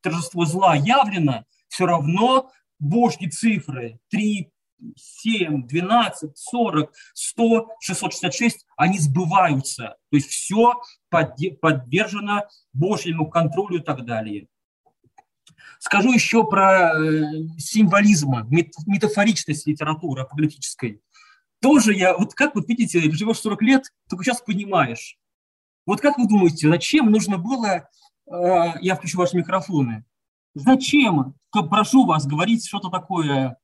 торжество 0.00 0.44
зла 0.44 0.76
явлено, 0.76 1.44
все 1.68 1.86
равно 1.86 2.50
Божьи 2.78 3.26
цифры 3.26 3.98
3, 4.10 4.50
7, 4.96 5.66
12, 5.66 6.36
40, 6.36 6.92
100, 7.14 7.68
666, 7.80 8.66
они 8.76 8.98
сбываются. 8.98 9.96
То 10.10 10.16
есть 10.16 10.28
все 10.28 10.74
поддержано 11.10 12.48
Божьему 12.72 13.30
контролю 13.30 13.78
и 13.78 13.82
так 13.82 14.04
далее. 14.04 14.48
Скажу 15.78 16.12
еще 16.12 16.44
про 16.44 16.92
э, 16.92 17.22
символизм, 17.58 18.32
метафоричность 18.86 19.66
литературы 19.66 20.22
апокалиптической. 20.22 21.00
Тоже 21.60 21.94
я, 21.94 22.16
вот 22.16 22.34
как 22.34 22.54
вот 22.54 22.68
видите, 22.68 23.00
живешь 23.10 23.38
40 23.38 23.62
лет, 23.62 23.84
только 24.08 24.24
сейчас 24.24 24.40
понимаешь. 24.40 25.18
Вот 25.86 26.00
как 26.00 26.18
вы 26.18 26.26
думаете, 26.26 26.68
зачем 26.68 27.10
нужно 27.10 27.38
было, 27.38 27.88
э, 28.26 28.72
я 28.80 28.96
включу 28.96 29.18
ваши 29.18 29.36
микрофоны, 29.36 30.04
зачем, 30.54 31.34
прошу 31.50 32.06
вас, 32.06 32.26
говорить 32.26 32.66
что-то 32.66 32.88
такое, 32.88 33.56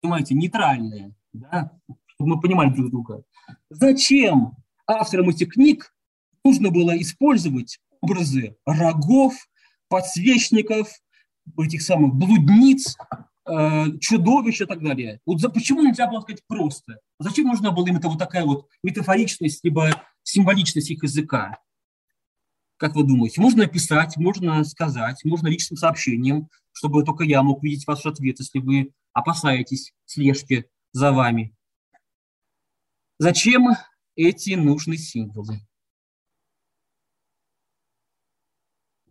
понимаете, 0.00 0.34
нейтральное, 0.34 1.14
да, 1.32 1.72
чтобы 2.06 2.36
мы 2.36 2.40
понимали 2.40 2.70
друг 2.70 2.90
друга. 2.90 3.22
Зачем 3.70 4.56
авторам 4.86 5.30
этих 5.30 5.52
книг 5.52 5.94
нужно 6.44 6.70
было 6.70 7.00
использовать 7.00 7.78
образы 8.00 8.56
рогов, 8.64 9.34
подсвечников, 9.88 10.88
этих 11.58 11.82
самых 11.82 12.14
блудниц, 12.14 12.96
э, 13.46 13.98
чудовищ 14.00 14.60
и 14.60 14.66
так 14.66 14.82
далее. 14.82 15.20
Вот 15.26 15.40
за, 15.40 15.48
почему 15.48 15.82
нельзя 15.82 16.06
было 16.06 16.20
сказать 16.20 16.42
просто? 16.46 16.98
Зачем 17.18 17.46
нужна 17.46 17.70
была 17.72 17.88
им 17.88 17.96
это 17.96 18.08
вот 18.08 18.18
такая 18.18 18.44
вот 18.44 18.68
метафоричность, 18.82 19.64
либо 19.64 20.02
символичность 20.22 20.90
их 20.90 21.02
языка? 21.02 21.58
Как 22.76 22.94
вы 22.94 23.04
думаете? 23.04 23.40
Можно 23.40 23.64
написать, 23.64 24.16
можно 24.16 24.64
сказать, 24.64 25.22
можно 25.24 25.48
личным 25.48 25.76
сообщением, 25.76 26.48
чтобы 26.72 27.04
только 27.04 27.24
я 27.24 27.42
мог 27.42 27.62
видеть 27.62 27.86
ваш 27.86 28.06
ответ, 28.06 28.38
если 28.38 28.58
вы 28.58 28.92
опасаетесь 29.12 29.92
слежки 30.04 30.70
за 30.92 31.12
вами. 31.12 31.54
Зачем 33.18 33.68
эти 34.16 34.54
нужны 34.54 34.96
символы? 34.96 35.60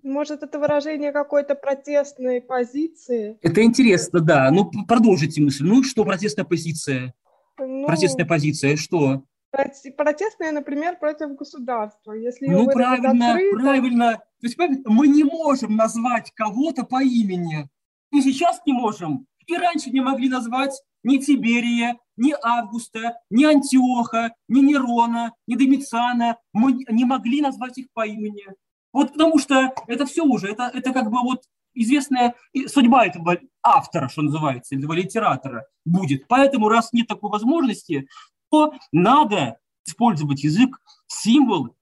Может, 0.02 0.44
это 0.44 0.60
выражение 0.60 1.12
какой-то 1.12 1.56
протестной 1.56 2.42
позиции? 2.42 3.38
Это 3.42 3.62
интересно, 3.64 4.22
да. 4.22 4.50
Ну, 4.50 4.72
продолжите 4.88 5.42
мысль. 5.42 5.66
Ну, 5.66 5.84
что 5.84 6.06
протестная 6.06 6.46
позиция? 6.46 7.14
Ну, 7.60 7.86
протестная 7.86 8.26
позиция, 8.26 8.78
что? 8.78 9.24
Протестная, 9.52 10.52
например, 10.52 10.98
против 10.98 11.36
государства. 11.36 12.14
Если 12.14 12.48
ну, 12.48 12.66
правильно, 12.68 13.34
открыто... 13.34 13.58
правильно. 13.58 14.12
То 14.18 14.48
есть, 14.48 14.58
мы 14.58 15.08
не 15.08 15.24
можем 15.24 15.76
назвать 15.76 16.32
кого-то 16.34 16.84
по 16.86 17.04
имени. 17.04 17.70
И 18.12 18.22
сейчас 18.22 18.62
не 18.66 18.74
можем. 18.74 19.28
И 19.50 19.58
раньше 19.58 19.90
не 19.90 20.02
могли 20.02 20.30
назвать 20.30 20.80
ни 21.02 21.18
Тиберия, 21.18 21.98
ни 22.18 22.36
Августа, 22.44 23.18
ни 23.32 23.46
Антиоха, 23.46 24.36
ни 24.48 24.60
Нерона, 24.60 25.34
ни 25.48 25.56
Домициана. 25.56 26.38
Мы 26.54 26.86
не 26.88 27.04
могли 27.04 27.42
назвать 27.42 27.80
их 27.80 27.88
по 27.94 28.06
имени. 28.06 28.46
Вот 28.94 29.14
потому 29.14 29.40
что 29.40 29.74
это 29.88 30.06
все 30.06 30.24
уже, 30.24 30.50
это, 30.52 30.70
это 30.72 30.94
как 30.94 31.10
бы 31.10 31.22
вот 31.24 31.42
известная 31.74 32.36
судьба 32.68 33.08
этого 33.08 33.38
автора, 33.64 34.08
что 34.08 34.22
называется, 34.22 34.76
этого 34.76 34.94
литератора 34.94 35.66
будет. 35.84 36.28
Поэтому, 36.28 36.70
раз 36.70 36.94
нет 36.94 37.08
такой 37.08 37.32
возможности, 37.32 38.08
то 38.52 38.74
надо 38.92 39.58
использовать 39.84 40.44
язык 40.44 40.80
символ, 41.08 41.76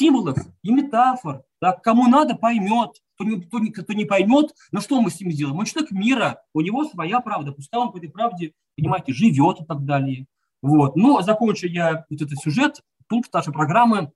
символов 0.00 0.38
и 0.62 0.72
метафор. 0.72 1.42
Да, 1.60 1.72
кому 1.72 2.08
надо, 2.08 2.34
поймет. 2.34 2.90
Кто 3.14 3.24
не, 3.24 3.40
кто, 3.42 3.58
не, 3.58 3.70
кто 3.70 3.92
не 3.92 4.06
поймет, 4.06 4.54
ну 4.72 4.80
что 4.80 5.00
мы 5.02 5.10
с 5.10 5.20
ним 5.20 5.30
сделаем? 5.30 5.58
Он 5.58 5.66
человек 5.66 5.90
мира, 5.90 6.42
у 6.54 6.62
него 6.62 6.84
своя 6.86 7.20
правда, 7.20 7.52
пускай 7.52 7.78
он 7.78 7.92
по 7.92 7.98
этой 7.98 8.08
правде, 8.08 8.54
понимаете, 8.76 9.12
живет 9.12 9.60
и 9.60 9.64
так 9.64 9.84
далее. 9.84 10.26
Вот. 10.62 10.96
Но 10.96 11.20
закончу 11.20 11.66
я 11.66 12.06
вот 12.08 12.22
этот 12.22 12.38
сюжет, 12.38 12.80
пункт 13.08 13.32
нашей 13.32 13.52
программы, 13.52 14.10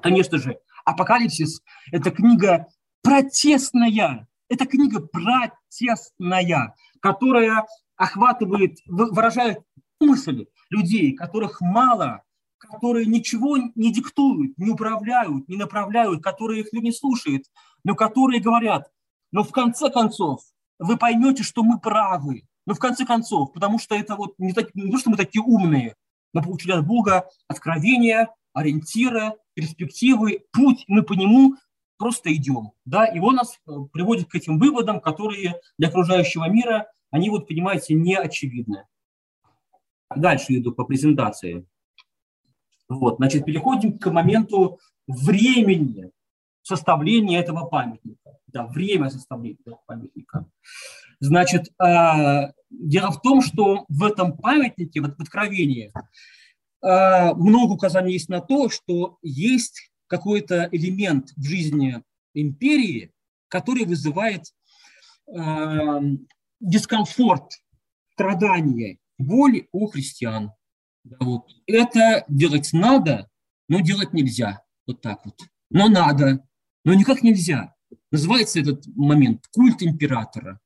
конечно 0.00 0.38
же, 0.38 0.60
Апокалипсис– 0.84 1.62
это 1.92 2.12
книга 2.12 2.68
протестная, 3.02 4.28
это 4.48 4.66
книга 4.66 5.00
протестная, 5.00 6.74
которая 7.00 7.66
охватывает, 7.96 8.78
выражает 8.86 9.58
мысли 9.98 10.48
людей, 10.70 11.14
которых 11.14 11.60
мало, 11.60 12.22
которые 12.68 13.06
ничего 13.06 13.56
не 13.56 13.92
диктуют, 13.92 14.56
не 14.58 14.70
управляют, 14.70 15.48
не 15.48 15.56
направляют, 15.56 16.22
которые 16.22 16.62
их 16.62 16.72
не 16.72 16.92
слушают, 16.92 17.44
но 17.84 17.94
которые 17.94 18.40
говорят, 18.40 18.90
но 19.32 19.42
в 19.42 19.52
конце 19.52 19.90
концов 19.90 20.40
вы 20.78 20.96
поймете, 20.96 21.42
что 21.42 21.62
мы 21.62 21.78
правы. 21.80 22.42
Но 22.66 22.74
в 22.74 22.78
конце 22.78 23.04
концов, 23.06 23.52
потому 23.52 23.78
что 23.78 23.94
это 23.94 24.16
вот 24.16 24.34
не, 24.38 24.52
так, 24.52 24.74
не 24.74 24.90
то, 24.90 24.98
что 24.98 25.10
мы 25.10 25.16
такие 25.16 25.42
умные, 25.42 25.94
мы 26.32 26.42
получили 26.42 26.72
от 26.72 26.86
Бога 26.86 27.28
откровения, 27.48 28.28
ориентиры, 28.52 29.34
перспективы, 29.54 30.44
путь, 30.52 30.84
мы 30.88 31.02
по 31.02 31.12
нему 31.12 31.54
просто 31.96 32.34
идем. 32.34 32.72
Да? 32.84 33.06
И 33.06 33.18
он 33.20 33.36
нас 33.36 33.58
э, 33.66 33.72
приводит 33.92 34.28
к 34.28 34.34
этим 34.34 34.58
выводам, 34.58 35.00
которые 35.00 35.60
для 35.78 35.88
окружающего 35.88 36.48
мира, 36.48 36.90
они 37.10 37.30
вот, 37.30 37.46
понимаете, 37.46 37.94
не 37.94 38.16
очевидны. 38.16 38.84
Дальше 40.14 40.56
иду 40.56 40.72
по 40.72 40.84
презентации. 40.84 41.66
Вот, 42.88 43.16
значит, 43.16 43.44
переходим 43.44 43.98
к 43.98 44.10
моменту 44.10 44.78
времени 45.06 46.10
составления 46.62 47.40
этого 47.40 47.66
памятника. 47.66 48.38
Да, 48.48 48.66
время 48.66 49.10
составления 49.10 49.58
этого 49.60 49.80
памятника. 49.86 50.46
Значит, 51.20 51.68
э, 51.80 52.52
дело 52.70 53.10
в 53.10 53.20
том, 53.20 53.40
что 53.40 53.84
в 53.88 54.04
этом 54.04 54.36
памятнике, 54.36 55.00
в 55.00 55.04
Откровении, 55.04 55.92
а, 56.82 57.34
много 57.34 57.72
указаний 57.72 58.12
есть 58.12 58.28
на 58.28 58.40
то, 58.40 58.68
что 58.68 59.18
есть 59.22 59.90
какой-то 60.06 60.68
элемент 60.70 61.30
в 61.36 61.42
жизни 61.42 62.02
империи, 62.34 63.12
который 63.48 63.84
вызывает 63.84 64.44
э, 65.26 66.00
дискомфорт, 66.60 67.52
страдания, 68.12 68.98
боль 69.18 69.66
у 69.72 69.86
христиан. 69.88 70.52
Вот. 71.20 71.50
Это 71.66 72.24
делать 72.28 72.70
надо, 72.72 73.28
но 73.68 73.80
делать 73.80 74.12
нельзя. 74.12 74.62
Вот 74.86 75.00
так 75.00 75.24
вот. 75.24 75.40
Но 75.70 75.88
надо, 75.88 76.44
но 76.84 76.94
никак 76.94 77.22
нельзя. 77.22 77.74
Называется 78.10 78.60
этот 78.60 78.86
момент 78.94 79.46
культ 79.52 79.82
императора. 79.82 80.60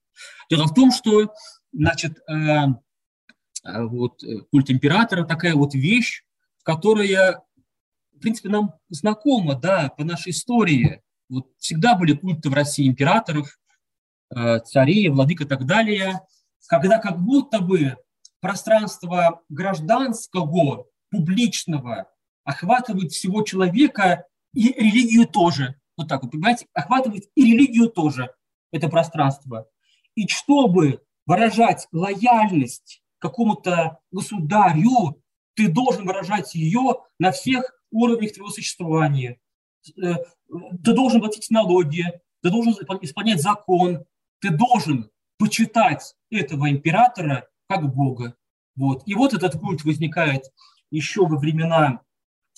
Дело 0.51 0.67
в 0.67 0.75
том, 0.75 0.93
что 0.93 1.33
значит, 1.73 2.19
э, 2.29 2.67
а 3.63 3.85
вот, 3.85 4.23
э, 4.23 4.41
культ 4.51 4.71
императора, 4.71 5.25
такая 5.25 5.55
вот 5.55 5.75
вещь, 5.75 6.23
которая, 6.63 7.43
в 8.15 8.21
принципе, 8.21 8.49
нам 8.49 8.75
знакома, 8.89 9.55
да, 9.55 9.89
по 9.91 10.05
нашей 10.05 10.31
истории. 10.31 11.03
Вот 11.29 11.49
всегда 11.59 11.95
были 11.95 12.15
культы 12.15 12.51
в 12.51 12.55
России 12.55 12.87
императоров, 12.87 13.59
э, 14.35 14.61
царей, 14.61 15.09
владык 15.09 15.43
и 15.43 15.47
так 15.47 15.67
далее, 15.67 16.21
когда 16.67 16.99
как 16.99 17.19
будто 17.19 17.61
бы 17.61 17.97
пространство 18.41 19.43
гражданского, 19.49 20.87
публичного 21.11 22.09
охватывает 22.45 23.13
всего 23.13 23.43
человека 23.43 24.27
и 24.55 24.73
религию 24.73 25.27
тоже. 25.27 25.77
Вот 25.97 26.09
так 26.09 26.23
вот, 26.23 26.33
понимаете, 26.33 26.67
охватывает 26.73 27.25
и 27.35 27.45
религию 27.45 27.89
тоже, 27.89 28.35
это 28.73 28.89
пространство. 28.89 29.69
И 30.15 30.27
чтобы 30.29 31.03
выражать 31.27 31.87
лояльность 31.93 33.03
какому-то 33.19 33.99
государю, 34.11 35.23
ты 35.55 35.69
должен 35.69 36.07
выражать 36.07 36.55
ее 36.55 37.03
на 37.19 37.33
всех 37.33 37.71
уровнях 37.91 38.33
твоего 38.33 38.51
существования. 38.51 39.39
Э, 40.03 40.15
ты 40.83 40.93
должен 40.95 41.21
платить 41.21 41.51
налоги, 41.51 42.05
ты 42.43 42.51
должен 42.51 42.75
исполнять 43.03 43.43
закон, 43.43 44.05
ты 44.41 44.51
должен 44.51 45.11
почитать 45.39 46.15
этого 46.31 46.71
императора 46.71 47.50
как 47.71 47.95
Бога. 47.95 48.35
Вот. 48.75 49.03
И 49.07 49.15
вот 49.15 49.33
этот 49.33 49.53
культ 49.61 49.85
возникает 49.85 50.43
еще 50.91 51.25
во 51.25 51.39
времена 51.39 52.01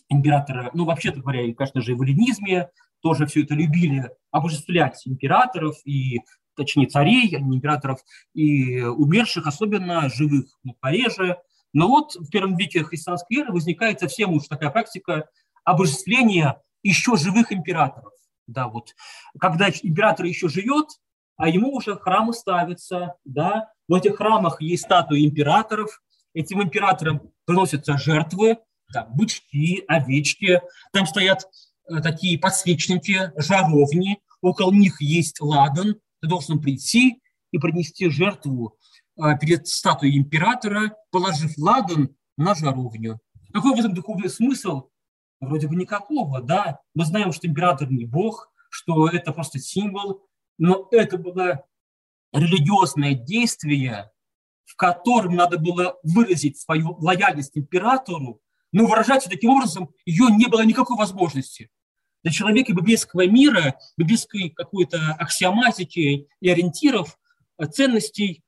императора, 0.09 0.71
ну, 0.73 0.87
вообще-то 0.87 1.21
говоря, 1.21 1.43
и, 1.43 1.53
конечно 1.53 1.83
же, 1.83 1.95
в 1.95 2.03
эллинизме 2.03 2.71
тоже 3.01 3.27
все 3.27 3.43
это 3.43 3.55
любили 3.55 4.11
обожествлять 4.31 5.07
императоров 5.07 5.77
и 5.85 6.21
точнее 6.57 6.87
царей, 6.87 7.37
а 7.37 7.41
не 7.41 7.57
императоров, 7.59 8.01
и 8.33 8.81
умерших, 8.81 9.47
особенно 9.47 10.09
живых, 10.09 10.47
ну, 10.65 10.75
пореже. 10.81 11.39
Но 11.75 11.89
вот 11.89 12.15
в 12.15 12.31
первом 12.31 12.57
веке 12.57 12.83
христианской 12.83 13.39
эры 13.39 13.53
возникает 13.53 14.01
совсем 14.01 14.33
уж 14.33 14.47
такая 14.49 14.71
практика 14.71 15.29
обожествления 15.65 16.61
еще 16.83 17.17
живых 17.17 17.53
императоров. 17.53 18.13
Да, 18.47 18.69
вот, 18.69 18.95
когда 19.39 19.69
император 19.69 20.27
еще 20.27 20.49
живет, 20.49 20.89
а 21.37 21.49
ему 21.49 21.75
уже 21.75 21.97
храмы 21.97 22.33
ставятся, 22.33 23.15
да, 23.25 23.69
в 23.89 23.95
этих 23.95 24.17
храмах 24.17 24.61
есть 24.61 24.85
статуи 24.85 25.27
императоров, 25.27 26.03
этим 26.35 26.63
императорам 26.63 27.33
приносятся 27.45 27.99
жертвы, 27.99 28.59
да, 28.93 29.05
бычки, 29.05 29.85
овечки, 29.89 30.61
там 30.93 31.07
стоят 31.07 31.47
э, 31.89 32.01
такие 32.01 32.39
подсвечники, 32.39 33.33
жаровни, 33.37 34.19
около 34.41 34.73
них 34.73 35.01
есть 35.01 35.41
ладан, 35.41 35.97
ты 36.21 36.29
должен 36.29 36.61
прийти 36.61 37.21
и 37.51 37.59
принести 37.59 38.09
жертву 38.11 38.79
а, 39.19 39.37
перед 39.37 39.67
статуей 39.69 40.17
императора, 40.17 40.97
положив 41.11 41.57
ладан 41.59 42.15
на 42.37 42.55
жаровню. 42.55 43.21
Какой 43.53 43.75
в 43.75 43.79
этом 43.79 43.95
духовный 43.95 44.31
смысл? 44.31 44.89
Вроде 45.41 45.69
бы 45.69 45.77
никакого, 45.77 46.41
да. 46.41 46.79
Мы 46.95 47.05
знаем, 47.05 47.33
что 47.33 47.47
император 47.47 47.91
не 47.91 48.07
бог, 48.07 48.51
что 48.71 49.09
это 49.09 49.33
просто 49.33 49.59
символ, 49.59 50.23
но 50.63 50.87
это 50.93 51.19
было 51.19 51.65
религиозное 52.33 53.15
действие, 53.15 54.13
в 54.65 54.77
котором 54.77 55.35
надо 55.35 55.59
было 55.59 55.99
выразить 56.05 56.57
свою 56.57 56.97
лояльность 57.01 57.59
императору, 57.59 58.41
но 58.71 58.87
выражать 58.87 59.25
таким 59.25 59.51
образом 59.51 59.91
ее 60.07 60.27
не 60.31 60.47
было 60.47 60.65
никакой 60.65 60.97
возможности. 60.97 61.69
Для 62.23 62.31
человека 62.31 62.73
библейского 62.75 63.27
мира, 63.27 63.75
библейской 63.97 64.51
какой-то 64.51 65.17
аксиоматики 65.19 66.29
и 66.41 66.49
ориентиров, 66.49 67.19
э, 67.59 67.67
ценностей, 67.67 68.45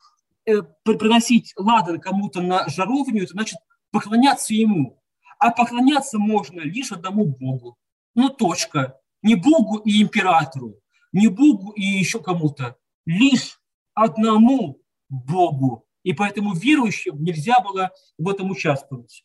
э, 0.46 0.62
приносить 0.84 1.52
ладан 1.56 2.00
кому-то 2.00 2.42
на 2.42 2.68
жаровню, 2.68 3.24
это 3.24 3.32
значит 3.32 3.58
поклоняться 3.90 4.54
ему. 4.54 5.02
А 5.40 5.50
поклоняться 5.50 6.20
можно 6.20 6.60
лишь 6.60 6.92
одному 6.92 7.24
Богу. 7.24 7.76
Ну, 8.14 8.28
точка. 8.28 9.00
Не 9.20 9.34
Богу 9.34 9.78
и 9.78 10.00
императору, 10.00 10.76
не 11.14 11.28
Богу 11.28 11.70
и 11.70 11.82
еще 11.82 12.20
кому-то. 12.20 12.76
Лишь 13.06 13.60
одному 13.94 14.82
Богу. 15.08 15.86
И 16.02 16.12
поэтому 16.12 16.54
верующим 16.54 17.22
нельзя 17.22 17.60
было 17.60 17.92
в 18.18 18.28
этом 18.28 18.50
участвовать. 18.50 19.24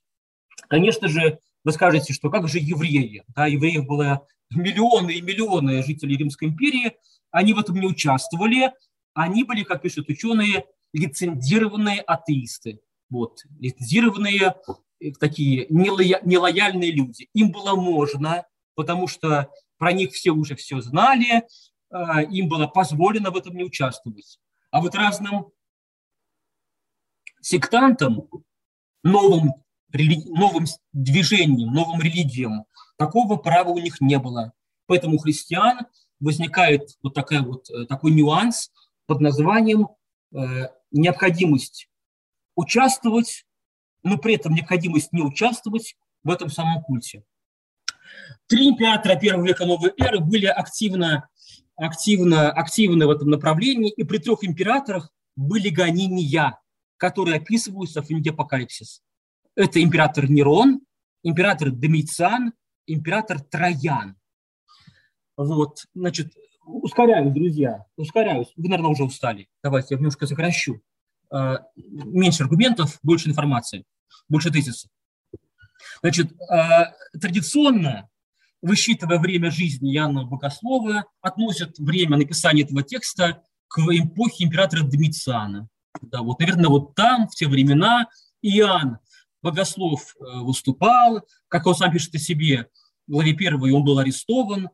Конечно 0.70 1.08
же, 1.10 1.40
вы 1.64 1.72
скажете, 1.72 2.14
что 2.14 2.30
как 2.30 2.48
же 2.48 2.60
евреи? 2.60 3.24
Да, 3.36 3.48
евреев 3.48 3.86
было 3.86 4.26
миллионы 4.52 5.12
и 5.12 5.22
миллионы 5.22 5.84
жителей 5.84 6.16
Римской 6.16 6.48
империи, 6.48 6.94
они 7.32 7.54
в 7.54 7.60
этом 7.60 7.76
не 7.76 7.88
участвовали, 7.88 8.72
они 9.14 9.44
были, 9.44 9.64
как 9.64 9.82
пишут 9.82 10.10
ученые, 10.10 10.66
лицензированные 10.94 12.02
атеисты. 12.02 12.80
Вот, 13.10 13.42
лицензированные 13.60 14.56
э, 15.00 15.12
такие 15.20 15.66
нелоя, 15.70 16.22
нелояльные 16.24 16.92
люди. 16.92 17.28
Им 17.34 17.52
было 17.52 17.76
можно, 17.76 18.46
потому 18.76 19.08
что 19.08 19.50
про 19.78 19.92
них 19.92 20.12
все 20.14 20.32
уже 20.32 20.56
все 20.56 20.82
знали, 20.82 21.44
им 21.92 22.50
было 22.50 22.68
позволено 22.68 23.32
в 23.32 23.38
этом 23.38 23.56
не 23.56 23.64
участвовать. 23.64 24.40
А 24.72 24.82
вот 24.82 24.96
разным 24.96 25.52
сектантам, 27.42 28.28
новым, 29.04 29.54
новым 29.92 30.66
движениям, 30.94 31.74
новым 31.74 32.02
религиям, 32.02 32.66
такого 32.98 33.38
права 33.38 33.70
у 33.70 33.80
них 33.80 34.02
не 34.02 34.20
было. 34.20 34.54
Поэтому 34.86 35.16
у 35.16 35.20
христиан 35.20 35.88
возникает 36.20 36.98
вот, 37.02 37.14
такая 37.14 37.42
вот 37.42 37.70
э, 37.70 37.86
такой 37.86 38.12
нюанс 38.12 38.72
под 39.06 39.22
названием 39.22 39.90
э, 40.34 40.68
необходимость 40.92 41.90
участвовать, 42.56 43.46
но 44.04 44.18
при 44.18 44.36
этом 44.36 44.54
необходимость 44.54 45.14
не 45.14 45.22
участвовать 45.22 45.96
в 46.24 46.30
этом 46.30 46.50
самом 46.50 46.82
культе. 46.84 47.24
Три 48.48 48.70
императора 48.70 49.16
первого 49.16 49.46
века 49.46 49.66
новой 49.66 49.94
эры 49.98 50.20
были 50.20 50.48
активно, 50.48 51.30
активно, 51.80 52.52
активны 52.52 53.08
в 53.08 53.10
этом 53.10 53.30
направлении, 53.30 53.92
и 53.92 54.04
при 54.04 54.18
трех 54.18 54.44
императорах 54.44 55.12
были 55.36 55.70
гонения, 55.70 56.60
которые 56.98 57.38
описываются 57.38 58.02
в 58.02 58.08
книге 58.08 58.32
«Апокалипсис». 58.32 59.02
Это 59.56 59.82
император 59.82 60.30
Нерон, 60.30 60.82
император 61.24 61.72
Домициан, 61.72 62.54
император 62.86 63.42
Троян. 63.42 64.16
Вот, 65.38 65.86
значит, 65.94 66.34
ускоряюсь, 66.66 67.34
друзья, 67.34 67.86
ускоряюсь. 67.96 68.52
Вы, 68.56 68.70
наверное, 68.70 68.92
уже 68.92 69.04
устали. 69.04 69.48
Давайте 69.64 69.96
я 69.96 69.98
немножко 69.98 70.28
сокращу. 70.28 70.82
А, 71.32 71.66
меньше 71.76 72.44
аргументов, 72.44 73.00
больше 73.04 73.30
информации, 73.30 73.86
больше 74.28 74.52
тезисов. 74.52 74.90
Значит, 76.02 76.32
а, 76.50 76.94
традиционно, 77.20 78.09
высчитывая 78.62 79.20
время 79.20 79.51
жизни 79.51 79.95
Иоанна 79.95 80.26
Богослова, 80.26 81.05
относят 81.22 81.78
время 81.80 82.18
написания 82.18 82.64
этого 82.64 82.84
текста 82.84 83.43
к 83.68 83.80
эпохе 83.80 84.45
императора 84.45 84.84
Домициана. 84.84 85.68
Да, 86.01 86.22
вот, 86.22 86.39
наверное, 86.39 86.70
вот 86.70 86.95
там, 86.95 87.28
в 87.28 87.36
те 87.36 87.47
времена, 87.47 88.07
Иоанн 88.41 88.99
Богослов 89.41 90.16
э, 90.20 90.39
выступал, 90.39 91.22
как 91.47 91.66
он 91.66 91.76
сам 91.76 91.91
пишет 91.91 92.16
о 92.16 92.20
себе, 92.20 92.68
в 93.07 93.12
главе 93.12 93.34
первой 93.34 93.72
он 93.72 93.84
был 93.84 93.99
арестован, 93.99 94.70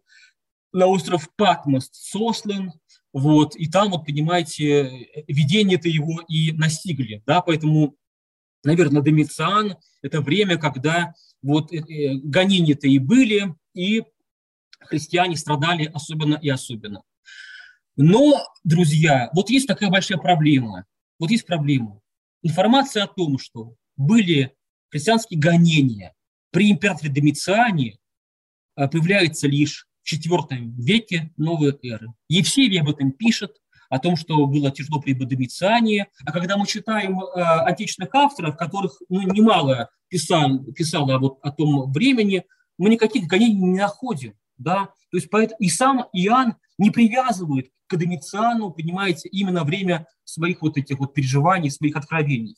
на 0.72 0.88
остров 0.88 1.30
Патмос 1.38 1.90
сослан, 1.94 2.74
вот, 3.14 3.56
и 3.56 3.70
там, 3.70 3.92
вот, 3.92 4.06
понимаете, 4.06 5.08
видение-то 5.28 5.88
его 5.88 6.22
и 6.28 6.52
настигли, 6.52 7.24
да, 7.26 7.42
поэтому, 7.42 7.96
наверное, 8.64 9.02
Домициан– 9.02 9.78
это 10.02 10.22
время, 10.22 10.58
когда 10.58 11.14
вот 11.42 11.72
э, 11.72 11.78
э, 11.78 12.16
гонения-то 12.16 12.88
и 12.88 13.00
были, 13.00 13.56
и 13.76 14.04
христиане 14.80 15.36
страдали 15.36 15.92
особенно 15.94 16.36
и 16.36 16.50
особенно. 16.50 17.04
Но, 17.96 18.46
друзья, 18.64 19.30
вот 19.34 19.50
есть 19.50 19.68
такая 19.68 19.90
большая 19.90 20.18
проблема. 20.18 20.86
Вот 21.20 21.32
есть 21.32 21.46
проблема. 21.46 22.02
Информация 22.42 23.04
о 23.04 23.08
том, 23.08 23.38
что 23.38 23.76
были 23.96 24.56
христианские 24.90 25.40
гонения 25.40 26.14
при 26.52 26.72
императоре 26.72 27.12
Домициане, 27.12 27.98
э, 28.76 28.88
появляется 28.88 29.48
лишь 29.48 29.88
IV 30.12 30.74
веке 30.78 31.34
новой 31.38 31.78
эры. 31.84 32.08
Евсевий 32.28 32.82
об 32.82 32.90
этом 32.90 33.12
пишет, 33.12 33.56
о 33.90 34.00
том, 34.00 34.16
что 34.16 34.46
было 34.46 34.72
тяжело 34.72 35.00
при 35.00 35.14
Домициане. 35.14 36.08
А 36.26 36.32
когда 36.32 36.58
мы 36.58 36.66
читаем 36.68 37.20
э, 37.22 37.42
отечественных 37.42 38.14
авторов, 38.14 38.58
которых 38.58 39.00
ну, 39.10 39.22
немало 39.22 39.90
писал, 40.08 40.60
писало 40.74 41.18
вот 41.20 41.40
о 41.42 41.52
том 41.52 41.92
времени, 41.92 42.44
мы 42.78 42.90
никаких 42.90 43.28
гонений 43.28 43.62
не 43.62 43.80
находим. 43.80 44.34
Да? 44.58 44.86
То 45.12 45.18
есть 45.18 45.30
поэтому 45.30 45.58
и 45.60 45.70
сам 45.70 46.08
Иоанн 46.14 46.56
не 46.78 46.92
привязывает 46.92 47.72
к 47.88 47.96
Домициану, 47.96 48.72
понимаете, 48.72 49.30
именно 49.30 49.64
время 49.64 50.08
своих 50.24 50.62
вот 50.62 50.78
этих 50.78 51.00
вот 51.00 51.14
переживаний, 51.14 51.70
своих 51.70 51.96
откровений. 51.96 52.58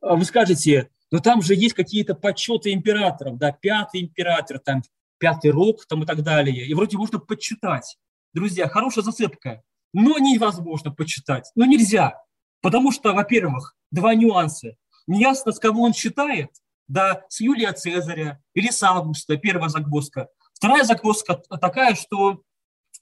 А 0.00 0.16
вы 0.16 0.24
скажете, 0.24 0.90
но 1.10 1.20
там 1.20 1.42
же 1.42 1.54
есть 1.54 1.74
какие-то 1.74 2.14
почеты 2.14 2.72
императоров, 2.72 3.38
да, 3.38 3.52
пятый 3.52 4.00
император, 4.00 4.58
там 4.58 4.82
пятый 5.18 5.50
рок 5.50 5.86
там 5.86 6.02
и 6.02 6.06
так 6.06 6.22
далее. 6.22 6.66
И 6.66 6.74
вроде 6.74 6.96
можно 6.96 7.18
почитать. 7.20 7.96
Друзья, 8.32 8.66
хорошая 8.66 9.04
зацепка, 9.04 9.62
но 9.92 10.18
невозможно 10.18 10.90
почитать. 10.90 11.52
Но 11.54 11.64
нельзя, 11.64 12.20
потому 12.60 12.90
что, 12.90 13.12
во-первых, 13.12 13.76
два 13.90 14.14
нюанса. 14.14 14.76
Неясно, 15.06 15.52
с 15.52 15.58
кого 15.58 15.82
он 15.82 15.92
читает, 15.92 16.50
да, 16.88 17.22
с 17.28 17.40
Юлия 17.40 17.72
Цезаря 17.72 18.40
или 18.54 18.70
с 18.70 18.82
Августа, 18.82 19.36
первая 19.36 19.68
загвоздка. 19.68 20.28
Вторая 20.54 20.84
загвоздка 20.84 21.34
такая, 21.60 21.94
что 21.94 22.42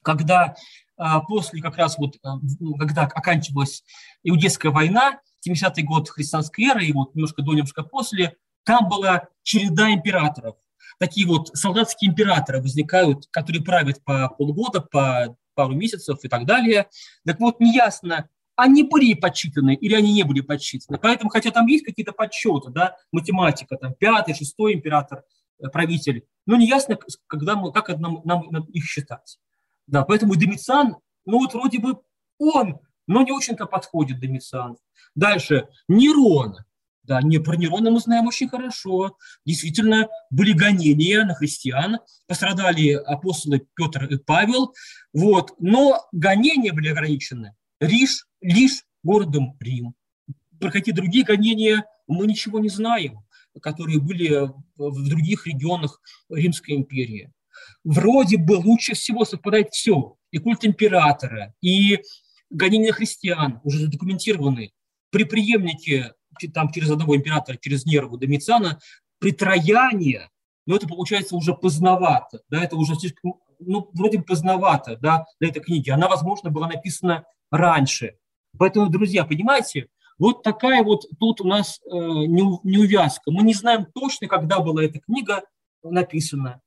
когда 0.02 0.54
а, 0.96 1.20
после 1.20 1.60
как 1.60 1.76
раз 1.76 1.98
вот, 1.98 2.16
а, 2.22 2.36
ну, 2.58 2.74
когда 2.76 3.02
оканчивалась 3.02 3.84
Иудейская 4.22 4.72
война, 4.72 5.20
70-й 5.46 5.82
год 5.82 6.08
христианской 6.08 6.64
эры, 6.66 6.84
и 6.84 6.92
вот 6.92 7.14
немножко 7.14 7.42
до, 7.42 7.52
немножко 7.52 7.82
после, 7.82 8.36
там 8.64 8.88
была 8.88 9.28
череда 9.42 9.90
императоров– 9.90 10.56
такие 11.00 11.26
вот 11.26 11.48
солдатские 11.54 12.10
императоры 12.10 12.60
возникают, 12.60 13.26
которые 13.30 13.64
правят 13.64 14.04
по 14.04 14.28
полгода, 14.28 14.80
по 14.80 15.36
пару 15.54 15.74
месяцев 15.74 16.18
и 16.22 16.28
так 16.28 16.46
далее. 16.46 16.88
Так 17.24 17.40
вот, 17.40 17.58
неясно, 17.58 18.28
они 18.62 18.84
были 18.84 19.14
подсчитаны 19.14 19.74
или 19.74 19.94
они 19.94 20.12
не 20.12 20.22
были 20.22 20.40
подсчитаны. 20.40 20.98
Поэтому, 20.98 21.30
хотя 21.30 21.50
там 21.50 21.66
есть 21.66 21.84
какие-то 21.84 22.12
подсчеты, 22.12 22.70
да, 22.70 22.96
математика, 23.12 23.76
там 23.76 23.94
пятый, 23.94 24.34
шестой 24.34 24.74
император, 24.74 25.24
э, 25.58 25.68
правитель, 25.68 26.24
но 26.46 26.56
неясно, 26.56 26.98
когда 27.26 27.56
мы, 27.56 27.72
как 27.72 27.88
нам, 27.98 28.20
нам 28.24 28.64
их 28.64 28.84
считать. 28.84 29.38
Да, 29.86 30.04
поэтому 30.04 30.36
Домициан, 30.36 30.96
ну 31.26 31.38
вот 31.38 31.54
вроде 31.54 31.78
бы 31.78 32.00
он, 32.38 32.80
но 33.06 33.22
не 33.22 33.32
очень-то 33.32 33.66
подходит 33.66 34.20
Домициан. 34.20 34.76
Дальше, 35.14 35.68
Нерон– 35.88 36.56
да, 37.02 37.20
не 37.22 37.38
про 37.38 37.56
Нерона 37.56 37.90
мы 37.90 37.98
знаем 37.98 38.28
очень 38.28 38.48
хорошо. 38.48 39.16
Действительно, 39.44 40.08
были 40.30 40.52
гонения 40.52 41.24
на 41.24 41.34
христиан, 41.34 41.98
пострадали 42.28 42.92
апостолы 42.92 43.66
Петр 43.74 44.04
и 44.04 44.16
Павел. 44.16 44.74
Вот. 45.12 45.54
Но 45.58 46.06
гонения 46.12 46.72
были 46.72 46.90
ограничены 46.90 47.56
лишь, 47.80 48.26
лишь 48.40 48.84
городом 49.02 49.56
Рим. 49.60 49.94
Про 50.60 50.70
какие 50.70 50.94
другие 50.94 51.24
гонения 51.24 51.84
мы 52.06 52.26
ничего 52.26 52.58
не 52.58 52.68
знаем, 52.68 53.24
которые 53.60 53.98
были 53.98 54.50
в 54.76 55.08
других 55.08 55.46
регионах 55.46 56.00
Римской 56.28 56.76
империи. 56.76 57.32
Вроде 57.82 58.36
бы 58.36 58.52
лучше 58.52 58.94
всего 58.94 59.24
совпадает 59.24 59.70
все. 59.70 60.16
И 60.30 60.38
культ 60.38 60.64
императора, 60.64 61.54
и 61.60 61.98
гонения 62.50 62.92
христиан 62.92 63.60
уже 63.64 63.80
задокументированы. 63.80 64.70
При 65.10 65.24
преемнике 65.24 66.12
там 66.54 66.70
через 66.72 66.90
одного 66.90 67.16
императора, 67.16 67.56
через 67.60 67.84
Нерву 67.84 68.16
Домициана, 68.16 68.78
при 69.18 69.32
Трояне, 69.32 70.28
ну, 70.66 70.76
это 70.76 70.86
получается 70.86 71.36
уже 71.36 71.54
поздновато, 71.54 72.40
да, 72.48 72.62
это 72.62 72.76
уже 72.76 72.94
слишком, 72.94 73.34
ну, 73.58 73.90
вроде 73.92 74.18
бы 74.18 74.24
поздновато, 74.24 74.96
да, 74.96 75.24
для 75.40 75.48
этой 75.48 75.60
книги. 75.60 75.90
Она, 75.90 76.08
возможно, 76.08 76.50
была 76.50 76.68
написана 76.68 77.24
раньше. 77.50 78.16
Поэтому, 78.58 78.88
друзья, 78.88 79.24
понимаете, 79.24 79.88
вот 80.18 80.42
такая 80.42 80.82
вот 80.82 81.06
тут 81.18 81.40
у 81.40 81.44
нас 81.44 81.80
э, 81.80 81.88
неувязка. 81.94 83.30
Мы 83.30 83.42
не 83.42 83.54
знаем 83.54 83.86
точно, 83.94 84.28
когда 84.28 84.60
была 84.60 84.84
эта 84.84 85.00
книга 85.00 85.42
написана. 85.82 86.60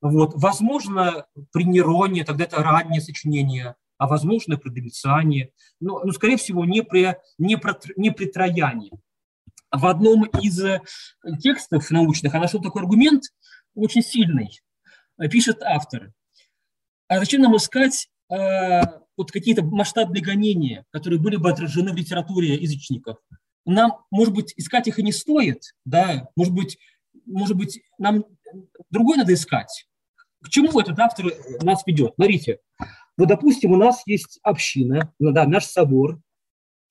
Вот. 0.00 0.32
Возможно, 0.34 1.26
при 1.52 1.64
Нероне, 1.64 2.24
тогда 2.24 2.44
это 2.44 2.62
раннее 2.62 3.00
сочинение, 3.00 3.74
а 3.98 4.06
возможно, 4.06 4.56
при 4.56 4.70
Домициане, 4.70 5.50
но, 5.80 6.00
ну, 6.04 6.12
скорее 6.12 6.36
всего, 6.36 6.64
не 6.64 6.82
при, 6.82 7.16
не, 7.36 7.56
при, 7.56 7.74
не 7.96 8.10
при 8.10 8.26
Трояне. 8.26 8.90
В 9.72 9.86
одном 9.86 10.24
из 10.24 10.62
э, 10.64 10.80
текстов 11.40 11.90
научных 11.90 12.34
я 12.34 12.40
нашел 12.40 12.62
такой 12.62 12.82
аргумент, 12.82 13.24
очень 13.74 14.02
сильный. 14.02 14.60
Пишет 15.30 15.62
автор. 15.62 16.12
А 17.08 17.18
зачем 17.18 17.42
нам 17.42 17.56
искать 17.56 18.08
э, 18.30 18.82
вот 19.20 19.30
какие-то 19.30 19.62
масштабные 19.62 20.22
гонения, 20.22 20.86
которые 20.90 21.20
были 21.20 21.36
бы 21.36 21.50
отражены 21.50 21.92
в 21.92 21.94
литературе 21.94 22.54
язычников? 22.54 23.18
Нам, 23.66 23.98
может 24.10 24.32
быть, 24.32 24.54
искать 24.56 24.88
их 24.88 24.98
и 24.98 25.02
не 25.02 25.12
стоит, 25.12 25.74
да, 25.84 26.30
может 26.36 26.54
быть, 26.54 26.78
может 27.26 27.54
быть, 27.54 27.82
нам 27.98 28.24
другой 28.88 29.18
надо 29.18 29.34
искать. 29.34 29.86
К 30.42 30.48
чему 30.48 30.80
этот 30.80 30.98
автор 30.98 31.26
нас 31.60 31.82
ведет? 31.84 32.14
Смотрите, 32.14 32.60
вот, 33.18 33.28
допустим, 33.28 33.72
у 33.72 33.76
нас 33.76 34.02
есть 34.06 34.40
община, 34.42 35.12
ну, 35.18 35.32
да, 35.32 35.44
наш 35.44 35.66
собор, 35.66 36.18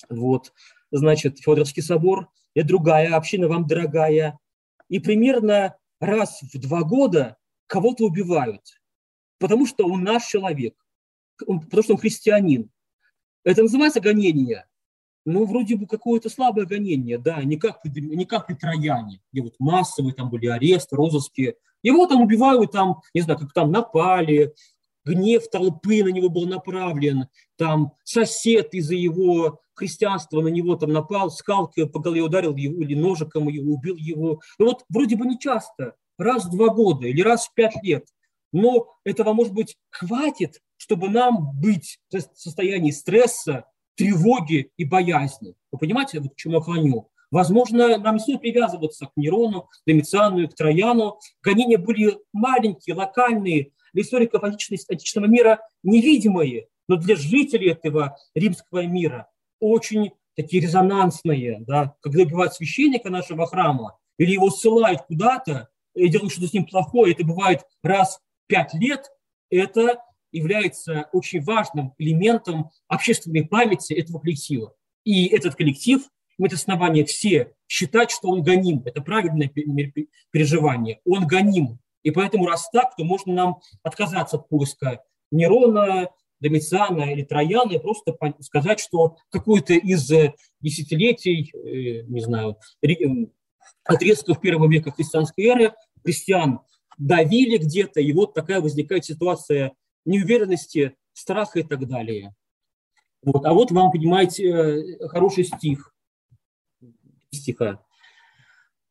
вот, 0.07 0.53
значит, 0.91 1.39
Федоровский 1.39 1.81
собор, 1.81 2.29
и 2.53 2.61
другая 2.61 3.15
община 3.15 3.47
вам 3.47 3.65
дорогая, 3.65 4.37
и 4.87 4.99
примерно 4.99 5.75
раз 5.99 6.43
в 6.43 6.59
два 6.59 6.83
года 6.83 7.37
кого-то 7.65 8.05
убивают, 8.05 8.61
потому 9.39 9.65
что 9.65 9.87
он 9.87 10.03
наш 10.03 10.27
человек, 10.27 10.75
потому 11.39 11.83
что 11.83 11.93
он 11.93 11.99
христианин. 11.99 12.69
Это 13.43 13.63
называется 13.63 13.99
гонение. 13.99 14.65
Ну, 15.25 15.45
вроде 15.45 15.75
бы 15.75 15.85
какое-то 15.85 16.29
слабое 16.29 16.65
гонение, 16.65 17.17
да, 17.17 17.43
не 17.43 17.57
как, 17.57 17.83
не 17.83 18.25
как 18.25 18.47
при 18.47 18.55
Трояне, 18.55 19.21
где 19.31 19.41
вот 19.41 19.55
массовые 19.59 20.13
там 20.13 20.29
были 20.29 20.47
аресты, 20.47 20.95
розыски. 20.95 21.55
Его 21.83 22.07
там 22.07 22.21
убивают, 22.21 22.71
там, 22.71 23.01
не 23.13 23.21
знаю, 23.21 23.39
как 23.39 23.53
там 23.53 23.71
напали, 23.71 24.53
гнев 25.05 25.49
толпы 25.49 26.03
на 26.03 26.09
него 26.09 26.29
был 26.29 26.47
направлен, 26.47 27.27
там 27.57 27.93
сосед 28.03 28.73
из-за 28.73 28.95
его 28.95 29.59
христианства 29.73 30.41
на 30.41 30.49
него 30.49 30.75
там 30.75 30.91
напал, 30.91 31.31
скалкой 31.31 31.89
по 31.89 31.99
голове 31.99 32.21
ударил 32.21 32.55
его 32.55 32.81
или 32.81 32.95
ножиком 32.95 33.47
его, 33.47 33.73
убил 33.73 33.95
его. 33.95 34.41
Ну 34.57 34.65
вот 34.65 34.85
вроде 34.89 35.15
бы 35.15 35.25
не 35.25 35.39
часто, 35.39 35.95
раз 36.17 36.45
в 36.45 36.51
два 36.51 36.69
года 36.69 37.07
или 37.07 37.21
раз 37.21 37.47
в 37.47 37.53
пять 37.53 37.81
лет. 37.81 38.05
Но 38.51 38.87
этого, 39.03 39.33
может 39.33 39.53
быть, 39.53 39.77
хватит, 39.89 40.61
чтобы 40.79 41.09
нам 41.09 41.51
быть 41.59 41.99
в 42.09 42.19
состоянии 42.33 42.91
стресса, 42.91 43.65
тревоги 43.95 44.71
и 44.77 44.85
боязни. 44.85 45.55
Вы 45.71 45.77
понимаете, 45.77 46.21
вот 46.21 46.33
к 46.33 46.37
чему 46.37 46.55
я 46.55 46.61
клоню? 46.61 47.09
Возможно, 47.31 47.97
нам 47.97 48.15
не 48.15 48.21
стоит 48.21 48.39
привязываться 48.39 49.07
к 49.07 49.11
Нерону, 49.17 49.69
Домициану 49.85 50.39
и 50.39 50.47
к 50.47 50.55
Трояну. 50.55 51.19
Гонения 51.43 51.77
были 51.77 52.17
маленькие, 52.33 52.95
локальные, 52.95 53.71
для 53.93 54.03
историков 54.03 54.43
античного 54.43 55.25
мира 55.25 55.61
невидимые, 55.83 56.67
но 56.87 56.95
для 56.95 57.15
жителей 57.15 57.71
этого 57.71 58.17
римского 58.33 58.85
мира 58.85 59.27
очень 59.59 60.11
такие 60.35 60.61
резонансные, 60.61 61.63
да, 61.67 61.95
когда 62.01 62.23
убивают 62.23 62.53
священника 62.53 63.09
нашего 63.09 63.47
храма 63.47 63.97
или 64.17 64.31
его 64.31 64.49
ссылают 64.49 65.01
куда-то 65.07 65.69
и 65.95 66.07
делают 66.07 66.31
что-то 66.31 66.47
с 66.47 66.53
ним 66.53 66.65
плохое, 66.65 67.13
это 67.13 67.25
бывает 67.25 67.61
раз 67.83 68.17
в 68.17 68.47
пять 68.47 68.73
лет, 68.73 69.11
это 69.49 69.99
является 70.31 71.09
очень 71.11 71.41
важным 71.41 71.93
элементом 71.97 72.71
общественной 72.87 73.45
памяти 73.45 73.93
этого 73.93 74.19
коллектива. 74.19 74.73
И 75.03 75.27
этот 75.27 75.55
коллектив 75.55 76.01
имеет 76.37 76.53
основание 76.53 77.05
все 77.05 77.53
считать, 77.67 78.11
что 78.11 78.29
он 78.29 78.43
гоним. 78.43 78.81
Это 78.85 79.01
правильное 79.01 79.51
переживание. 80.31 80.99
Он 81.05 81.27
гоним. 81.27 81.79
И 82.03 82.11
поэтому, 82.11 82.47
раз 82.47 82.69
так, 82.71 82.95
то 82.95 83.03
можно 83.03 83.33
нам 83.33 83.59
отказаться 83.83 84.37
от 84.37 84.47
поиска 84.47 85.03
Нерона, 85.31 86.09
Домициана 86.39 87.11
или 87.11 87.23
Трояна 87.23 87.73
и 87.73 87.79
просто 87.79 88.15
сказать, 88.39 88.79
что 88.79 89.17
какой-то 89.29 89.73
из 89.73 90.09
э, 90.11 90.33
десятилетий, 90.61 91.51
э, 91.53 92.03
не 92.07 92.21
знаю, 92.21 92.57
отрезков 93.83 94.39
первого 94.39 94.69
века 94.69 94.91
христианской 94.91 95.45
эры 95.45 95.73
христиан 96.03 96.61
давили 96.97 97.57
где-то, 97.57 97.99
и 97.99 98.11
вот 98.13 98.33
такая 98.33 98.61
возникает 98.61 99.05
ситуация 99.05 99.73
неуверенности, 100.09 100.95
страха 101.13 101.59
и 101.59 101.63
так 101.63 101.87
далее. 101.87 102.35
Вот. 103.21 103.45
А 103.45 103.53
вот 103.53 103.71
вам, 103.71 103.91
понимаете, 103.91 104.47
э, 104.47 105.07
хороший 105.07 105.43
стих, 105.43 105.93
стиха, 107.31 107.83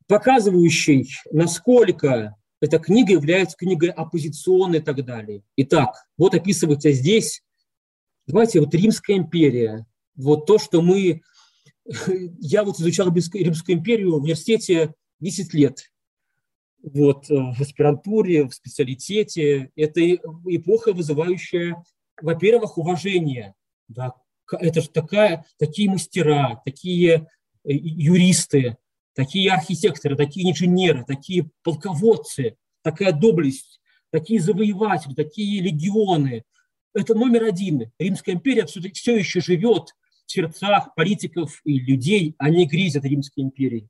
показывающий, 0.07 1.09
насколько 1.31 2.35
эта 2.61 2.79
книга 2.79 3.13
является 3.13 3.57
книгой 3.57 3.89
оппозиционной 3.89 4.79
и 4.79 4.81
так 4.81 5.03
далее. 5.05 5.43
Итак, 5.55 6.07
вот 6.17 6.33
описывается 6.35 6.91
здесь, 6.91 7.41
давайте, 8.27 8.59
вот 8.59 8.73
Римская 8.73 9.17
империя, 9.17 9.85
вот 10.15 10.45
то, 10.45 10.57
что 10.57 10.81
мы... 10.81 11.21
Я 12.39 12.63
вот 12.63 12.79
изучал 12.79 13.11
Римскую 13.13 13.77
империю 13.77 14.11
в 14.11 14.21
университете 14.21 14.93
10 15.19 15.53
лет, 15.53 15.91
вот, 16.81 17.29
э, 17.29 17.35
в 17.35 17.61
аспирантуре, 17.61 18.47
в 18.47 18.53
специалитете. 18.53 19.71
Это 19.75 20.01
эпоха, 20.13 20.93
вызывающая, 20.93 21.83
во-первых, 22.21 22.77
уважение. 22.77 23.53
Да, 23.87 24.13
это 24.51 24.81
же 24.81 24.89
такая, 24.89 25.45
такие 25.57 25.89
мастера, 25.89 26.61
такие 26.65 27.27
э, 27.63 27.71
юристы, 27.71 28.77
такие 29.13 29.51
архитекторы, 29.51 30.15
такие 30.15 30.49
инженеры, 30.49 31.03
такие 31.05 31.49
полководцы, 31.63 32.55
такая 32.83 33.11
доблесть, 33.11 33.81
такие 34.11 34.39
завоеватели, 34.39 35.13
такие 35.13 35.61
легионы. 35.61 36.43
Это 36.93 37.13
номер 37.13 37.43
один. 37.43 37.91
Римская 37.99 38.35
империя 38.35 38.65
все 38.65 39.15
еще 39.17 39.41
живет 39.41 39.93
в 40.25 40.31
сердцах 40.31 40.93
политиков 40.95 41.61
и 41.65 41.79
людей, 41.79 42.35
они 42.37 42.67
грезят 42.67 43.05
Римской 43.05 43.43
империей. 43.43 43.87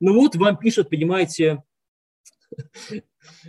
Ну 0.00 0.14
вот 0.14 0.36
вам 0.36 0.56
пишет, 0.56 0.90
понимаете, 0.90 1.62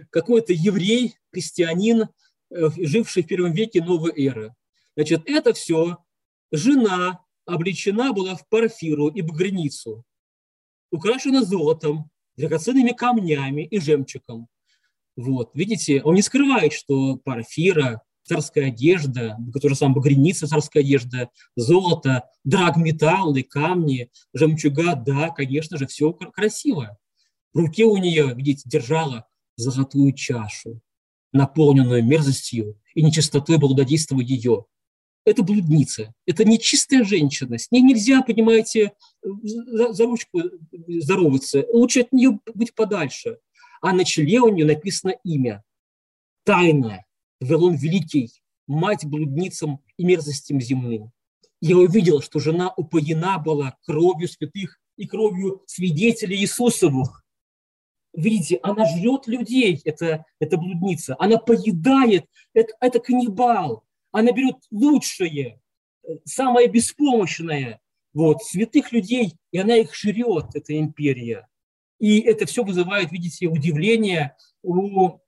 какой-то 0.09 0.53
еврей, 0.53 1.15
христианин, 1.31 2.07
э, 2.49 2.69
живший 2.77 3.23
в 3.23 3.27
первом 3.27 3.53
веке 3.53 3.83
новой 3.83 4.11
эры. 4.25 4.55
Значит, 4.95 5.23
это 5.25 5.53
все 5.53 5.97
жена 6.51 7.23
облечена 7.45 8.13
была 8.13 8.35
в 8.35 8.47
парфиру 8.47 9.07
и 9.07 9.21
багряницу, 9.21 10.03
украшена 10.91 11.43
золотом, 11.43 12.09
драгоценными 12.37 12.91
камнями 12.91 13.65
и 13.65 13.79
жемчугом. 13.79 14.47
Вот, 15.15 15.51
видите, 15.53 16.01
он 16.03 16.15
не 16.15 16.21
скрывает, 16.21 16.71
что 16.71 17.17
парфира, 17.17 18.01
царская 18.23 18.67
одежда, 18.67 19.37
которая 19.51 19.75
сам 19.75 19.93
багряница, 19.93 20.47
царская 20.47 20.83
одежда, 20.83 21.29
золото, 21.55 22.29
драгметаллы, 22.43 23.43
камни, 23.43 24.11
жемчуга, 24.33 24.95
да, 24.95 25.29
конечно 25.29 25.77
же, 25.77 25.87
все 25.87 26.13
красиво. 26.13 26.97
В 27.53 27.59
руке 27.59 27.85
у 27.85 27.97
нее, 27.97 28.33
видите, 28.35 28.63
держала 28.65 29.27
золотую 29.55 30.13
чашу, 30.13 30.81
наполненную 31.31 32.03
мерзостью 32.03 32.79
и 32.93 33.01
нечистотой 33.01 33.57
благодействия 33.57 34.19
ее. 34.19 34.65
Это 35.25 35.43
блудница, 35.43 36.13
это 36.25 36.45
нечистая 36.45 37.03
женщина, 37.03 37.57
с 37.57 37.69
ней 37.71 37.81
нельзя, 37.81 38.21
понимаете, 38.21 38.93
за, 39.21 39.93
за 39.93 40.05
ручку 40.05 40.41
здороваться, 40.87 41.65
лучше 41.71 42.01
от 42.01 42.13
нее 42.13 42.39
быть 42.53 42.73
подальше. 42.73 43.37
А 43.81 43.93
на 43.93 44.05
челе 44.05 44.41
у 44.41 44.49
нее 44.49 44.65
написано 44.65 45.15
имя. 45.23 45.63
Тайна, 46.43 47.05
Велон 47.39 47.75
Великий, 47.75 48.31
мать 48.67 49.05
блудницам 49.05 49.81
и 49.97 50.03
мерзостям 50.03 50.59
земным. 50.61 51.11
Я 51.61 51.77
увидела, 51.77 52.21
что 52.21 52.39
жена 52.39 52.73
упоена 52.75 53.37
была 53.39 53.77
кровью 53.85 54.27
святых 54.27 54.79
и 54.97 55.05
кровью 55.07 55.63
свидетелей 55.67 56.37
Иисусовых. 56.37 57.23
Видите, 58.13 58.59
она 58.63 58.85
жрет 58.85 59.27
людей, 59.27 59.79
это, 59.85 60.25
это 60.39 60.57
блудница. 60.57 61.15
Она 61.19 61.37
поедает, 61.37 62.25
это, 62.53 62.73
это 62.79 62.99
каннибал. 62.99 63.83
Она 64.11 64.31
берет 64.31 64.57
лучшее, 64.71 65.61
самое 66.25 66.67
беспомощное, 66.67 67.79
вот, 68.13 68.43
святых 68.43 68.91
людей, 68.91 69.35
и 69.51 69.59
она 69.59 69.75
их 69.75 69.93
жрет, 69.93 70.55
эта 70.55 70.77
империя. 70.77 71.47
И 71.99 72.19
это 72.21 72.45
все 72.45 72.63
вызывает, 72.63 73.11
видите, 73.11 73.47
удивление 73.47 74.35
у 74.63 75.19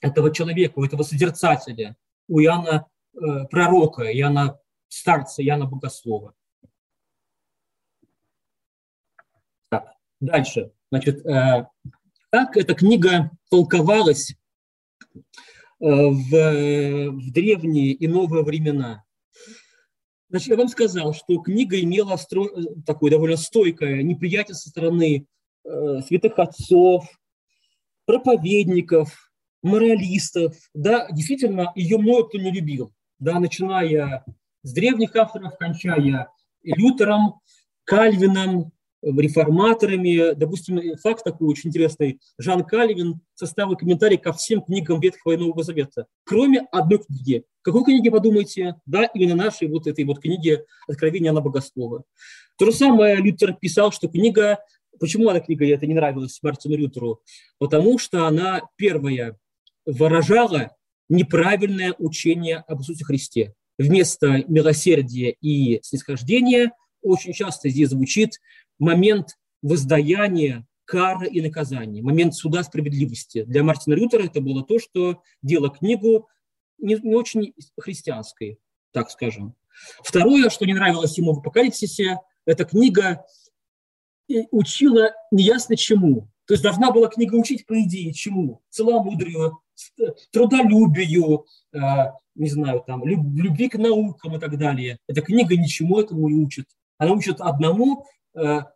этого 0.00 0.32
человека, 0.32 0.78
у 0.78 0.84
этого 0.84 1.02
созерцателя, 1.02 1.96
у 2.28 2.40
Иоанна 2.40 2.86
э, 3.14 3.18
пророка, 3.50 4.02
Иоанна 4.12 4.60
старца, 4.88 5.42
Иоанна 5.42 5.66
Богослова. 5.66 6.34
Так, 9.70 9.94
дальше. 10.20 10.72
Значит, 10.90 11.24
э, 11.24 11.66
как 12.30 12.56
эта 12.56 12.74
книга 12.74 13.30
толковалась 13.50 14.32
э, 14.32 14.34
в, 15.80 16.30
в 17.10 17.32
древние 17.32 17.92
и 17.92 18.06
новые 18.06 18.44
времена. 18.44 19.04
Значит, 20.30 20.48
я 20.48 20.56
вам 20.56 20.68
сказал, 20.68 21.14
что 21.14 21.38
книга 21.38 21.80
имела 21.80 22.16
стро... 22.16 22.48
такое 22.84 23.10
довольно 23.10 23.36
стойкое 23.36 24.02
неприятие 24.02 24.54
со 24.54 24.68
стороны 24.68 25.26
э, 25.64 26.00
святых 26.06 26.38
отцов, 26.38 27.06
проповедников, 28.04 29.32
моралистов. 29.62 30.54
Да, 30.74 31.08
действительно, 31.10 31.72
ее 31.74 31.96
много 31.96 32.28
кто 32.28 32.38
не 32.38 32.50
любил. 32.50 32.92
Да, 33.18 33.40
начиная 33.40 34.24
с 34.62 34.72
древних 34.72 35.16
авторов, 35.16 35.56
кончая 35.56 36.28
Лютером, 36.62 37.40
Кальвином, 37.84 38.72
реформаторами. 39.02 40.34
Допустим, 40.34 40.96
факт 40.98 41.24
такой 41.24 41.48
очень 41.48 41.70
интересный. 41.70 42.20
Жан 42.38 42.64
Кальвин 42.64 43.20
составил 43.34 43.76
комментарий 43.76 44.18
ко 44.18 44.32
всем 44.32 44.62
книгам 44.62 45.00
Ветхого 45.00 45.32
и 45.32 45.36
Нового 45.36 45.62
Завета, 45.62 46.06
кроме 46.24 46.60
одной 46.72 46.98
книги. 46.98 47.44
Какой 47.62 47.84
книги, 47.84 48.08
подумайте? 48.08 48.76
Да, 48.86 49.04
именно 49.04 49.34
нашей 49.34 49.68
вот 49.68 49.86
этой 49.86 50.04
вот 50.04 50.20
книги 50.20 50.64
«Откровение 50.88 51.32
на 51.32 51.40
Богослова». 51.40 52.04
То 52.58 52.66
же 52.66 52.72
самое 52.72 53.16
Лютер 53.16 53.54
писал, 53.54 53.92
что 53.92 54.08
книга 54.08 54.58
Почему 54.98 55.30
эта 55.30 55.40
книга 55.40 55.64
это 55.66 55.86
не 55.86 55.94
нравилась 55.94 56.40
Мартину 56.42 56.76
Лютеру? 56.76 57.22
Потому 57.58 57.98
что 57.98 58.26
она 58.26 58.62
первая 58.76 59.36
выражала 59.86 60.74
неправильное 61.08 61.94
учение 61.98 62.64
об 62.66 62.80
Иисусе 62.80 63.04
Христе. 63.04 63.54
Вместо 63.78 64.44
милосердия 64.48 65.36
и 65.40 65.80
снисхождения 65.82 66.72
очень 67.00 67.32
часто 67.32 67.68
здесь 67.68 67.90
звучит 67.90 68.40
момент 68.78 69.38
воздаяния, 69.62 70.66
кары 70.84 71.28
и 71.28 71.40
наказания, 71.40 72.02
момент 72.02 72.34
суда 72.34 72.62
справедливости. 72.62 73.44
Для 73.44 73.62
Мартина 73.62 73.94
Лютера 73.94 74.24
это 74.24 74.40
было 74.40 74.64
то, 74.64 74.78
что 74.78 75.22
делало 75.42 75.70
книгу 75.70 76.28
не, 76.78 76.94
не 77.02 77.14
очень 77.14 77.52
христианской, 77.78 78.58
так 78.92 79.10
скажем. 79.10 79.54
Второе, 80.02 80.50
что 80.50 80.64
не 80.64 80.74
нравилось 80.74 81.18
ему 81.18 81.34
в 81.34 81.40
«Апокалипсисе», 81.40 82.18
это 82.46 82.64
книга 82.64 83.24
учила 84.50 85.12
неясно 85.30 85.76
чему. 85.76 86.28
То 86.46 86.54
есть 86.54 86.62
должна 86.62 86.90
была 86.90 87.08
книга 87.08 87.34
учить, 87.34 87.66
по 87.66 87.78
идее, 87.80 88.12
чему? 88.14 88.62
Целомудрию, 88.70 89.60
трудолюбию, 90.32 91.44
а, 91.74 92.14
не 92.34 92.48
знаю, 92.48 92.82
там, 92.86 93.04
любви 93.06 93.68
к 93.68 93.76
наукам 93.76 94.36
и 94.36 94.40
так 94.40 94.56
далее. 94.58 94.98
Эта 95.06 95.20
книга 95.20 95.56
ничему 95.56 96.00
этому 96.00 96.28
не 96.28 96.34
учит. 96.34 96.66
Она 96.96 97.12
учит 97.12 97.40
одному 97.40 98.02
э, 98.02 98.04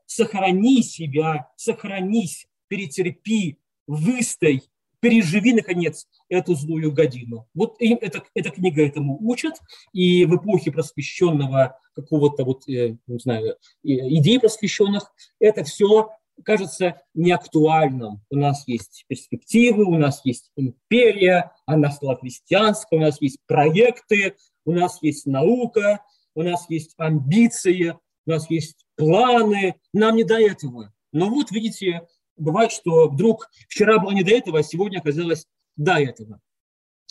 сохрани 0.06 0.82
себя, 0.82 1.48
сохранись, 1.56 2.46
перетерпи, 2.68 3.58
выстой, 3.86 4.62
переживи, 5.00 5.52
наконец, 5.52 6.06
эту 6.28 6.54
злую 6.54 6.92
годину. 6.92 7.48
Вот 7.54 7.80
им 7.80 7.98
эта, 8.00 8.22
эта 8.34 8.50
книга 8.50 8.86
этому 8.86 9.18
учит, 9.20 9.54
и 9.92 10.24
в 10.24 10.36
эпохе 10.36 10.70
просвещенного 10.70 11.76
какого-то 11.94 12.44
вот, 12.44 12.68
э, 12.68 12.96
не 13.06 13.18
знаю, 13.18 13.56
идей 13.82 14.38
просвещенных, 14.38 15.12
это 15.40 15.64
все 15.64 16.10
кажется 16.44 17.02
неактуальным. 17.14 18.22
У 18.30 18.36
нас 18.36 18.66
есть 18.66 19.04
перспективы, 19.08 19.84
у 19.84 19.98
нас 19.98 20.22
есть 20.24 20.50
империя, 20.56 21.52
она 21.66 21.90
стала 21.90 22.16
христианской, 22.16 22.98
у 22.98 23.00
нас 23.00 23.20
есть 23.20 23.38
проекты, 23.46 24.36
у 24.64 24.72
нас 24.72 25.02
есть 25.02 25.26
наука, 25.26 26.04
у 26.34 26.42
нас 26.42 26.66
есть 26.70 26.94
амбиции, 26.96 27.96
у 28.26 28.30
нас 28.30 28.48
есть 28.50 28.81
планы, 28.96 29.76
нам 29.92 30.16
не 30.16 30.24
до 30.24 30.40
этого. 30.40 30.92
Но 31.12 31.28
вот, 31.28 31.50
видите, 31.50 32.06
бывает, 32.36 32.72
что 32.72 33.08
вдруг 33.08 33.50
вчера 33.68 33.98
было 33.98 34.12
не 34.12 34.22
до 34.22 34.32
этого, 34.32 34.60
а 34.60 34.62
сегодня 34.62 34.98
оказалось 34.98 35.46
до 35.76 35.94
этого. 35.94 36.40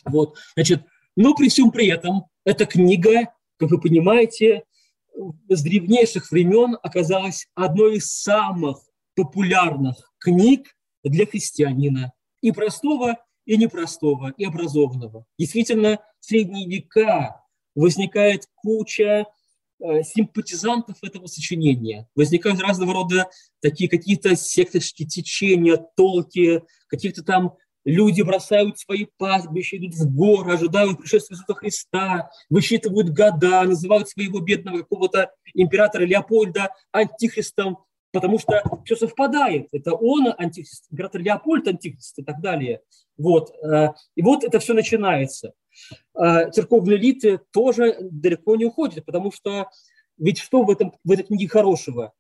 Вот, 0.06 0.38
значит, 0.56 0.84
но 1.16 1.34
при 1.36 1.50
всем 1.50 1.72
при 1.72 1.88
этом 1.88 2.26
эта 2.46 2.66
книга, 2.66 3.34
как 3.58 3.70
вы 3.70 3.80
понимаете, 3.80 4.64
с 5.50 5.62
древнейших 5.62 6.32
времен 6.32 6.78
оказалась 6.82 7.48
одной 7.54 7.98
из 7.98 8.12
самых 8.12 8.80
популярных 9.16 10.14
книг 10.20 10.76
для 11.04 11.26
христианина. 11.26 12.14
И 12.42 12.52
простого, 12.52 13.18
и 13.46 13.58
непростого, 13.58 14.34
и 14.38 14.46
образованного. 14.46 15.26
Действительно, 15.38 16.00
в 16.20 16.26
средние 16.26 16.68
века 16.68 17.44
возникает 17.76 18.48
куча 18.56 19.26
симпатизантов 20.04 20.98
этого 21.02 21.28
сочинения. 21.28 22.08
Возникают 22.16 22.62
разного 22.62 22.94
рода 22.94 23.30
такие 23.62 23.90
какие-то 23.90 24.36
секторские 24.36 25.08
течения, 25.08 25.84
толки, 25.96 26.64
каких-то 26.88 27.24
там 27.24 27.56
люди 27.84 28.22
бросают 28.22 28.80
свои 28.80 29.06
пастбища, 29.18 29.78
идут 29.78 29.96
в 29.96 30.16
горы, 30.16 30.54
ожидают 30.54 31.00
пришествия 31.00 31.36
Иисуса 31.36 31.54
Христа, 31.56 32.30
высчитывают 32.50 33.10
года, 33.10 33.64
называют 33.64 34.10
своего 34.10 34.40
бедного 34.40 34.80
какого-то 34.80 35.32
императора 35.54 36.04
Леопольда 36.04 36.70
антихристом, 36.92 37.80
потому 38.12 38.40
что 38.40 38.62
все 38.86 38.96
совпадает. 38.96 39.68
Это 39.72 39.94
он 39.94 40.34
антихрист, 40.38 40.88
император 40.92 41.22
Леопольд 41.22 41.68
антихрист 41.68 42.20
и 42.20 42.24
так 42.24 42.42
далее. 42.42 42.82
Вот. 43.18 43.52
Э, 43.64 43.90
и 44.16 44.22
вот 44.22 44.44
это 44.44 44.60
все 44.60 44.74
начинается. 44.74 45.54
А, 46.14 46.50
церковные 46.52 46.98
элиты 46.98 47.40
тоже 47.52 47.98
далеко 48.02 48.56
не 48.56 48.66
уходят, 48.66 49.06
потому 49.06 49.32
что 49.32 49.70
ведь 50.18 50.38
что 50.38 50.64
в, 50.64 50.70
этом, 50.70 50.94
в 51.04 51.12
этой 51.12 51.24
книге 51.24 51.48
хорошего? 51.48 52.14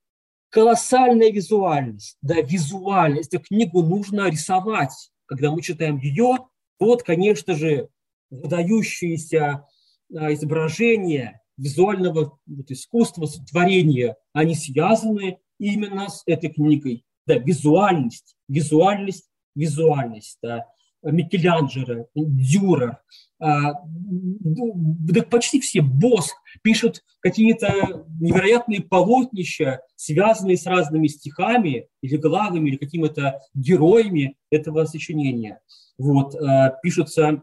Колоссальная 0.49 1.31
визуальность, 1.31 2.17
да, 2.21 2.41
визуальность. 2.41 3.33
Эту 3.33 3.43
книгу 3.43 3.83
нужно 3.83 4.29
рисовать. 4.29 5.11
Когда 5.25 5.51
мы 5.51 5.61
читаем 5.61 5.97
ее, 5.97 6.47
вот, 6.79 7.03
конечно 7.03 7.55
же, 7.55 7.89
выдающиеся 8.29 9.67
а, 10.13 10.33
изображения 10.33 11.41
визуального 11.57 12.39
вот, 12.47 12.71
искусства, 12.71 13.27
творения, 13.49 14.17
они 14.33 14.55
связаны 14.55 15.37
именно 15.61 16.09
с 16.09 16.23
этой 16.25 16.49
книгой. 16.49 17.05
Да, 17.25 17.37
визуальность, 17.37 18.35
визуальность, 18.47 19.29
визуальность. 19.55 20.37
Да. 20.41 20.65
Микеланджело, 21.03 22.07
Дюрер, 22.13 22.99
а, 23.39 23.73
ну, 23.83 24.73
да 24.75 25.23
почти 25.23 25.59
все, 25.59 25.81
Босх, 25.81 26.35
пишут 26.61 27.03
какие-то 27.21 28.05
невероятные 28.19 28.81
полотнища, 28.81 29.81
связанные 29.95 30.57
с 30.57 30.67
разными 30.67 31.07
стихами 31.07 31.87
или 32.01 32.17
главами, 32.17 32.69
или 32.69 32.77
какими-то 32.77 33.41
героями 33.55 34.37
этого 34.51 34.85
сочинения. 34.85 35.59
Вот, 35.97 36.35
а, 36.35 36.69
пишутся 36.83 37.41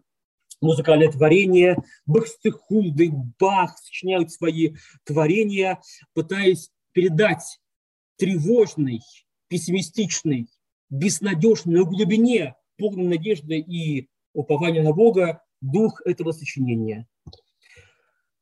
музыкальное 0.60 1.10
творение, 1.10 1.76
Бахстехунды, 2.06 3.10
Бах 3.40 3.76
сочиняют 3.78 4.30
свои 4.30 4.74
творения, 5.04 5.80
пытаясь 6.14 6.70
передать 6.92 7.58
тревожный, 8.18 9.00
пессимистичный, 9.48 10.48
безнадежный, 10.90 11.80
на 11.80 11.84
глубине 11.84 12.54
полной 12.76 13.06
надежды 13.06 13.58
и 13.58 14.08
упования 14.34 14.82
на 14.82 14.92
Бога 14.92 15.42
дух 15.60 16.02
этого 16.04 16.32
сочинения. 16.32 17.06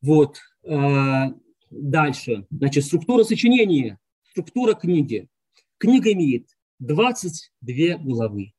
Вот. 0.03 0.39
А, 0.67 1.33
дальше. 1.71 2.47
Значит, 2.51 2.85
структура 2.85 3.25
сочинения, 3.25 3.99
структура 4.31 4.75
книги. 4.75 5.29
Книга 5.79 6.13
имеет 6.13 6.49
22 6.81 7.99
главы. 7.99 8.53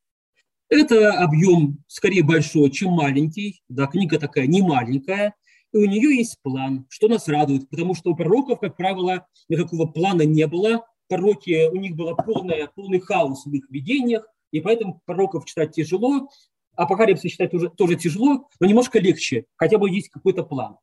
Это 0.69 1.13
объем 1.13 1.83
скорее 1.87 2.23
большой, 2.23 2.69
чем 2.71 2.91
маленький. 2.91 3.61
Да, 3.69 3.87
книга 3.87 4.19
такая 4.19 4.47
не 4.47 4.61
маленькая. 4.61 5.33
И 5.73 5.77
у 5.77 5.85
нее 5.85 6.15
есть 6.15 6.37
план, 6.41 6.85
что 6.89 7.07
нас 7.07 7.27
радует, 7.27 7.69
потому 7.69 7.93
что 7.93 8.11
у 8.11 8.15
пророков, 8.15 8.59
как 8.59 8.75
правило, 8.75 9.27
никакого 9.49 9.85
плана 9.85 10.23
не 10.23 10.45
было. 10.47 10.85
Пророки, 11.07 11.67
у 11.69 11.75
них 11.75 11.95
был 11.95 12.15
полный, 12.15 12.67
полный 12.75 12.99
хаос 12.99 13.45
в 13.45 13.53
их 13.53 13.69
видениях, 13.69 14.27
и 14.51 14.59
поэтому 14.59 15.01
пророков 15.05 15.45
читать 15.45 15.71
тяжело, 15.71 16.29
апокалипсис 16.75 17.31
читать 17.31 17.51
тоже, 17.51 17.69
тоже 17.69 17.95
тяжело, 17.95 18.49
но 18.59 18.67
немножко 18.67 18.99
легче, 18.99 19.45
хотя 19.55 19.77
бы 19.77 19.89
есть 19.89 20.09
какой-то 20.09 20.43
план. 20.43 20.77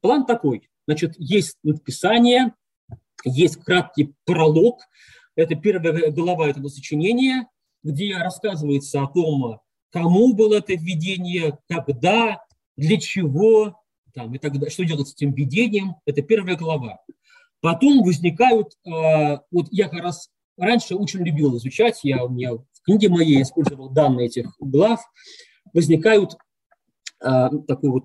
План 0.00 0.26
такой, 0.26 0.68
значит, 0.86 1.14
есть 1.18 1.56
написание, 1.62 2.54
есть 3.24 3.56
краткий 3.62 4.14
пролог, 4.24 4.80
это 5.36 5.54
первая 5.54 6.10
глава 6.10 6.48
этого 6.48 6.68
сочинения, 6.68 7.48
где 7.82 8.16
рассказывается 8.16 9.02
о 9.02 9.06
том, 9.06 9.60
кому 9.90 10.34
было 10.34 10.56
это 10.56 10.74
введение, 10.74 11.58
когда, 11.68 12.42
для 12.76 12.98
чего, 12.98 13.80
там, 14.14 14.34
и 14.34 14.38
так 14.38 14.54
далее, 14.54 14.70
что 14.70 14.84
делать 14.84 15.08
с 15.08 15.14
этим 15.14 15.32
введением, 15.32 15.96
это 16.06 16.22
первая 16.22 16.56
глава. 16.56 17.00
Потом 17.60 18.02
возникают, 18.02 18.74
э, 18.86 19.38
вот 19.50 19.66
я 19.70 19.88
как 19.88 20.02
раз 20.02 20.30
раньше 20.56 20.94
очень 20.94 21.24
любил 21.24 21.56
изучать, 21.56 22.00
я, 22.02 22.24
у 22.24 22.28
меня 22.28 22.52
книге 22.88 23.10
моей 23.10 23.42
использовал 23.42 23.90
данные 23.90 24.28
этих 24.28 24.56
глав, 24.58 25.00
возникают 25.74 26.36
а, 27.20 27.50
такой 27.66 27.90
вот 27.90 28.04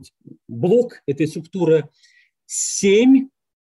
блок 0.49 1.01
этой 1.07 1.25
структуры 1.27 1.89
семь 2.45 3.29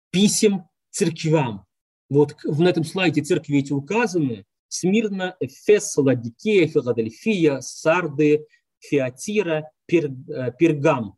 писем 0.10 0.68
церквям. 0.90 1.66
Вот 2.10 2.36
на 2.44 2.68
этом 2.68 2.84
слайде 2.84 3.22
церкви 3.22 3.60
эти 3.60 3.72
указаны. 3.72 4.46
Смирна, 4.68 5.36
Эфес, 5.40 5.96
Ладикея, 5.96 6.68
Филадельфия, 6.68 7.60
Сарды, 7.62 8.46
Феатира, 8.80 9.70
Пер, 9.86 10.06
э, 10.06 10.52
Пергам. 10.58 11.18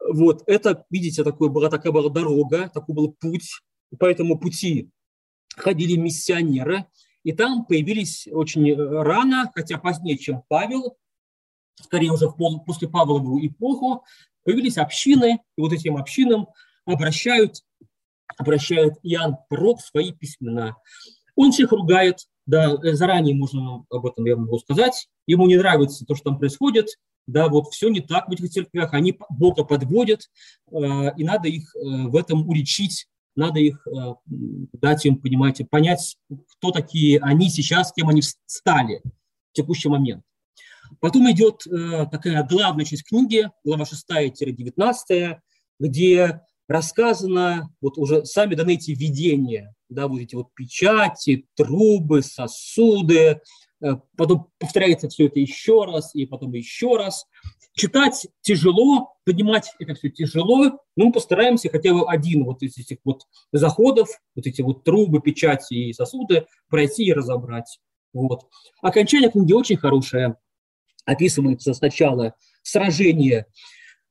Вот, 0.00 0.42
это, 0.46 0.84
видите, 0.90 1.22
такое 1.22 1.48
была, 1.50 1.68
такая 1.68 1.92
была 1.92 2.08
дорога, 2.08 2.70
такой 2.72 2.94
был 2.94 3.12
путь. 3.12 3.60
По 3.98 4.06
этому 4.06 4.38
пути 4.38 4.90
ходили 5.56 5.96
миссионеры, 5.96 6.86
и 7.24 7.32
там 7.32 7.64
появились 7.64 8.26
очень 8.30 8.74
рано, 8.74 9.50
хотя 9.54 9.78
позднее, 9.78 10.18
чем 10.18 10.42
Павел, 10.48 10.96
скорее 11.80 12.12
уже 12.12 12.28
в 12.28 12.36
пол, 12.36 12.60
после 12.60 12.88
Павлову 12.88 13.44
эпоху, 13.44 14.04
появились 14.44 14.78
общины, 14.78 15.40
и 15.56 15.60
вот 15.60 15.72
этим 15.72 15.96
общинам 15.96 16.48
обращают, 16.84 17.62
обращают 18.36 18.94
Иоанн 19.02 19.36
Пророк 19.48 19.80
свои 19.80 20.12
письмена. 20.12 20.76
Он 21.36 21.52
всех 21.52 21.72
ругает, 21.72 22.26
да, 22.46 22.76
заранее 22.94 23.34
можно 23.34 23.84
об 23.88 24.06
этом 24.06 24.24
я 24.24 24.36
могу 24.36 24.58
сказать, 24.58 25.08
ему 25.26 25.46
не 25.46 25.56
нравится 25.56 26.04
то, 26.04 26.14
что 26.14 26.30
там 26.30 26.38
происходит, 26.38 26.88
да, 27.26 27.48
вот 27.48 27.68
все 27.68 27.88
не 27.88 28.00
так 28.00 28.28
в 28.28 28.32
этих 28.32 28.50
церквях, 28.50 28.94
они 28.94 29.16
Бога 29.30 29.64
подводят, 29.64 30.28
э, 30.70 31.16
и 31.16 31.24
надо 31.24 31.48
их 31.48 31.74
э, 31.76 31.78
в 32.08 32.16
этом 32.16 32.48
уличить, 32.48 33.06
надо 33.34 33.60
их 33.60 33.86
э, 33.86 34.14
дать 34.72 35.06
им, 35.06 35.16
понимаете, 35.16 35.64
понять, 35.64 36.16
кто 36.48 36.70
такие 36.70 37.18
они 37.20 37.50
сейчас, 37.50 37.92
кем 37.92 38.08
они 38.08 38.22
стали 38.46 39.02
в 39.50 39.54
текущий 39.54 39.88
момент. 39.88 40.22
Потом 41.00 41.30
идет 41.30 41.66
э, 41.66 42.06
такая 42.10 42.46
главная 42.46 42.84
часть 42.84 43.04
книги, 43.04 43.50
глава 43.64 43.84
6-19, 43.84 45.36
где 45.80 46.40
рассказано, 46.68 47.74
вот 47.80 47.98
уже 47.98 48.24
сами 48.24 48.54
даны 48.54 48.74
эти 48.74 48.92
видения, 48.92 49.74
да, 49.88 50.08
вот 50.08 50.20
эти 50.20 50.34
вот 50.34 50.54
печати, 50.54 51.46
трубы, 51.54 52.22
сосуды, 52.22 53.40
э, 53.80 53.96
потом 54.16 54.48
повторяется 54.58 55.08
все 55.08 55.26
это 55.26 55.40
еще 55.40 55.84
раз 55.84 56.14
и 56.14 56.26
потом 56.26 56.52
еще 56.52 56.96
раз. 56.96 57.26
Читать 57.74 58.26
тяжело, 58.42 59.11
поднимать 59.24 59.72
это 59.78 59.94
все 59.94 60.10
тяжело, 60.10 60.80
но 60.96 61.06
мы 61.06 61.12
постараемся 61.12 61.68
хотя 61.68 61.92
бы 61.92 62.08
один 62.08 62.44
вот 62.44 62.62
из 62.62 62.76
этих 62.78 62.98
вот 63.04 63.22
заходов, 63.52 64.08
вот 64.34 64.46
эти 64.46 64.62
вот 64.62 64.84
трубы, 64.84 65.20
печати 65.20 65.74
и 65.74 65.92
сосуды 65.92 66.46
пройти 66.68 67.04
и 67.04 67.12
разобрать. 67.12 67.80
Вот. 68.12 68.46
Окончание 68.82 69.30
книги 69.30 69.52
очень 69.52 69.76
хорошее. 69.76 70.36
Описывается 71.04 71.74
сначала 71.74 72.34
сражение 72.62 73.46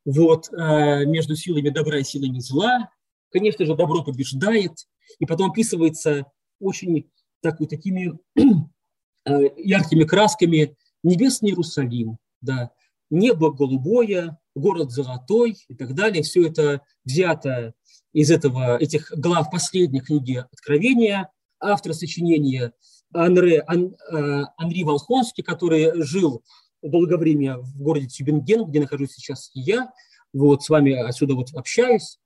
вот, 0.05 0.49
э, 0.51 1.05
между 1.05 1.35
силами 1.35 1.69
добра 1.69 1.99
и 1.99 2.03
силами 2.03 2.39
зла. 2.39 2.89
Конечно 3.31 3.65
же, 3.65 3.75
добро 3.75 4.03
побеждает. 4.03 4.73
И 5.19 5.25
потом 5.25 5.51
описывается 5.51 6.25
очень 6.59 7.09
так, 7.41 7.59
вот, 7.59 7.69
такими 7.69 8.17
э, 9.25 9.49
яркими 9.57 10.03
красками 10.03 10.75
небесный 11.03 11.49
Иерусалим, 11.49 12.17
да, 12.41 12.71
небо 13.09 13.51
голубое, 13.51 14.37
город 14.55 14.91
золотой 14.91 15.57
и 15.67 15.75
так 15.75 15.93
далее. 15.93 16.23
Все 16.23 16.47
это 16.47 16.81
взято 17.05 17.73
из 18.13 18.31
этого, 18.31 18.77
этих 18.77 19.11
глав 19.15 19.49
последней 19.51 20.01
книги 20.01 20.43
Откровения. 20.51 21.29
Автор 21.59 21.93
сочинения 21.93 22.73
Анре, 23.13 23.63
Ан, 23.67 23.95
э, 24.11 24.43
Анри 24.57 24.83
Волхонский, 24.83 25.43
который 25.43 26.01
жил 26.03 26.43
долгое 26.81 27.17
время 27.17 27.57
в 27.57 27.81
городе 27.81 28.07
Тюбинген, 28.07 28.65
где 28.65 28.79
нахожусь 28.79 29.11
сейчас 29.11 29.51
я, 29.53 29.91
вот, 30.33 30.63
с 30.63 30.69
вами 30.69 30.93
отсюда 30.93 31.35
вот 31.35 31.53
общаюсь, 31.53 32.19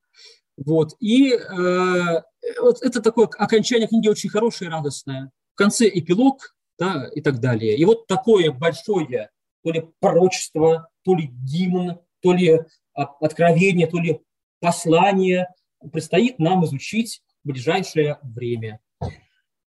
вот, 0.57 0.95
и 0.99 1.33
э, 1.33 2.21
вот 2.61 2.81
это 2.81 3.01
такое 3.01 3.27
окончание 3.37 3.87
книги 3.87 4.07
очень 4.07 4.29
хорошее, 4.29 4.69
радостное. 4.69 5.31
В 5.53 5.57
конце 5.57 5.89
эпилог, 5.89 6.55
да, 6.79 7.09
и 7.13 7.21
так 7.21 7.39
далее. 7.39 7.75
И 7.75 7.85
вот 7.85 8.07
такое 8.07 8.51
большое, 8.51 9.29
то 9.63 9.71
ли 9.71 9.85
пророчество, 9.99 10.89
то 11.03 11.15
ли 11.15 11.29
гимн, 11.43 11.99
то 12.25 12.33
ли 12.33 12.59
откровение, 12.93 13.85
то 13.85 13.99
ли 13.99 14.19
послание 14.59 15.47
предстоит 15.91 16.39
нам 16.39 16.65
изучить 16.65 17.21
в 17.43 17.49
ближайшее 17.49 18.17
время. 18.23 18.79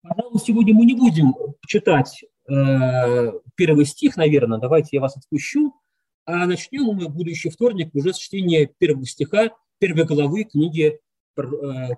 Пожалуй, 0.00 0.40
сегодня 0.40 0.72
мы 0.72 0.86
не 0.86 0.94
будем 0.94 1.34
читать 1.66 2.24
э, 2.48 3.32
первый 3.56 3.84
стих, 3.84 4.16
наверное. 4.16 4.58
Давайте 4.58 4.88
я 4.92 5.02
вас 5.02 5.18
отпущу. 5.18 5.74
А 6.24 6.46
начнем 6.46 6.84
мы 6.84 7.10
будущий 7.10 7.50
вторник 7.50 7.94
уже 7.94 8.14
с 8.14 8.16
чтения 8.16 8.70
первого 8.78 9.04
стиха 9.04 9.50
первой 9.78 10.06
главы 10.06 10.44
книги, 10.44 10.98
э, 11.36 11.42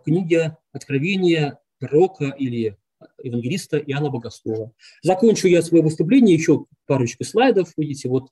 книги 0.05 0.57
Откровения 0.73 1.61
пророка 1.79 2.35
или 2.37 2.77
евангелиста 3.23 3.79
Иоанна 3.79 4.11
Богослова. 4.11 4.73
Закончу 5.03 5.47
я 5.47 5.63
свое 5.63 5.85
выступление 5.85 6.35
еще 6.35 6.67
парочку 6.87 7.23
слайдов. 7.23 7.69
Видите, 7.77 8.09
вот 8.09 8.31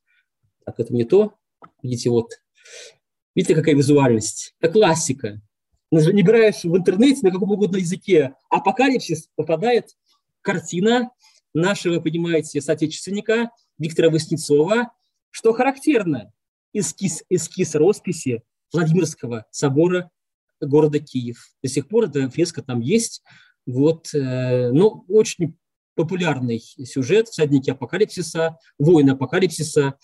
так 0.65 0.81
это 0.81 0.93
не 0.93 1.05
то. 1.05 1.35
Видите, 1.83 2.11
вот. 2.11 2.31
Видите, 3.35 3.55
какая 3.55 3.75
визуальность? 3.75 4.55
Это 4.61 4.73
классика 4.73 5.41
набираешь 5.91 6.65
в 6.65 6.77
интернете 6.77 7.21
на 7.23 7.31
каком 7.31 7.53
угодно 7.53 7.77
языке 7.77 8.35
апокалипсис, 8.51 9.29
попадает 9.37 9.91
картина 10.43 11.11
нашего, 11.55 12.01
понимаете, 12.01 12.61
соотечественника 12.61 13.51
Виктора 13.79 14.11
Васнецова, 14.11 14.93
что 15.31 15.53
характерно, 15.53 16.33
эскиз, 16.73 17.25
эскиз 17.29 17.75
росписи 17.75 18.43
Владимирского 18.73 19.47
собора 19.51 20.11
города 20.61 20.99
Киев. 20.99 21.51
До 21.63 21.69
сих 21.69 21.89
пор 21.89 22.05
эта 22.05 22.29
фреска 22.31 22.63
там 22.63 22.81
есть. 22.81 23.23
Вот, 23.67 24.15
э, 24.15 24.71
ну, 24.71 25.05
очень 25.09 25.57
популярный 25.95 26.61
сюжет, 26.61 27.29
всадники 27.29 27.71
апокалипсиса, 27.71 28.59
воины 28.79 29.11
апокалипсиса, 29.11 29.99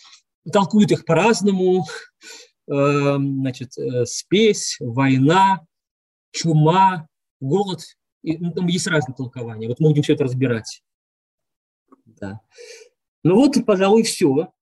толкуют 0.50 0.90
их 0.92 1.04
по-разному, 1.04 1.84
э, 2.68 3.16
значит, 3.16 3.76
э, 3.78 4.06
спесь, 4.06 4.76
война, 4.80 5.60
чума, 6.30 7.06
голод. 7.40 7.80
И, 8.22 8.38
ну, 8.38 8.52
там 8.52 8.66
есть 8.66 8.86
разные 8.86 9.14
толкования. 9.14 9.68
Вот 9.68 9.80
мы 9.80 9.90
будем 9.90 10.02
все 10.02 10.14
это 10.14 10.24
разбирать. 10.24 10.82
Да. 12.06 12.40
Ну 13.24 13.36
вот, 13.36 13.56
пожалуй, 13.66 14.02
все. 14.02 14.52